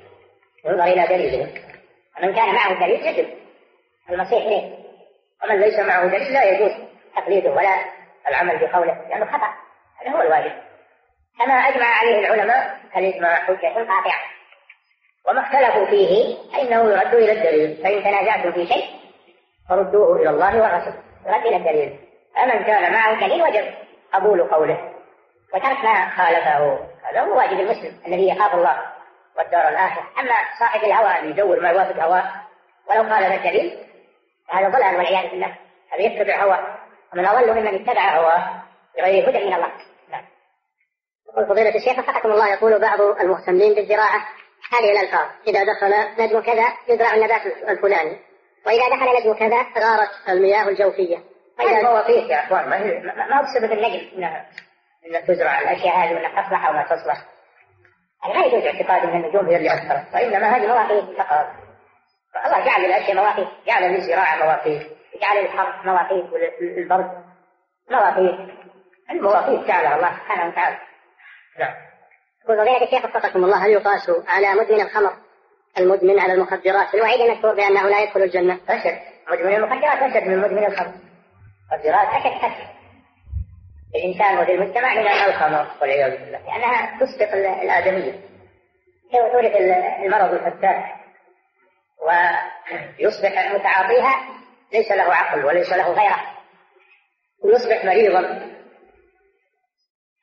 ينظر 0.65 0.85
إلى 0.85 1.07
دليلهم. 1.07 1.49
ومن 2.19 2.35
كان 2.35 2.55
معه 2.55 2.75
دليل 2.75 3.07
يجب 3.07 3.29
المصير 4.11 4.39
إليه. 4.39 4.80
ومن 5.45 5.61
ليس 5.61 5.79
معه 5.79 6.07
دليل 6.07 6.33
لا 6.33 6.45
يجوز 6.45 6.73
تقليده 7.17 7.51
ولا 7.51 7.77
العمل 8.29 8.59
بقوله 8.59 9.09
لأنه 9.09 9.27
خطأ. 9.27 9.55
هذا 10.01 10.11
هو 10.11 10.23
الواجب. 10.23 10.53
كما 11.39 11.55
أجمع 11.55 11.87
عليه 11.87 12.19
العلماء 12.19 12.81
فالإجماع 12.95 13.35
حجة 13.35 13.67
قاطعة 13.67 14.21
وما 15.29 15.41
اختلفوا 15.41 15.87
فيه 15.87 16.37
فإنه 16.53 16.91
يرد 16.91 17.15
إلى 17.15 17.33
الدليل. 17.33 17.83
فإن 17.83 18.05
تنازعتم 18.05 18.53
في 18.53 18.67
شيء 18.67 18.85
فردوه 19.69 20.17
إلى 20.17 20.31
الله 20.31 20.63
والرسول 20.63 20.95
يرد 21.27 21.47
إلى 21.47 21.57
الدليل. 21.57 21.99
فمن 22.37 22.65
كان 22.65 22.93
معه 22.93 23.21
دليل 23.21 23.43
وجب 23.43 23.75
قبول 24.13 24.43
قوله. 24.43 24.93
وترك 25.55 25.85
ما 25.85 26.09
خالفه. 26.09 26.79
هذا 27.11 27.21
هو 27.21 27.39
واجب 27.39 27.61
المسلم 27.61 28.01
الذي 28.07 28.29
يخاف 28.29 28.55
الله 28.55 28.83
والدار 29.39 29.69
الآخرة. 29.69 30.05
أما 30.21 30.35
صاحب 30.59 30.85
الهوى 30.85 31.19
اللي 31.19 31.31
يدور 31.31 31.61
ما 31.61 31.71
يوافق 31.71 32.03
هواه 32.03 32.25
ولو 32.91 33.03
خالف 33.03 33.33
الدليل 33.33 33.90
هذا 34.51 34.69
ضلال 34.69 34.97
والعياذ 34.97 35.31
بالله. 35.31 35.57
هذا 35.93 36.03
يتبع 36.03 36.43
هواه 36.45 36.79
ومن 37.13 37.27
أضل 37.27 37.53
ممن 37.53 37.75
اتبع 37.75 38.19
هواه 38.19 38.63
بغير 38.99 39.31
هدى 39.31 39.39
من 39.39 39.53
الله. 39.55 39.73
نعم. 40.11 40.25
يقول 41.29 41.47
فضيلة 41.47 41.75
الشيخ 41.77 41.99
وفقكم 41.99 42.33
الله 42.33 42.53
يقول 42.53 42.81
بعض 42.81 43.01
المهتمين 43.01 43.75
بالزراعة 43.75 44.27
هذه 44.73 44.93
الألفاظ. 44.93 45.27
إذا 45.47 45.65
دخل 45.65 46.23
نجم 46.23 46.41
كذا 46.41 46.67
يزرع 46.89 47.15
النبات 47.15 47.47
الفلاني. 47.47 48.19
وإذا 48.67 48.89
دخل 48.89 49.21
نجم 49.21 49.35
كذا 49.35 49.57
غارت 49.79 50.11
المياه 50.29 50.69
الجوفية. 50.69 51.19
هذا 51.61 51.89
هو 51.89 52.05
فيه 52.05 52.35
يا 52.35 52.45
أخوان 52.45 52.69
ما 52.69 52.77
هي 52.77 53.01
ما 53.01 53.39
هو 53.39 53.43
بسبب 53.43 53.73
النجم 53.73 54.17
إنها 54.17 54.47
إنك 55.07 55.27
تزرع 55.27 55.61
الأشياء 55.61 55.97
هذه 55.97 56.15
وإنها 56.15 56.43
تصلح 56.43 56.67
أو 56.67 56.73
ما 56.73 56.83
تصلح؟ 56.83 57.17
يعني 58.23 58.39
ما 58.39 58.47
يجوز 58.47 58.65
اعتقاد 58.65 59.03
أن 59.03 59.25
النجوم 59.25 59.47
هي 59.47 59.57
اللي 59.57 59.75
أثرت. 59.75 60.15
وإنما 60.15 60.57
هذه 60.57 60.67
مواقيت 60.67 61.19
فقط. 61.19 61.47
الله 62.37 62.67
جعل 62.67 62.83
للأشياء 62.83 63.17
مواقيت 63.17 63.49
جعل 63.67 63.83
للزراعة 63.83 64.37
مواقيت 64.37 64.83
جعل 65.21 65.43
للحرث 65.43 65.87
مواقيت 65.87 66.25
وللبرد 66.33 67.25
مواقيت. 67.91 68.51
المواقيت 69.11 69.69
جعلها 69.69 69.97
الله 69.97 70.11
سبحانه 70.11 70.49
وتعالى. 70.49 70.77
نعم. 71.59 71.75
يقول 72.45 72.57
فضيلة 72.57 72.85
الشيخ 72.85 73.05
وفقكم 73.05 73.45
الله؟ 73.45 73.67
هل 73.67 73.71
يقاس 73.71 74.11
على 74.29 74.55
مدمن 74.55 74.81
الخمر 74.81 75.13
المدمن 75.79 76.21
على 76.21 76.33
المخدرات؟ 76.33 76.95
الوعيد 76.95 77.21
المشهور 77.21 77.55
بأنه 77.55 77.83
لا 77.83 78.01
يدخل 78.01 78.23
الجنة. 78.23 78.61
أشد. 78.69 78.99
مدمن 79.31 79.55
المخدرات 79.55 80.03
أشد 80.03 80.29
من 80.29 80.39
مدمن 80.39 80.67
الخمر. 80.67 80.93
المخدرات 81.73 82.09
أشد 82.09 82.33
حد 82.33 82.67
للإنسان 83.95 84.39
وللمجتمع 84.39 84.95
من 84.95 85.09
الخمر 85.09 85.67
والعياذ 85.81 86.11
بالله. 86.11 86.39
لأنها 86.39 86.99
تسبق 87.01 87.33
الآدمية. 87.63 88.13
تورث 89.13 89.57
المرض 90.05 90.33
الفتاك 90.33 91.00
ويصبح 92.03 93.53
متعاطيها 93.53 94.41
ليس 94.73 94.91
له 94.93 95.15
عقل 95.15 95.45
وليس 95.45 95.73
له 95.73 95.93
غيره. 95.93 96.21
ويصبح 97.45 97.85
مريضا 97.85 98.51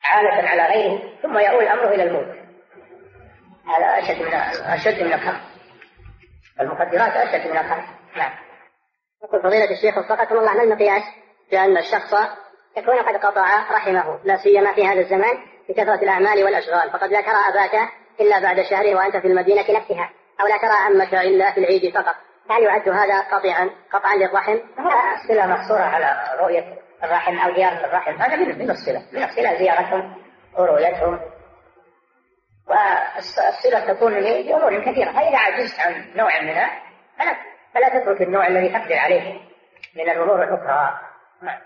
عالة 0.04 0.50
على 0.50 0.66
غيره 0.66 1.02
ثم 1.22 1.38
يؤول 1.38 1.64
الأمر 1.64 1.94
إلى 1.94 2.04
الموت. 2.04 2.38
هذا 3.68 3.86
أشد 3.86 4.22
من 4.22 4.34
أشد 4.74 5.04
من 5.04 5.14
الخمر 5.14 5.42
المخدرات 6.62 7.12
أشد 7.12 7.48
من 7.48 7.58
الخمر 7.58 7.84
نعم. 8.18 8.32
يقول 9.24 9.44
فضيلة 9.44 9.72
الشيخ 9.72 9.98
وفقكم 9.98 10.38
الله 10.38 10.54
ما 10.54 10.64
المقياس؟ 10.64 11.04
بأن 11.52 11.78
الشخص 11.78 12.14
يكون 12.78 13.00
قد 13.00 13.16
قطع 13.16 13.72
رحمه 13.72 14.20
لا 14.24 14.38
سيما 14.38 14.74
في 14.74 14.88
هذا 14.88 15.00
الزمان 15.00 15.38
بكثرة 15.70 16.04
الأعمال 16.04 16.44
والأشغال 16.44 16.92
فقد 16.92 17.10
لا 17.10 17.22
ترى 17.22 17.38
أباك 17.50 17.90
إلا 18.20 18.40
بعد 18.40 18.62
شهر 18.62 18.96
وأنت 18.96 19.18
في 19.18 19.28
المدينة 19.28 19.66
نفسها. 19.70 20.10
أو 20.42 20.48
لا 20.48 20.58
ترى 20.58 20.78
عمك 20.86 21.14
إلا 21.14 21.52
في 21.52 21.60
العيد 21.60 21.94
فقط. 21.94 22.16
هل 22.50 22.64
يعد 22.64 22.90
هذا 22.90 23.20
قطعا 23.20 23.70
قطعا 23.94 24.16
للرحم؟ 24.16 24.58
الصلة 25.14 25.46
مقصورة 25.46 25.82
على 25.82 26.38
رؤية 26.40 26.78
الرحم 27.04 27.38
أو 27.38 27.56
زيارة 27.56 27.86
الرحم. 27.86 28.12
هذا 28.12 28.36
من 28.36 28.60
من 28.60 28.72
الصلة 28.72 29.04
من 29.14 29.24
الصلة 29.24 29.58
زيارتهم 29.58 30.16
ورؤيتهم 30.58 31.20
والصلة 32.68 33.94
تكون 33.94 34.14
لأمور 34.14 34.82
كثيرة. 34.82 35.12
فإذا 35.12 35.38
عجزت 35.38 35.80
عن 35.80 36.14
نوع 36.16 36.42
منها 36.42 36.82
فلا 37.20 37.36
فلا 37.74 38.00
تترك 38.00 38.22
النوع 38.22 38.48
الذي 38.48 38.70
تقدر 38.70 38.96
عليه 38.96 39.34
من 39.96 40.10
الأمور 40.10 40.44
الأخرى. 40.44 41.00
نعم. 41.42 41.60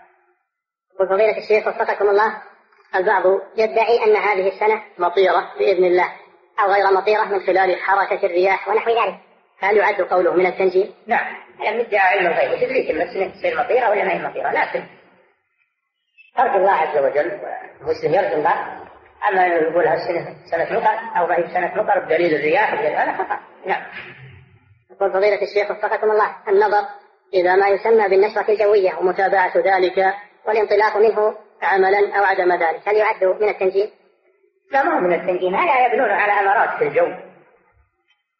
يقول 0.94 1.08
فضيلة 1.08 1.38
الشيخ 1.38 1.66
وفقكم 1.66 2.10
الله. 2.10 2.42
البعض 2.94 3.22
يدعي 3.56 4.04
أن 4.04 4.16
هذه 4.16 4.48
السنة 4.48 4.82
مطيرة 4.98 5.52
بإذن 5.58 5.84
الله. 5.84 6.21
أو 6.60 6.72
غير 6.72 6.92
مطيرة 6.92 7.24
من 7.24 7.40
خلال 7.40 7.76
حركة 7.80 8.26
الرياح 8.26 8.68
ونحو 8.68 8.90
ذلك. 8.90 9.18
هل 9.58 9.76
يعد 9.76 10.00
قوله 10.00 10.34
من 10.34 10.46
التنجيم؟ 10.46 10.94
نعم. 11.06 11.36
لم 11.60 11.80
يدعى 11.80 12.18
علم 12.18 12.26
الغيب 12.26 12.52
وتدريك 12.52 12.90
السنة 12.90 13.28
تصير 13.28 13.60
مطيرة 13.60 13.90
ولا 13.90 14.04
ما 14.04 14.12
هي 14.12 14.28
مطيرة؟ 14.28 14.50
لكن 14.50 14.84
ترجو 16.36 16.56
الله 16.56 16.72
عز 16.72 16.98
وجل 16.98 17.40
المسلم 17.80 18.14
يرجو 18.14 18.34
الله. 18.34 18.82
أما 19.28 19.46
انه 19.46 19.54
يقول 19.54 19.86
هالسنه 19.86 20.36
سنه 20.50 20.78
مطر 20.78 21.18
أو 21.18 21.26
ما 21.26 21.38
هي 21.38 21.48
سنة 21.54 21.82
مطر 21.82 21.98
بدليل 21.98 22.34
الرياح 22.34 22.74
بدليل 22.74 22.94
هذا 22.94 23.12
خطا 23.12 23.38
نعم. 23.66 23.82
يقول 24.90 25.12
فضيلة 25.12 25.42
الشيخ 25.42 25.70
وفقكم 25.70 26.10
الله 26.10 26.36
النظر 26.48 26.86
إلى 27.34 27.56
ما 27.56 27.68
يسمى 27.68 28.08
بالنشرة 28.08 28.50
الجوية 28.50 28.94
ومتابعة 28.98 29.52
ذلك 29.56 30.14
والانطلاق 30.46 30.96
منه 30.96 31.34
عملا 31.62 32.18
أو 32.18 32.24
عدم 32.24 32.52
ذلك 32.52 32.88
هل 32.88 32.96
يعد 32.96 33.24
من 33.24 33.48
التنجيم؟ 33.48 33.90
لا 34.72 34.82
ما 34.82 34.96
هو 34.96 35.00
من 35.00 35.12
التنجيم 35.12 35.54
هذا 35.54 35.86
يبنون 35.86 36.10
على 36.10 36.32
أمارات 36.32 36.78
في 36.78 36.84
الجو. 36.84 37.06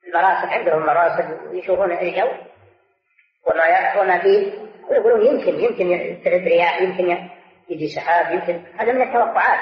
المراصد 0.06 0.48
عندهم 0.48 0.86
مراصد 0.86 1.38
يشوفون 1.52 1.92
الجو 1.92 2.28
وما 3.46 4.00
وما 4.00 4.18
فيه. 4.18 4.52
ويقولون 4.90 5.26
يمكن 5.26 5.60
يمكن 5.60 6.18
ترد 6.24 6.42
رياح 6.42 6.82
يمكن 6.82 7.28
يجي 7.68 7.88
سحاب 7.88 8.34
يمكن. 8.34 8.62
هذا 8.78 8.92
من 8.92 9.02
التوقعات. 9.02 9.60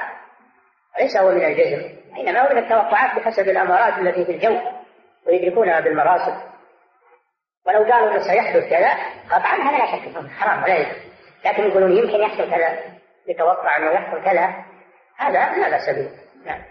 ليس 1.00 1.16
هو 1.16 1.30
من 1.30 1.44
الجزم 1.44 2.00
إنما 2.18 2.40
هو 2.40 2.54
من 2.54 2.58
التوقعات 2.58 3.16
بحسب 3.16 3.48
الامارات 3.48 3.98
التي 3.98 4.24
في 4.24 4.32
الجو 4.32 4.58
ويدركونها 5.26 5.80
بالمراصد 5.80 6.34
ولو 7.66 7.92
قالوا 7.92 8.10
إنه 8.10 8.18
سيحدث 8.18 8.70
كذا 8.70 8.90
قطعا 9.30 9.56
هذا 9.56 9.78
لا 9.78 9.86
شك 9.86 10.30
حرام 10.30 10.62
ولا 10.62 10.76
يجوز. 10.76 10.96
لكن 11.44 11.62
يقولون 11.62 11.92
يمكن 11.92 12.20
يحصل 12.20 12.50
كذا 12.50 12.78
يتوقع 13.28 13.76
إنه 13.76 13.90
يحصل 13.90 14.24
كذا. 14.24 14.54
هذا 15.16 15.58
لا 15.58 15.70
بأس 15.70 15.90
به. 15.90 16.29
نعم. 16.44 16.62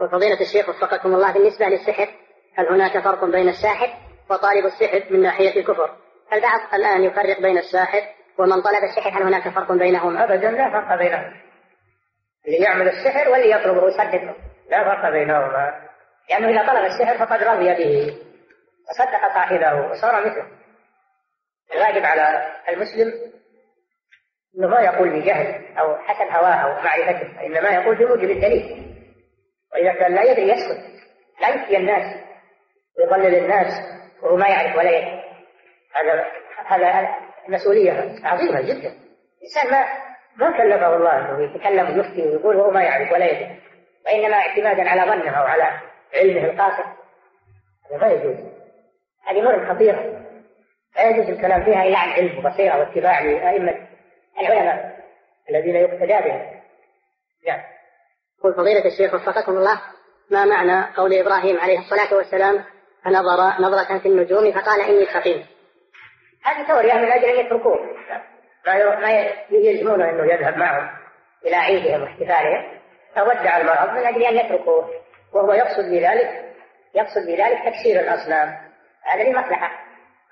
وفضيلة 0.00 0.40
الشيخ 0.40 0.68
وفقكم 0.68 1.14
الله 1.14 1.32
بالنسبة 1.32 1.66
للسحر 1.66 2.08
هل 2.54 2.68
هناك 2.68 2.98
فرق 2.98 3.24
بين 3.24 3.48
الساحر 3.48 3.94
وطالب 4.30 4.66
السحر 4.66 5.02
من 5.10 5.22
ناحية 5.22 5.60
الكفر؟ 5.60 5.96
البعض 6.32 6.74
الآن 6.74 7.02
يفرق 7.02 7.40
بين 7.40 7.58
الساحر 7.58 8.02
ومن 8.38 8.62
طلب 8.62 8.84
السحر 8.84 9.18
هل 9.18 9.22
هناك 9.22 9.48
فرق 9.48 9.72
بينهما؟ 9.72 10.24
أبدا 10.24 10.50
لا 10.50 10.70
فرق 10.70 10.98
بينهما. 10.98 11.32
اللي 12.46 12.58
يعمل 12.58 12.88
السحر 12.88 13.28
واللي 13.28 13.50
يطلبه 13.50 13.84
ويصدقه 13.84 14.34
لا 14.70 14.84
فرق 14.84 15.10
بينهما. 15.10 15.88
لأنه 16.30 16.48
إذا 16.48 16.66
طلب 16.66 16.84
السحر 16.84 17.26
فقد 17.26 17.42
رضي 17.42 17.74
به. 17.74 18.18
وصدق 18.90 19.34
صاحبه 19.34 19.90
وصار 19.90 20.26
مثله. 20.26 20.46
الواجب 21.74 22.04
على 22.04 22.52
المسلم 22.68 23.35
ما 24.56 24.80
يقول 24.80 25.10
بجهل 25.10 25.76
أو 25.78 25.96
حسب 25.96 26.32
هواه 26.32 26.54
أو 26.54 26.82
معرفته 26.82 27.28
وانما 27.42 27.70
يقول 27.70 27.96
بموجب 27.96 28.30
الدليل. 28.30 28.92
وإذا 29.72 29.92
كان 29.92 30.14
لا 30.14 30.22
يدري 30.22 30.48
يسكت 30.48 30.80
لا 31.40 31.48
يفتي 31.48 31.76
الناس 31.76 32.24
ويضلل 32.98 33.34
الناس 33.34 33.72
وهو 34.22 34.36
ما 34.36 34.48
يعرف 34.48 34.76
ولا 34.76 34.90
يدري. 34.90 35.22
هذا 35.94 36.26
هذا 36.66 37.08
مسؤولية 37.48 37.92
عظيمة 38.24 38.60
جدا. 38.60 38.94
الإنسان 39.38 39.70
ما 39.70 39.86
ما 40.36 40.58
كلفه 40.58 40.96
الله 40.96 41.18
أنه 41.18 41.42
يتكلم 41.42 41.98
ويفتي 41.98 42.22
ويقول 42.22 42.56
وهو 42.56 42.70
ما 42.70 42.82
يعرف 42.82 43.12
ولا 43.12 43.26
يدري. 43.26 43.60
وإنما 44.06 44.36
اعتمادا 44.36 44.90
على 44.90 45.02
ظنه 45.02 45.30
أو 45.30 45.44
على 45.44 45.80
علمه 46.14 46.44
القاصر 46.44 46.84
هذا 47.90 48.00
ما 48.00 48.06
يجوز. 48.06 48.36
هذه 49.26 49.40
أمور 49.40 49.74
خطيرة. 49.74 50.22
لا 50.96 51.08
يجوز 51.10 51.30
الكلام 51.30 51.64
فيها 51.64 51.84
إلا 51.84 51.98
عن 51.98 52.08
علم 52.08 52.38
وبصيرة 52.38 52.78
واتباع 52.78 53.20
لأئمة 53.20 53.86
العلماء 54.40 54.96
الذين 55.50 55.76
يقتدى 55.76 56.28
بهم. 56.28 56.60
نعم. 57.48 57.60
قل 58.42 58.54
فضيلة 58.54 58.84
الشيخ 58.84 59.14
وفقكم 59.14 59.52
الله 59.52 59.80
ما 60.30 60.44
معنى 60.44 60.94
قول 60.96 61.14
إبراهيم 61.14 61.60
عليه 61.60 61.78
الصلاة 61.78 62.14
والسلام 62.14 62.64
فنظر 63.04 63.62
نظرة 63.62 63.98
في 63.98 64.08
النجوم 64.08 64.52
فقال 64.52 64.80
إني 64.80 65.06
سقيم 65.06 65.46
هذه 66.44 66.66
تورية 66.68 66.94
من 66.94 67.12
أجل 67.12 67.24
أن 67.24 67.46
يتركوه. 67.46 67.78
ما 68.66 69.00
ما 69.00 69.10
يلزمونه 69.50 70.10
أنه 70.10 70.32
يذهب 70.32 70.56
معهم 70.56 70.88
إلى 71.46 71.56
عيدهم 71.56 72.02
واحتفالهم 72.02 72.78
فودع 73.14 73.56
المرض 73.56 73.90
من 73.90 74.06
أجل 74.06 74.22
أن 74.22 74.36
يتركوه. 74.36 74.90
وهو 75.32 75.52
يقصد 75.52 75.84
بذلك 75.84 76.54
يقصد 76.94 77.26
بذلك 77.26 77.58
تكسير 77.64 78.00
الأصنام. 78.00 78.56
هذا 79.02 79.22
لمصلحة 79.22 79.70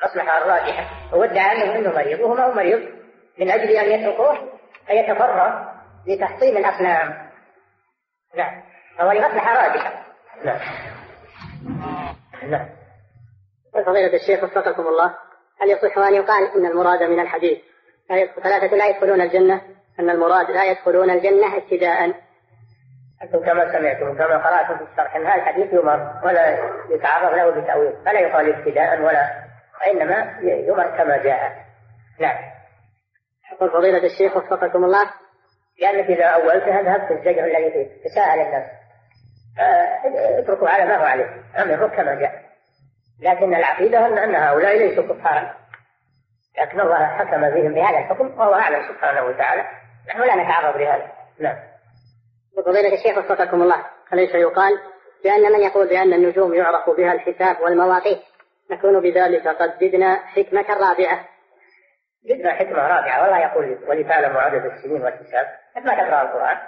مصلحة 0.05 0.39
الراجحة 0.39 0.87
وودع 1.13 1.53
أنه 1.53 1.77
أنه 1.77 1.93
مريض 1.93 2.21
وهو 2.21 2.35
ما 2.35 2.45
هو 2.45 2.53
مريض. 2.53 3.04
من 3.39 3.51
أجل 3.51 3.71
أن 3.71 4.01
يتركوه 4.01 4.39
فيتفرغ 4.87 5.65
لتحطيم 6.07 6.57
الأصنام. 6.57 7.31
نعم. 8.37 8.63
فهو 8.99 9.13
لمصلحة 9.13 9.67
راجحة. 9.67 10.05
نعم. 10.45 10.61
نعم. 12.51 12.69
فضيلة 13.87 14.15
الشيخ 14.15 14.45
وفقكم 14.45 14.87
الله. 14.87 15.15
هل 15.61 15.71
يصح 15.71 15.99
أن 15.99 16.15
يقال 16.15 16.57
إن 16.57 16.67
المراد 16.67 17.03
من 17.03 17.21
الحديث؟ 17.21 17.59
ثلاثة 18.43 18.77
لا 18.77 18.87
يدخلون 18.87 19.21
الجنة. 19.21 19.63
أن 20.01 20.11
المراد 20.11 20.51
لا 20.51 20.65
يدخلون 20.65 21.11
الجنة 21.11 21.57
ابتداء. 21.57 22.15
أنتم 23.23 23.45
كما 23.45 23.73
سمعتم 23.73 24.19
كما 24.19 24.37
قرأتم 24.37 24.77
في 24.77 24.93
الشرح 24.93 25.17
أن 25.17 25.27
هذا 25.27 25.35
الحديث 25.35 25.73
يمر 25.73 26.21
ولا 26.25 26.59
يتعرض 26.91 27.35
له 27.35 27.51
بتأويل. 27.51 27.93
فلا 28.05 28.21
يقال 28.21 28.55
ابتداء 28.55 29.01
ولا 29.01 29.45
وإنما 29.81 30.39
يمر 30.43 30.97
كما 30.97 31.17
جاء. 31.17 31.65
نعم. 32.21 32.54
يقول 33.55 33.71
فضيلة 33.71 34.07
الشيخ 34.07 34.37
وفقكم 34.37 34.85
الله 34.85 35.11
لأنك 35.81 36.11
إذا 36.11 36.25
أولتها 36.25 36.83
ذهبت 36.83 37.11
الزجر 37.11 37.45
الذي 37.45 37.71
فيه 37.71 38.09
تساءل 38.09 38.41
الناس. 38.41 38.71
اتركوا 40.39 40.69
على 40.69 40.85
ما 40.85 40.97
هو 40.97 41.05
عليه 41.05 41.43
أمره 41.59 41.87
كما 41.87 42.15
جاء. 42.15 42.45
لكن 43.23 43.55
العقيدة 43.55 44.07
أن, 44.07 44.19
أن 44.19 44.35
هؤلاء 44.35 44.79
ليسوا 44.79 45.03
كفارا. 45.03 45.55
لكن 46.59 46.81
الله 46.81 47.07
حكم 47.07 47.41
بهم 47.41 47.75
بهذا 47.75 47.99
الحكم 47.99 48.39
وهو 48.39 48.55
أعلم 48.55 48.89
سبحانه 48.89 49.25
وتعالى. 49.25 49.65
نحن 50.09 50.21
لا 50.21 50.35
نتعرض 50.35 50.77
لهذا. 50.77 51.13
نعم. 51.39 51.57
فضيلة 52.67 52.95
الشيخ 52.95 53.19
وفقكم 53.19 53.63
الله 53.63 53.85
أليس 54.13 54.35
يقال 54.35 54.73
بأن 55.25 55.53
من 55.53 55.61
يقول 55.61 55.89
بأن 55.89 56.13
النجوم 56.13 56.55
يعرف 56.55 56.91
بها 56.91 57.13
الحساب 57.13 57.61
والمواقيت؟ 57.61 58.19
نكون 58.71 59.01
بذلك 59.01 59.49
قد 59.49 59.75
زدنا 59.81 60.17
حكمة 60.17 60.67
رابعة. 60.69 61.34
زدنا 62.25 62.55
حكمة 62.55 62.79
رابعة. 62.79 63.23
والله 63.23 63.39
يقول 63.39 63.79
ولتعلموا 63.89 64.41
عدد 64.41 64.65
السنين 64.65 65.03
والحساب 65.03 65.47
ما 65.77 65.95
تقرأ 65.95 66.23
القرآن 66.23 66.59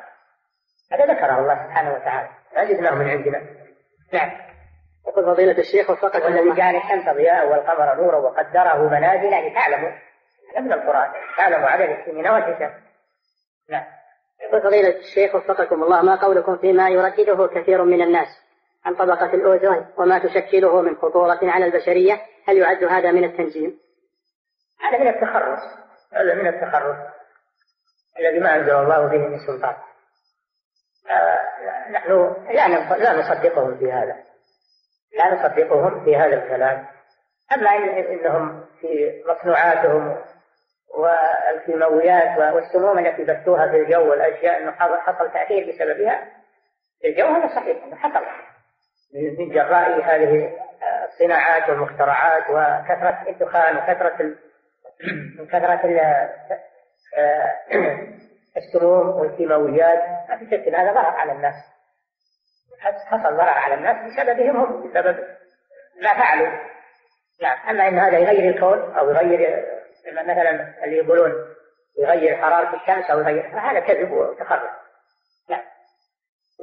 هذا 0.93 1.05
ذكره 1.05 1.39
الله 1.39 1.55
سبحانه 1.55 1.95
وتعالى. 1.95 2.29
ما 2.57 2.65
زدناه 2.65 2.95
من 2.95 3.11
عندنا. 3.11 3.43
نعم. 4.13 4.31
يقول 5.09 5.25
فضيلة 5.25 5.59
الشيخ 5.59 5.91
وفقط 5.91 6.23
والذي 6.23 6.53
جعل 6.57 6.77
الشمس 6.77 7.15
ضياء 7.15 7.49
والقمر 7.49 7.95
نورا 7.95 8.17
وقدره 8.17 8.89
منازل 8.89 9.47
لتعلموا 9.47 9.91
هذا 10.53 10.61
من 10.61 10.73
القرآن. 10.73 11.13
تعلموا 11.37 11.69
عدد 11.69 11.91
السنين 11.91 12.29
والحساب. 12.29 12.75
نعم. 13.71 13.85
يقول 14.43 14.63
فضيلة 14.63 14.99
الشيخ 14.99 15.35
وفقكم 15.35 15.83
الله 15.83 16.03
ما 16.03 16.17
قولكم 16.17 16.57
فيما 16.57 16.89
يردده 16.89 17.47
كثير 17.47 17.85
من 17.85 18.03
الناس؟ 18.03 18.29
عن 18.85 18.95
طبقة 18.95 19.35
الأوزون 19.35 19.87
وما 19.97 20.19
تشكله 20.19 20.83
من 20.83 20.97
خطورة 20.97 21.39
على 21.43 21.65
البشرية؟ 21.65 22.21
هل 22.49 22.57
يعد 22.57 22.85
هذا 22.85 23.13
من 23.13 23.25
التنجيم؟ 23.25 23.86
هذا 24.81 24.99
من 24.99 25.09
التخرص. 25.09 25.61
هذا 26.13 26.35
من 26.35 26.47
التخرص. 26.47 26.97
الذي 28.19 28.39
ما 28.41 28.55
أنزل 28.55 28.75
الله 28.75 29.07
به 29.07 29.19
من 29.19 29.39
سلطان. 29.47 29.75
آه 31.11 31.91
نحن 31.91 32.35
لا 32.49 32.69
لا 32.97 33.13
نصدقهم 33.13 33.79
في 33.79 33.93
هذا. 33.93 34.17
لا 35.19 35.35
نصدقهم 35.35 36.05
في 36.05 36.17
هذا 36.17 36.45
الكلام. 36.45 36.87
أما 37.53 37.71
إن 37.77 37.89
إنهم 37.89 38.65
في 38.81 39.23
مصنوعاتهم 39.27 40.17
والكيماويات 40.95 42.55
والسموم 42.55 42.99
التي 42.99 43.25
بثوها 43.25 43.69
في 43.69 43.77
الجو 43.77 44.11
والأشياء 44.11 44.63
أنه 44.63 44.73
حصل 45.01 45.33
تأثير 45.33 45.73
بسببها 45.73 46.29
الجو 47.05 47.27
هذا 47.27 47.55
صحيح 47.55 47.85
أنه 47.85 47.97
حصل. 47.97 48.25
من 49.15 49.49
جراء 49.51 50.01
هذه 50.05 50.53
الصناعات 51.05 51.69
والمخترعات 51.69 52.43
وكثرة 52.43 53.25
الدخان 53.29 53.77
وكثرة 53.77 54.35
من 55.39 55.47
كثرة 55.47 55.81
السموم 58.57 59.09
والكيماويات 59.09 60.03
ما 60.29 60.37
في 60.37 60.47
شك 60.47 60.75
هذا 60.75 60.93
ضرر 60.93 61.17
على 61.17 61.33
الناس. 61.33 61.55
حصل 62.81 63.37
ضرر 63.37 63.49
على 63.49 63.75
الناس 63.75 63.97
بسببهم 63.97 64.57
هم 64.57 64.91
بسبب 64.91 65.17
ما 66.03 66.15
فعلوا. 66.15 66.59
نعم 67.43 67.69
أما 67.69 67.89
إن 67.89 67.99
هذا 67.99 68.19
يغير 68.19 68.55
الكون 68.55 68.97
أو 68.97 69.11
يغير 69.11 69.65
مثلا 70.13 70.85
اللي 70.85 70.97
يقولون 70.97 71.33
يغير 71.99 72.37
حرارة 72.37 72.77
الشمس 72.77 73.11
أو 73.11 73.19
يغير 73.19 73.51
فهذا 73.51 73.81
كذب 73.81 74.13
وتخرج 74.13 74.71
نعم. 75.51 75.63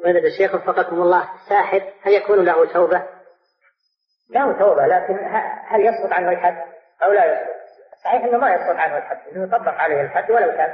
ولد 0.05 0.25
الشيخ 0.25 0.55
وفقكم 0.55 0.95
الله؟ 0.95 1.29
ساحر 1.49 1.93
هل 2.01 2.13
يكون 2.13 2.45
له 2.45 2.73
توبة؟ 2.73 3.03
له 4.29 4.59
توبة 4.59 4.85
لكن 4.85 5.17
هل 5.67 5.85
يسقط 5.85 6.13
عنه 6.13 6.31
الحد 6.31 6.63
أو 7.03 7.11
لا 7.11 7.25
يسقط؟ 7.25 7.62
صحيح 8.03 8.23
أنه 8.23 8.37
ما 8.37 8.53
يسقط 8.53 8.75
عنه 8.75 8.97
الحد 8.97 9.17
إنه 9.31 9.43
يطبق 9.43 9.73
عليه 9.73 10.01
الحد 10.01 10.31
ولو 10.31 10.51
كان. 10.51 10.73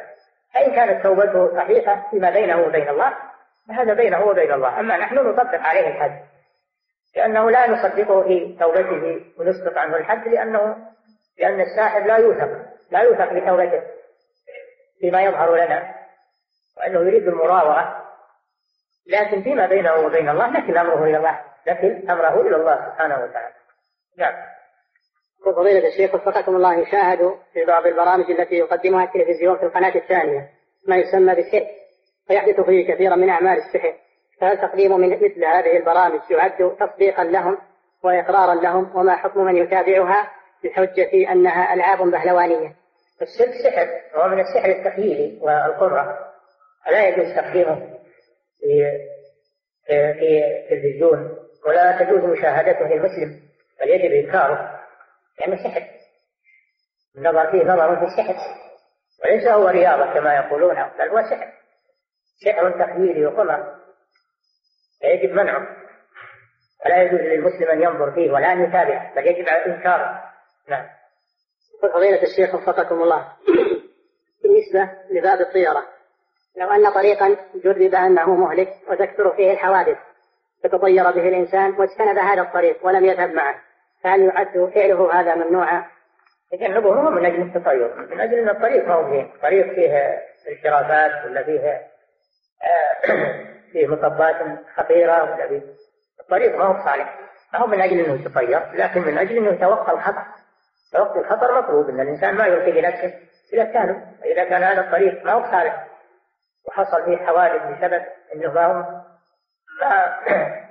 فإن 0.54 0.76
كانت 0.76 1.04
توبته 1.04 1.56
صحيحة 1.56 2.08
فيما 2.12 2.30
بينه 2.30 2.62
وبين 2.62 2.90
الله 2.90 3.14
فهذا 3.68 3.94
بينه 3.94 4.26
وبين 4.26 4.52
الله. 4.52 4.80
أما 4.80 4.98
نحن 4.98 5.16
نطبق 5.16 5.60
عليه 5.60 5.88
الحد 5.88 6.20
لأنه 7.16 7.52
لا 7.52 7.70
نصدقه 7.70 8.24
في 8.24 8.58
توبته 8.60 9.26
ونسقط 9.38 9.78
عنه 9.78 9.96
الحد 9.98 10.28
لأنه 10.28 10.78
لأن 11.40 11.62
الساحر 11.62 12.00
لا 12.00 12.18
يوثق 12.18 12.50
لا 12.92 13.00
يوثق 13.00 13.34
بتوبته 13.34 13.82
فيما 15.02 15.22
يظهر 15.22 15.56
لنا 15.56 15.96
وأنه 16.78 17.00
يريد 17.00 17.28
المراوغة. 17.28 18.06
لكن 19.08 19.44
فيما 19.44 19.66
بينه 19.66 19.94
وبين 19.94 20.30
الله 20.30 20.48
نكل 20.50 20.78
أمره 20.78 21.04
إلى 21.04 21.18
الله 21.18 21.40
نكل 21.68 22.10
أمره 22.10 22.42
إلى 22.42 22.56
الله 22.56 22.76
سبحانه 22.76 23.24
وتعالى. 23.24 23.54
نعم. 24.18 24.34
فضيلة 25.46 25.88
الشيخ 25.88 26.16
وفقكم 26.16 26.56
الله 26.56 26.80
يشاهد 26.80 27.36
في 27.54 27.66
بعض 27.66 27.86
البرامج 27.86 28.32
التي 28.32 28.56
يقدمها 28.56 29.04
التلفزيون 29.04 29.58
في 29.58 29.64
القناة 29.64 29.96
الثانية 29.96 30.50
ما 30.88 30.98
يسمى 30.98 31.36
بالسحر 31.36 31.68
فيحدث 32.28 32.60
فيه 32.60 32.94
كثيرا 32.94 33.16
من 33.16 33.30
أعمال 33.30 33.58
السحر. 33.58 33.94
فهل 34.42 34.58
تقديم 34.58 35.00
من 35.00 35.10
مثل 35.10 35.46
هذه 35.46 35.78
البرامج 35.78 36.20
يعد 36.30 36.76
تطبيقا 36.80 37.24
لهم 37.24 37.58
وإقرارا 38.04 38.56
لهم؟ 38.56 38.98
وما 38.98 39.16
حكم 39.16 39.46
من 39.46 39.58
يتابعها 39.58 40.32
بحجة 40.64 41.32
أنها 41.32 41.74
ألعاب 41.74 42.12
بهلوانية؟ 42.12 42.76
الشرك 43.22 43.54
سحر 43.64 43.88
هو 44.16 44.28
من 44.28 44.40
السحر 44.40 44.70
التخيلي 44.70 45.40
والقرة. 45.42 46.20
لا 46.92 47.08
يجوز 47.08 47.36
تقديمه 47.36 47.76
في 48.60 48.92
في 49.88 50.44
التلفزيون 50.72 51.38
ولا 51.68 52.04
تجوز 52.04 52.24
مشاهدته 52.24 52.88
للمسلم 52.88 53.40
بل 53.82 53.90
يجب 53.90 54.12
إنكاره. 54.12 54.79
لأنه 55.40 55.64
سحر 55.64 55.84
النظر 57.18 57.52
فيه 57.52 57.64
نظر 57.64 57.96
في 57.96 58.06
السحر 58.06 58.36
وليس 59.24 59.48
هو 59.48 59.68
رياضة 59.68 60.14
كما 60.14 60.36
يقولون 60.36 60.76
بل 61.00 61.10
هو 61.10 61.22
سحر. 61.22 61.54
سحر 62.46 62.72
تخيلي 62.72 63.26
وقمر. 63.26 63.76
فيجب 65.02 65.34
منعه. 65.34 65.68
ولا 66.86 67.04
يجوز 67.04 67.20
للمسلم 67.20 67.70
أن 67.70 67.82
ينظر 67.82 68.12
فيه 68.12 68.32
ولا 68.32 68.54
أن 68.54 68.64
يتابعه 68.64 69.16
بل 69.16 69.28
يجب 69.28 69.48
إنكاره. 69.48 70.24
نعم. 70.70 70.86
فضيلة 71.82 72.24
الشيخ 72.24 72.56
وفقكم 72.56 73.02
الله. 73.02 73.34
بالنسبة 74.44 74.98
لباب 75.10 75.42
الطيرة 75.42 75.86
لو 76.58 76.72
أن 76.72 76.94
طريقا 76.94 77.38
جرب 77.56 77.96
أنه 77.96 78.36
مهلك 78.36 78.74
وتكثر 78.90 79.36
فيه 79.36 79.52
الحوادث 79.52 79.98
فتطير 80.64 81.04
به 81.04 81.28
الإنسان 81.30 81.72
واجتنب 81.72 82.18
هذا 82.18 82.42
الطريق 82.42 82.86
ولم 82.86 83.06
يذهب 83.06 83.30
معه. 83.34 83.69
فهل 84.04 84.22
يعد 84.22 84.72
فعله 84.76 85.14
هذا 85.14 85.36
ممنوعا؟ 85.36 85.86
تجنبه 86.52 86.90
هو 86.90 87.10
من 87.10 87.26
أجل 87.26 87.42
التطير 87.42 87.96
من 87.96 88.20
أجل 88.22 88.34
أن 88.34 88.50
الطريق 88.50 88.88
ما 88.88 88.94
هو 88.94 89.10
زين 89.10 89.32
طريق 89.42 89.74
فيه 89.74 90.20
انحرافات 90.50 91.26
ولا 91.26 91.44
فيه 91.44 91.82
آه، 92.64 93.08
فيه 93.72 93.88
مطبات 93.88 94.36
خطيرة 94.76 95.24
ولا 95.24 95.48
فيه 95.48 95.62
الطريق 96.20 96.56
ما 96.56 96.66
هو 96.66 96.86
صالح 96.86 97.20
ما 97.54 97.60
هو 97.60 97.68
من 97.68 97.82
أجل 97.82 98.00
أنه 98.00 98.22
يتطير 98.22 98.62
لكن 98.74 99.02
من 99.02 99.18
أجل 99.18 99.38
أنه 99.38 99.50
يتوقع 99.50 99.94
الخطر 99.94 100.24
توقي 100.94 101.20
الخطر 101.20 101.62
مطلوب 101.62 101.90
أن 101.90 102.00
الإنسان 102.00 102.36
ما 102.36 102.46
يلقي 102.46 102.72
بنفسه 102.72 103.14
إذا 103.54 103.64
كان 103.64 104.16
إذا 104.26 104.44
كان 104.44 104.64
هذا 104.64 104.82
الطريق 104.82 105.26
ما 105.26 105.32
هو 105.32 105.52
صالح 105.52 105.88
وحصل 106.68 107.06
فيه 107.06 107.18
حوادث 107.18 107.62
بسبب 107.62 108.04
أنه 108.36 108.54
ما 108.54 108.66
هو 108.66 109.02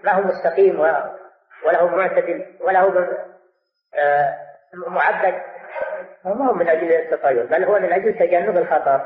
ما 0.04 0.12
هو 0.16 0.22
مستقيم 0.22 0.80
ولا 1.66 1.82
هو 1.82 1.88
معتدل 1.88 2.46
ولا 2.60 2.80
هو 2.80 3.08
آه، 3.94 4.38
معبد. 4.74 5.42
ما 6.24 6.48
هو 6.48 6.54
من 6.54 6.68
أجل 6.68 6.92
التطير 6.92 7.46
بل 7.46 7.64
هو 7.64 7.78
من 7.78 7.92
أجل 7.92 8.14
تجنب 8.14 8.56
الخطر. 8.56 9.00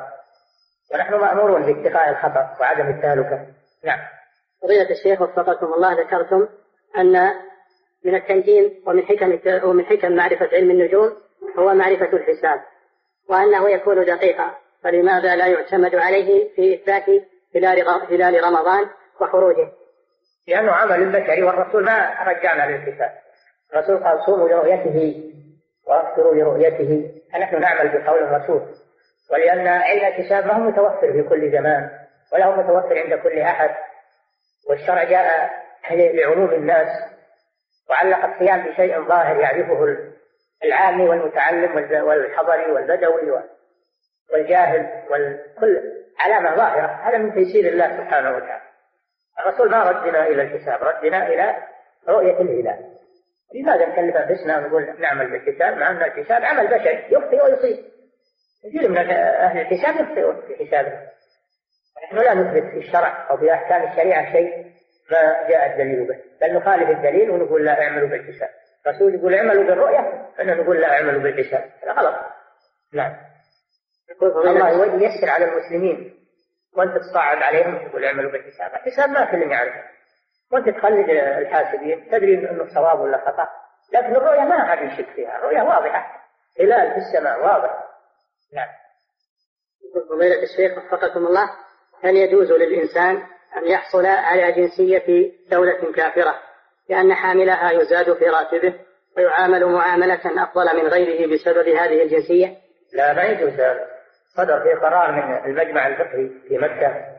ونحن 0.94 1.14
مأمورون 1.14 1.62
باتقاء 1.62 2.10
الخطر 2.10 2.46
وعدم 2.60 2.88
التهلكة 2.88 3.46
نعم. 3.84 3.98
فضيلة 4.62 4.90
الشيخ 4.90 5.20
وفقكم 5.20 5.66
الله 5.74 5.92
ذكرتم 5.92 6.48
أن 6.98 7.30
من 8.04 8.14
التنجيم 8.14 8.82
ومن 8.86 9.02
حكم 9.02 9.38
ومن 9.68 9.84
حكم 9.84 10.12
معرفة 10.12 10.48
علم 10.52 10.70
النجوم 10.70 11.12
هو 11.58 11.74
معرفة 11.74 12.12
الحساب 12.12 12.60
وأنه 13.28 13.70
يكون 13.70 14.04
دقيقا. 14.04 14.50
فلماذا 14.82 15.36
لا 15.36 15.46
يعتمد 15.46 15.94
عليه 15.94 16.54
في 16.54 16.74
إثبات 16.74 17.04
هلال 18.10 18.44
رمضان 18.44 18.86
وخروجه؟ 19.20 19.72
لأنه 20.48 20.72
عمل 20.72 21.12
بشري 21.12 21.42
والرسول 21.42 21.84
ما 21.84 22.22
رجعنا 22.24 22.70
للحساب 22.70 23.12
الرسول 23.72 24.04
قال 24.04 24.24
صوموا 24.26 24.48
لرؤيته 24.48 25.30
وأفطروا 25.86 26.34
لرؤيته. 26.34 27.10
فنحن 27.32 27.60
نعمل 27.60 27.88
بقول 27.88 28.22
الرسول. 28.22 28.62
ولأن 29.32 29.66
علم 29.66 30.06
الحساب 30.06 30.46
ما 30.46 30.54
هو 30.54 30.60
متوفر 30.60 31.12
في 31.12 31.22
كل 31.22 31.52
زمان 31.52 31.90
ولا 32.32 32.44
هو 32.44 32.62
متوفر 32.62 32.98
عند 32.98 33.14
كل 33.14 33.38
أحد. 33.38 33.70
والشرع 34.68 35.04
جاء 35.04 35.50
لعموم 35.90 36.50
الناس 36.50 36.88
وعلق 37.90 38.24
الصيام 38.24 38.66
بشيء 38.66 39.08
ظاهر 39.08 39.40
يعرفه 39.40 39.96
العامي 40.64 41.08
والمتعلم 41.08 41.76
والحضري 42.04 42.72
والبدوي 42.72 43.42
والجاهل 44.32 45.02
وكل 45.10 45.80
علامة 46.18 46.56
ظاهرة. 46.56 46.86
هذا 46.86 47.18
من 47.18 47.34
تيسير 47.34 47.72
الله 47.72 47.96
سبحانه 47.96 48.36
وتعالى. 48.36 48.71
الرسول 49.40 49.70
ما 49.70 49.82
ردنا 49.82 50.26
إلى 50.26 50.42
الحساب 50.42 50.82
ردنا 50.82 51.26
إلى 51.26 51.56
رؤية 52.08 52.40
الهلال. 52.40 52.92
لماذا 53.54 53.86
نكلف 53.86 54.16
أنفسنا 54.16 54.58
ونقول 54.58 55.00
نعمل 55.00 55.30
بالحساب 55.30 55.76
مع 55.76 55.90
أن 55.90 55.96
الحساب 55.96 56.44
عمل 56.44 56.66
بشري 56.66 57.04
يخطئ 57.10 57.44
ويصيب. 57.44 57.84
كثير 58.64 58.88
من 58.88 58.98
أهل 58.98 59.60
الحساب 59.60 59.94
يخطئون 59.94 60.40
في 60.40 60.66
حسابه 60.66 60.92
نحن 62.04 62.16
لا 62.16 62.34
نثبت 62.34 62.70
في 62.70 62.78
الشرع 62.78 63.30
أو 63.30 63.36
في 63.36 63.52
أحكام 63.52 63.90
الشريعة 63.90 64.32
شيء 64.32 64.72
ما 65.10 65.48
جاء 65.48 65.72
الدليل 65.72 66.08
به 66.08 66.16
بل 66.40 66.54
نخالف 66.54 66.90
الدليل 66.90 67.30
ونقول 67.30 67.64
لا 67.64 67.82
اعملوا 67.82 68.08
بالحساب 68.08 68.48
الرسول 68.86 69.14
يقول 69.14 69.34
اعملوا 69.34 69.64
بالرؤية 69.64 70.28
فإحنا 70.36 70.54
نقول 70.54 70.80
لا 70.80 70.92
اعملوا 70.92 71.22
بالحساب 71.22 71.64
هذا 71.82 71.92
غلط. 71.92 72.14
نعم. 72.92 73.16
الله 74.22 75.02
ييسر 75.02 75.30
على 75.30 75.44
المسلمين. 75.44 76.14
وانت 76.76 76.98
تصعب 76.98 77.42
عليهم 77.42 77.88
تقول 77.88 78.04
اعملوا 78.04 78.32
بالحساب. 78.32 78.74
الحساب 78.74 79.10
ما 79.10 79.24
كل 79.24 79.50
يعرف 79.50 79.74
وانت 80.52 80.68
تخلد 80.68 81.10
الحاسبين 81.10 82.10
تدري 82.10 82.50
إنه 82.50 82.74
صواب 82.74 83.00
ولا 83.00 83.18
خطأ. 83.18 83.48
لكن 83.92 84.16
الرؤيا 84.16 84.44
ما 84.44 84.64
حد 84.64 84.92
يشك 84.92 85.08
فيها. 85.14 85.38
الرؤيا 85.38 85.62
واضحة. 85.62 86.22
هلال 86.60 86.90
في 86.92 86.98
السماء 86.98 87.40
واضح. 87.44 87.92
نعم. 88.54 88.68
فضيلة 90.10 90.42
الشيخ 90.42 90.78
وفقكم 90.78 91.26
الله 91.26 91.50
هل 92.04 92.16
يجوز 92.16 92.52
للإنسان 92.52 93.22
أن 93.56 93.66
يحصل 93.66 94.06
على 94.06 94.52
جنسية 94.52 95.32
دولة 95.50 95.92
كافرة 95.92 96.34
لأن 96.88 97.14
حاملها 97.14 97.70
يزاد 97.70 98.12
في 98.12 98.24
راتبه 98.24 98.74
ويعامل 99.16 99.66
معاملة 99.66 100.42
أفضل 100.42 100.76
من 100.76 100.86
غيره 100.86 101.34
بسبب 101.34 101.68
هذه 101.68 102.02
الجنسية؟ 102.02 102.56
لا 102.92 103.12
ما 103.12 103.22
يجوز 103.22 103.52
هذا. 103.52 103.91
صدر 104.36 104.62
في 104.62 104.72
قرار 104.72 105.12
من 105.12 105.34
المجمع 105.44 105.86
الفقهي 105.86 106.28
في 106.48 106.58
مكة 106.58 107.12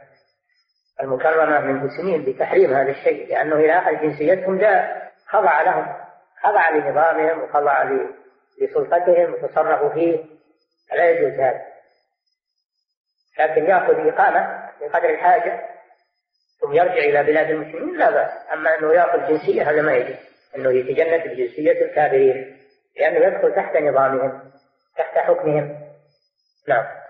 المكرمة 1.02 1.60
منذ 1.60 1.90
سنين 1.98 2.26
بتحريم 2.26 2.74
هذا 2.74 2.92
الشيء 2.92 3.28
لأنه 3.28 3.56
إذا 3.56 3.74
أخذ 3.74 4.02
جنسيتهم 4.02 4.58
جاء 4.58 5.12
خضع 5.28 5.62
لهم 5.62 5.96
خضع 6.44 6.70
لنظامهم 6.70 7.44
وخضع 7.44 7.84
لسلطتهم 8.62 9.34
وتصرفوا 9.34 9.90
فيه 9.90 10.26
فلا 10.90 11.10
يجوز 11.10 11.40
هذا. 11.40 11.62
لكن 13.40 13.66
يأخذ 13.66 14.08
إقامة 14.08 14.70
بقدر 14.82 15.10
الحاجة 15.10 15.70
ثم 16.62 16.74
يرجع 16.74 16.94
إلى 16.94 17.24
بلاد 17.24 17.50
المسلمين 17.50 17.98
لا 17.98 18.10
بأس. 18.10 18.32
أما 18.54 18.80
أنه 18.80 18.94
يأخذ 18.94 19.28
جنسية 19.28 19.70
هذا 19.70 19.82
ما 19.82 19.94
يجوز 19.96 20.16
أنه 20.56 20.72
يتجنب 20.72 21.24
بجنسية 21.24 21.86
الكافرين 21.86 22.58
لأنه 23.00 23.26
يدخل 23.26 23.56
تحت 23.56 23.78
نظامهم 23.78 24.52
تحت 24.98 25.18
حكمهم. 25.18 25.80
نعم. 26.68 27.03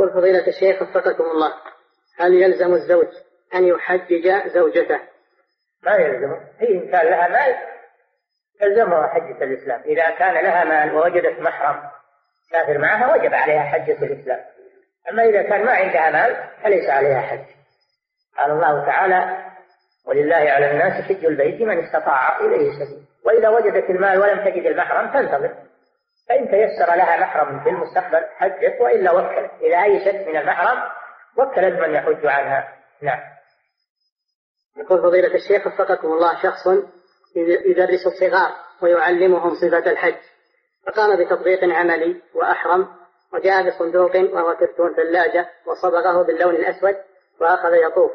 يقول 0.00 0.12
فضيلة 0.12 0.46
الشيخ 0.46 0.82
وفقكم 0.82 1.24
الله 1.24 1.52
هل 2.18 2.34
يلزم 2.34 2.74
الزوج 2.74 3.08
أن 3.54 3.64
يحجج 3.64 4.48
زوجته؟ 4.54 5.00
ما 5.82 5.96
يلزم. 5.96 6.36
هي 6.58 6.68
إن 6.68 6.90
كان 6.90 7.06
لها 7.06 7.28
مال 7.28 7.56
يلزمها 8.62 9.06
حجة 9.06 9.44
الإسلام. 9.44 9.80
إذا 9.80 10.10
كان 10.10 10.44
لها 10.44 10.64
مال 10.64 10.94
ووجدت 10.94 11.40
محرم 11.40 11.82
سافر 12.50 12.78
معها 12.78 13.16
وجب 13.16 13.34
عليها 13.34 13.62
حجة 13.62 14.04
الإسلام. 14.04 14.40
أما 15.10 15.24
إذا 15.24 15.42
كان 15.42 15.64
ما 15.64 15.72
عندها 15.72 16.10
مال 16.10 16.36
فليس 16.62 16.90
عليها 16.90 17.20
حج. 17.20 17.44
قال 18.38 18.50
الله 18.50 18.86
تعالى 18.86 19.36
ولله 20.06 20.36
على 20.36 20.70
الناس 20.70 21.04
حج 21.04 21.24
البيت 21.24 21.60
من 21.60 21.84
استطاع 21.84 22.40
إليه 22.40 22.72
سبيل. 22.72 23.04
وإذا 23.24 23.48
وجدت 23.48 23.90
المال 23.90 24.20
ولم 24.20 24.44
تجد 24.44 24.66
المحرم 24.66 25.12
تنتظر 25.12 25.54
فإن 26.30 26.50
تيسر 26.50 26.94
لها 26.94 27.16
محرم 27.20 27.64
في 27.64 27.70
المستقبل 27.70 28.26
حجت 28.36 28.80
وإلا 28.80 29.12
وكلت. 29.12 29.50
إذا 29.62 29.82
أيست 29.82 30.28
من 30.28 30.36
المحرم 30.36 30.78
وكلت 31.36 31.80
من 31.80 31.94
يحج 31.94 32.26
عنها. 32.26 32.68
نعم. 33.02 33.20
يقول 34.76 35.02
فضيلة 35.02 35.34
الشيخ 35.34 35.66
وفقكم 35.66 36.08
الله 36.08 36.42
شخص 36.42 36.66
يدرس 37.66 38.06
الصغار 38.06 38.52
ويعلمهم 38.82 39.54
صفة 39.54 39.90
الحج. 39.90 40.14
فقام 40.86 41.24
بتطبيق 41.24 41.64
عملي 41.64 42.22
وأحرم 42.34 42.88
وجاء 43.32 43.68
بصندوق 43.68 44.16
وهو 44.16 44.56
كرتون 44.56 44.94
ثلاجة 44.94 45.48
وصبغه 45.66 46.22
باللون 46.22 46.54
الأسود 46.54 46.96
وأخذ 47.40 47.74
يطوف 47.74 48.12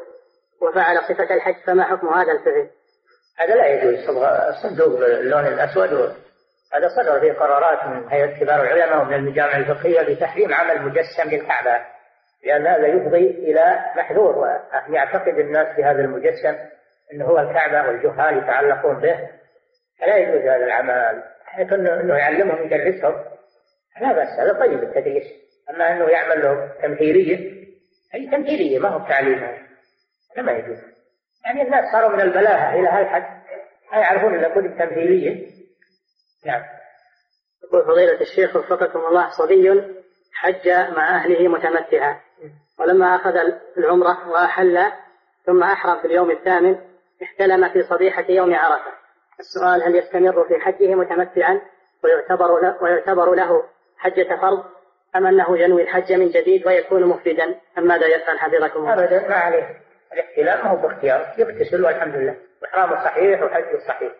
وفعل 0.62 0.98
صفة 0.98 1.34
الحج. 1.34 1.56
فما 1.66 1.84
حكم 1.84 2.08
هذا 2.08 2.32
الفعل؟ 2.32 2.70
هذا 3.38 3.54
لا 3.54 3.66
يجوز 3.66 4.06
صبغ 4.06 4.48
الصندوق 4.48 4.98
باللون 5.00 5.46
الأسود 5.46 6.25
هذا 6.74 6.88
صدر 6.88 7.20
فيه 7.20 7.32
قرارات 7.32 7.86
من 7.86 8.08
هيئة 8.08 8.40
كبار 8.40 8.62
العلماء 8.62 9.02
ومن 9.02 9.14
المجامع 9.14 9.56
الفقهية 9.56 10.14
بتحريم 10.14 10.54
عمل 10.54 10.82
مجسم 10.82 11.30
للكعبة 11.30 11.84
لأن 12.44 12.66
هذا 12.66 12.86
يفضي 12.86 13.30
إلى 13.30 13.84
محذور 13.96 14.46
يعتقد 14.88 15.38
الناس 15.38 15.76
بهذا 15.76 16.00
المجسم 16.00 16.56
أنه 17.12 17.24
هو 17.24 17.38
الكعبة 17.38 17.88
والجهال 17.88 18.38
يتعلقون 18.38 19.00
به. 19.00 19.28
فلا 20.00 20.16
يجوز 20.16 20.40
هذا 20.40 20.64
العمل 20.64 21.22
حيث 21.44 21.72
أنه 21.72 22.14
يعلمهم 22.14 22.66
يدرسهم. 22.66 23.24
لا 24.00 24.12
بأس 24.12 24.28
هذا 24.40 24.52
طيب 24.52 24.82
التدريس. 24.82 25.24
أما 25.70 25.92
أنه 25.92 26.08
يعمل 26.08 26.42
له 26.42 26.70
تمثيلية 26.82 27.66
أي 28.14 28.26
تمثيلية 28.26 28.78
ما 28.78 28.88
هو 28.88 29.08
تعليم. 29.08 29.38
هذا 30.32 30.42
ما 30.42 30.52
يجوز. 30.52 30.78
يعني 31.44 31.62
الناس 31.62 31.92
صاروا 31.92 32.08
من 32.08 32.20
البلاهة 32.20 32.74
إلى 32.80 32.88
هالحد 32.88 33.22
لا 33.92 33.98
يعرفون 33.98 34.34
إلا 34.34 34.48
كتب 34.48 34.78
تمثيلية. 34.78 35.55
نعم. 36.46 36.62
يقول 37.64 37.84
فضيلة 37.84 38.20
الشيخ 38.20 38.56
وفقكم 38.56 38.98
الله 38.98 39.28
صبي 39.30 39.94
حج 40.34 40.68
مع 40.68 41.16
أهله 41.16 41.48
متمتعا. 41.48 42.20
ولما 42.78 43.16
أخذ 43.16 43.36
العمرة 43.78 44.28
وأحل 44.28 44.92
ثم 45.46 45.62
أحرم 45.62 46.00
في 46.00 46.06
اليوم 46.06 46.30
الثامن 46.30 46.76
احتلم 47.22 47.68
في 47.68 47.82
صبيحة 47.82 48.24
يوم 48.28 48.54
عرفة. 48.54 48.92
السؤال 49.40 49.82
هل 49.82 49.96
يستمر 49.96 50.44
في 50.48 50.60
حجه 50.60 50.94
متمتعا 50.94 51.60
ويعتبر 52.04 52.60
له, 52.60 52.82
ويعتبر 52.82 53.34
له 53.34 53.62
حجة 53.98 54.36
فرض 54.40 54.64
أم 55.16 55.26
أنه 55.26 55.58
ينوي 55.58 55.82
الحج 55.82 56.12
من 56.12 56.28
جديد 56.28 56.66
ويكون 56.66 57.04
مفردا؟ 57.04 57.60
أم 57.78 57.86
ماذا 57.86 58.06
يفعل 58.06 58.38
حفظكم 58.38 58.80
الله؟ 58.80 59.04
أبدا 59.04 59.28
ما 59.28 59.34
عليه. 59.34 59.80
الاحتلام 60.12 60.66
هو 60.66 60.76
باختيار 60.76 61.34
يغتسل 61.38 61.84
والحمد 61.84 62.14
لله. 62.14 62.36
وإحرامه 62.62 63.04
صحيح 63.04 63.42
وحجه 63.42 63.78
صحيح. 63.88 64.12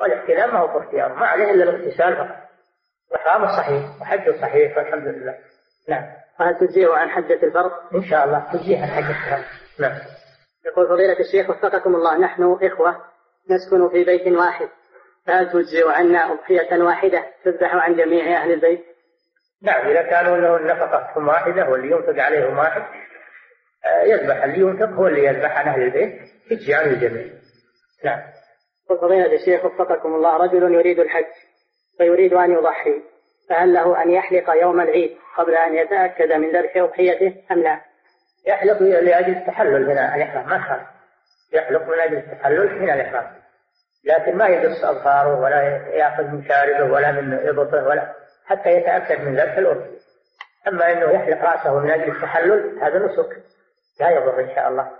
والاحتلام 0.00 0.54
ما 0.54 0.58
هو 0.58 0.78
باختيار 0.78 1.14
ما 1.14 1.26
عليه 1.26 1.50
إلا 1.50 1.64
الاغتسال 1.64 2.16
فقط. 2.16 2.36
وإحرامه 3.12 3.56
صحيح 3.56 4.00
وحجه 4.00 4.40
صحيح 4.40 4.78
والحمد 4.78 5.08
لله. 5.08 5.38
نعم. 5.88 6.04
وهل 6.40 6.58
تجزيه 6.58 6.94
عن 6.94 7.10
حجة 7.10 7.42
الفرض؟ 7.42 7.70
إن 7.94 8.04
شاء 8.04 8.24
الله. 8.24 8.52
تجزيه 8.52 8.82
عن 8.82 8.88
حجة 8.88 9.10
الفرض. 9.10 9.44
نعم. 9.78 9.98
يقول 10.66 10.88
فضيلة 10.88 11.20
الشيخ 11.20 11.50
وفقكم 11.50 11.94
الله 11.94 12.18
نحن 12.18 12.58
إخوة 12.62 13.02
نسكن 13.50 13.88
في 13.88 14.04
بيت 14.04 14.28
واحد. 14.28 14.68
فهل 15.26 15.52
تجزئ 15.52 15.88
عنا 15.88 16.32
أضحية 16.32 16.82
واحدة 16.82 17.24
تذبح 17.44 17.74
عن 17.74 17.96
جميع 17.96 18.42
أهل 18.42 18.52
البيت؟ 18.52 18.84
نعم 19.62 19.86
إذا 19.86 20.02
كانوا 20.02 20.36
له 20.36 20.56
النفقة 20.56 21.18
واحدة 21.18 21.68
واللي 21.68 21.90
ينفق 21.90 22.22
عليهم 22.22 22.58
واحد 22.58 22.82
آه، 23.84 24.02
يذبح 24.02 24.44
اللي 24.44 24.58
ينفق 24.58 24.88
هو 24.88 25.06
اللي 25.06 25.24
يذبح 25.24 25.58
عن 25.58 25.68
أهل 25.68 25.82
البيت 25.82 26.20
تجزي 26.50 26.74
عن 26.74 26.84
الجميع. 26.84 27.26
نعم. 28.04 28.22
قل 28.88 28.98
فضيلة 28.98 29.32
الشيخ 29.32 29.64
وفقكم 29.64 30.14
الله 30.14 30.36
رجل 30.36 30.74
يريد 30.74 30.98
الحج 30.98 31.24
فيريد 31.98 32.32
أن 32.32 32.52
يضحي 32.52 33.02
فهل 33.48 33.74
له 33.74 34.02
أن 34.02 34.10
يحلق 34.10 34.50
يوم 34.50 34.80
العيد 34.80 35.16
قبل 35.36 35.54
أن 35.54 35.74
يتأكد 35.74 36.32
من 36.32 36.50
ذبح 36.50 36.76
أضحيته 36.76 37.34
أم 37.52 37.62
لا؟ 37.62 37.80
يحلق 38.46 38.82
لأجل 38.82 39.36
التحلل 39.36 39.86
من 39.86 39.98
الإحرام 39.98 40.48
ما 40.48 40.58
خالف. 40.68 40.86
يحلق 41.52 41.82
من 41.82 42.00
أجل 42.00 42.16
التحلل 42.16 42.82
من 42.82 42.90
الإحرام. 42.90 43.32
لكن 44.04 44.36
ما 44.36 44.46
يقص 44.46 44.84
أظفاره 44.84 45.40
ولا 45.40 45.62
يأخذ 45.88 46.22
من 46.22 46.44
شاربه 46.48 46.92
ولا 46.92 47.12
من 47.12 47.48
إبطه 47.48 47.84
ولا 47.88 48.12
حتى 48.46 48.70
يتأكد 48.70 49.20
من 49.20 49.36
ذبح 49.36 49.56
الأضحية. 49.56 49.96
أما 50.68 50.92
أنه 50.92 51.10
يحلق 51.10 51.50
رأسه 51.50 51.78
من 51.78 51.90
أجل 51.90 52.16
التحلل 52.16 52.78
هذا 52.82 52.98
نسك. 52.98 53.42
لا 54.00 54.10
يضر 54.10 54.40
إن 54.40 54.54
شاء 54.54 54.68
الله. 54.68 54.90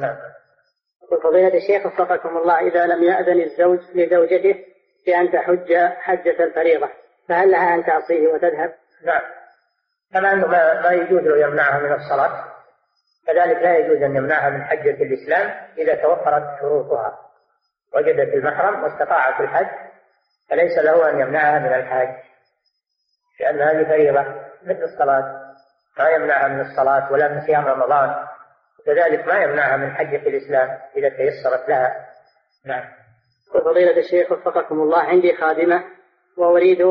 نعم. 0.00 0.16
يقول 1.12 1.22
فضيلة 1.22 1.54
الشيخ 1.56 1.86
وفقكم 1.86 2.36
الله 2.36 2.58
إذا 2.58 2.86
لم 2.86 3.02
يأذن 3.02 3.40
الزوج 3.40 3.78
لزوجته 3.94 4.64
بأن 5.06 5.32
تحج 5.32 5.76
حجة 5.76 6.44
الفريضة 6.44 6.88
فهل 7.28 7.50
لها 7.50 7.74
أن 7.74 7.84
تعصيه 7.84 8.28
وتذهب؟ 8.28 8.74
نعم. 9.04 9.20
كما 10.12 10.32
أنه 10.32 10.46
ما, 10.46 10.90
يجوز 10.92 11.22
له 11.22 11.38
يمنعها 11.46 11.78
من 11.78 11.92
الصلاة. 11.92 12.44
كذلك 13.26 13.56
لا 13.62 13.78
يجوز 13.78 14.02
أن 14.02 14.16
يمنعها 14.16 14.50
من 14.50 14.64
حجة 14.64 15.02
الإسلام 15.02 15.54
إذا 15.78 15.94
توفرت 15.94 16.60
شروطها. 16.60 17.18
وجدت 17.94 18.34
المحرم 18.34 18.82
واستطاعت 18.82 19.40
الحج 19.40 19.68
فليس 20.50 20.78
له 20.78 21.10
أن 21.10 21.20
يمنعها 21.20 21.58
من 21.58 21.74
الحج 21.74 22.14
لأن 23.40 23.60
هذه 23.60 23.84
فريضة 23.84 24.24
مثل 24.62 24.82
الصلاة. 24.82 25.48
ما 25.98 26.08
يمنعها 26.08 26.48
من 26.48 26.60
الصلاة 26.60 27.12
ولا 27.12 27.28
من 27.28 27.40
صيام 27.46 27.66
رمضان. 27.66 28.27
كذلك 28.86 29.26
ما 29.26 29.42
يمنعها 29.42 29.76
من 29.76 29.90
حجة 29.90 30.28
الإسلام 30.28 30.78
إذا 30.96 31.08
تيسرت 31.08 31.68
لها. 31.68 32.08
نعم. 32.64 32.84
وفضيلة 33.54 33.98
الشيخ 33.98 34.32
وفقكم 34.32 34.80
الله 34.80 34.98
عندي 34.98 35.36
خادمة 35.36 35.84
وأريد 36.36 36.82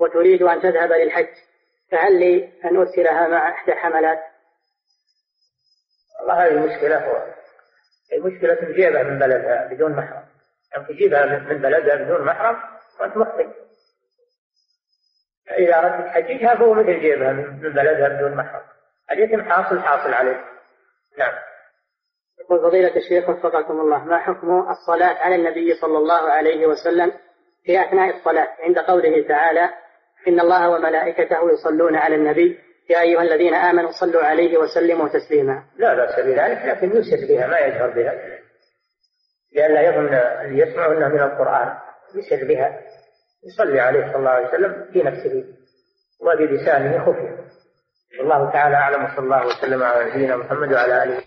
وتريد 0.00 0.42
أن 0.42 0.62
تذهب 0.62 0.92
للحج. 0.92 1.28
فهل 1.92 2.20
لي 2.20 2.52
أن 2.64 2.76
أرسلها 2.76 3.28
مع 3.28 3.48
إحدى 3.50 3.72
الحملات؟ 3.72 4.18
والله 6.18 6.46
هذه 6.46 6.50
المشكلة 6.50 7.06
هو. 7.06 7.26
المشكلة 8.12 8.54
تجيبها 8.54 9.02
من 9.02 9.18
بلدها 9.18 9.66
بدون 9.66 9.92
محرم. 9.92 10.24
أن 10.76 10.86
تجيبها 10.86 11.26
من 11.26 11.58
بلدها 11.58 11.96
بدون 11.96 12.26
محرم 12.26 12.56
وأنت 13.00 13.16
مخطئ. 13.16 13.48
إذا 15.58 15.78
أردت 15.78 16.06
تحججها 16.06 16.54
فهو 16.54 16.74
مثل 16.74 17.00
جيبها 17.00 17.32
من 17.32 17.60
بلدها 17.60 18.08
بدون 18.08 18.34
محرم. 18.34 18.62
الإثم 19.12 19.42
حاصل 19.50 19.80
حاصل 19.80 20.14
عليه. 20.14 20.44
نعم. 21.18 21.32
يقول 22.40 22.62
فضيلة 22.62 22.96
الشيخ 22.96 23.28
وفقكم 23.28 23.80
الله 23.80 24.04
ما 24.04 24.18
حكم 24.18 24.70
الصلاة 24.70 25.14
على 25.18 25.34
النبي 25.34 25.74
صلى 25.74 25.98
الله 25.98 26.30
عليه 26.30 26.66
وسلم 26.66 27.12
في 27.64 27.80
أثناء 27.82 28.16
الصلاة؟ 28.16 28.48
عند 28.60 28.78
قوله 28.78 29.28
تعالى 29.28 29.70
إن 30.28 30.40
الله 30.40 30.70
وملائكته 30.70 31.52
يصلون 31.52 31.96
على 31.96 32.14
النبي 32.14 32.58
يا 32.90 33.00
أيها 33.00 33.22
الذين 33.22 33.54
آمنوا 33.54 33.90
صلوا 33.90 34.22
عليه 34.24 34.58
وسلموا 34.58 35.08
تسليما. 35.08 35.62
لا 35.76 35.94
بأس 35.94 36.20
بذلك 36.20 36.64
لكن 36.64 36.96
يسر 36.96 37.26
بها 37.28 37.46
ما 37.46 37.58
يجهر 37.58 37.90
بها. 37.90 38.14
لئلا 39.54 39.80
يظن 39.80 40.14
اللي 40.14 40.62
يسمع 40.62 40.86
أنها 40.86 41.08
من 41.08 41.20
القرآن 41.20 41.78
يسر 42.14 42.48
بها. 42.48 42.80
يصلي 43.46 43.80
عليه 43.80 44.06
صلى 44.06 44.16
الله 44.16 44.30
عليه 44.30 44.48
وسلم 44.48 44.88
في 44.92 45.02
نفسه 45.02 45.44
وبلسانه 46.20 47.06
خفية 47.06 47.59
والله 48.18 48.50
تعالى 48.52 48.76
أعلم 48.76 49.04
وصلى 49.04 49.18
الله 49.18 49.46
وسلم 49.46 49.82
على 49.82 50.10
نبينا 50.10 50.36
محمد 50.36 50.72
وعلى 50.72 51.02
آله 51.02 51.22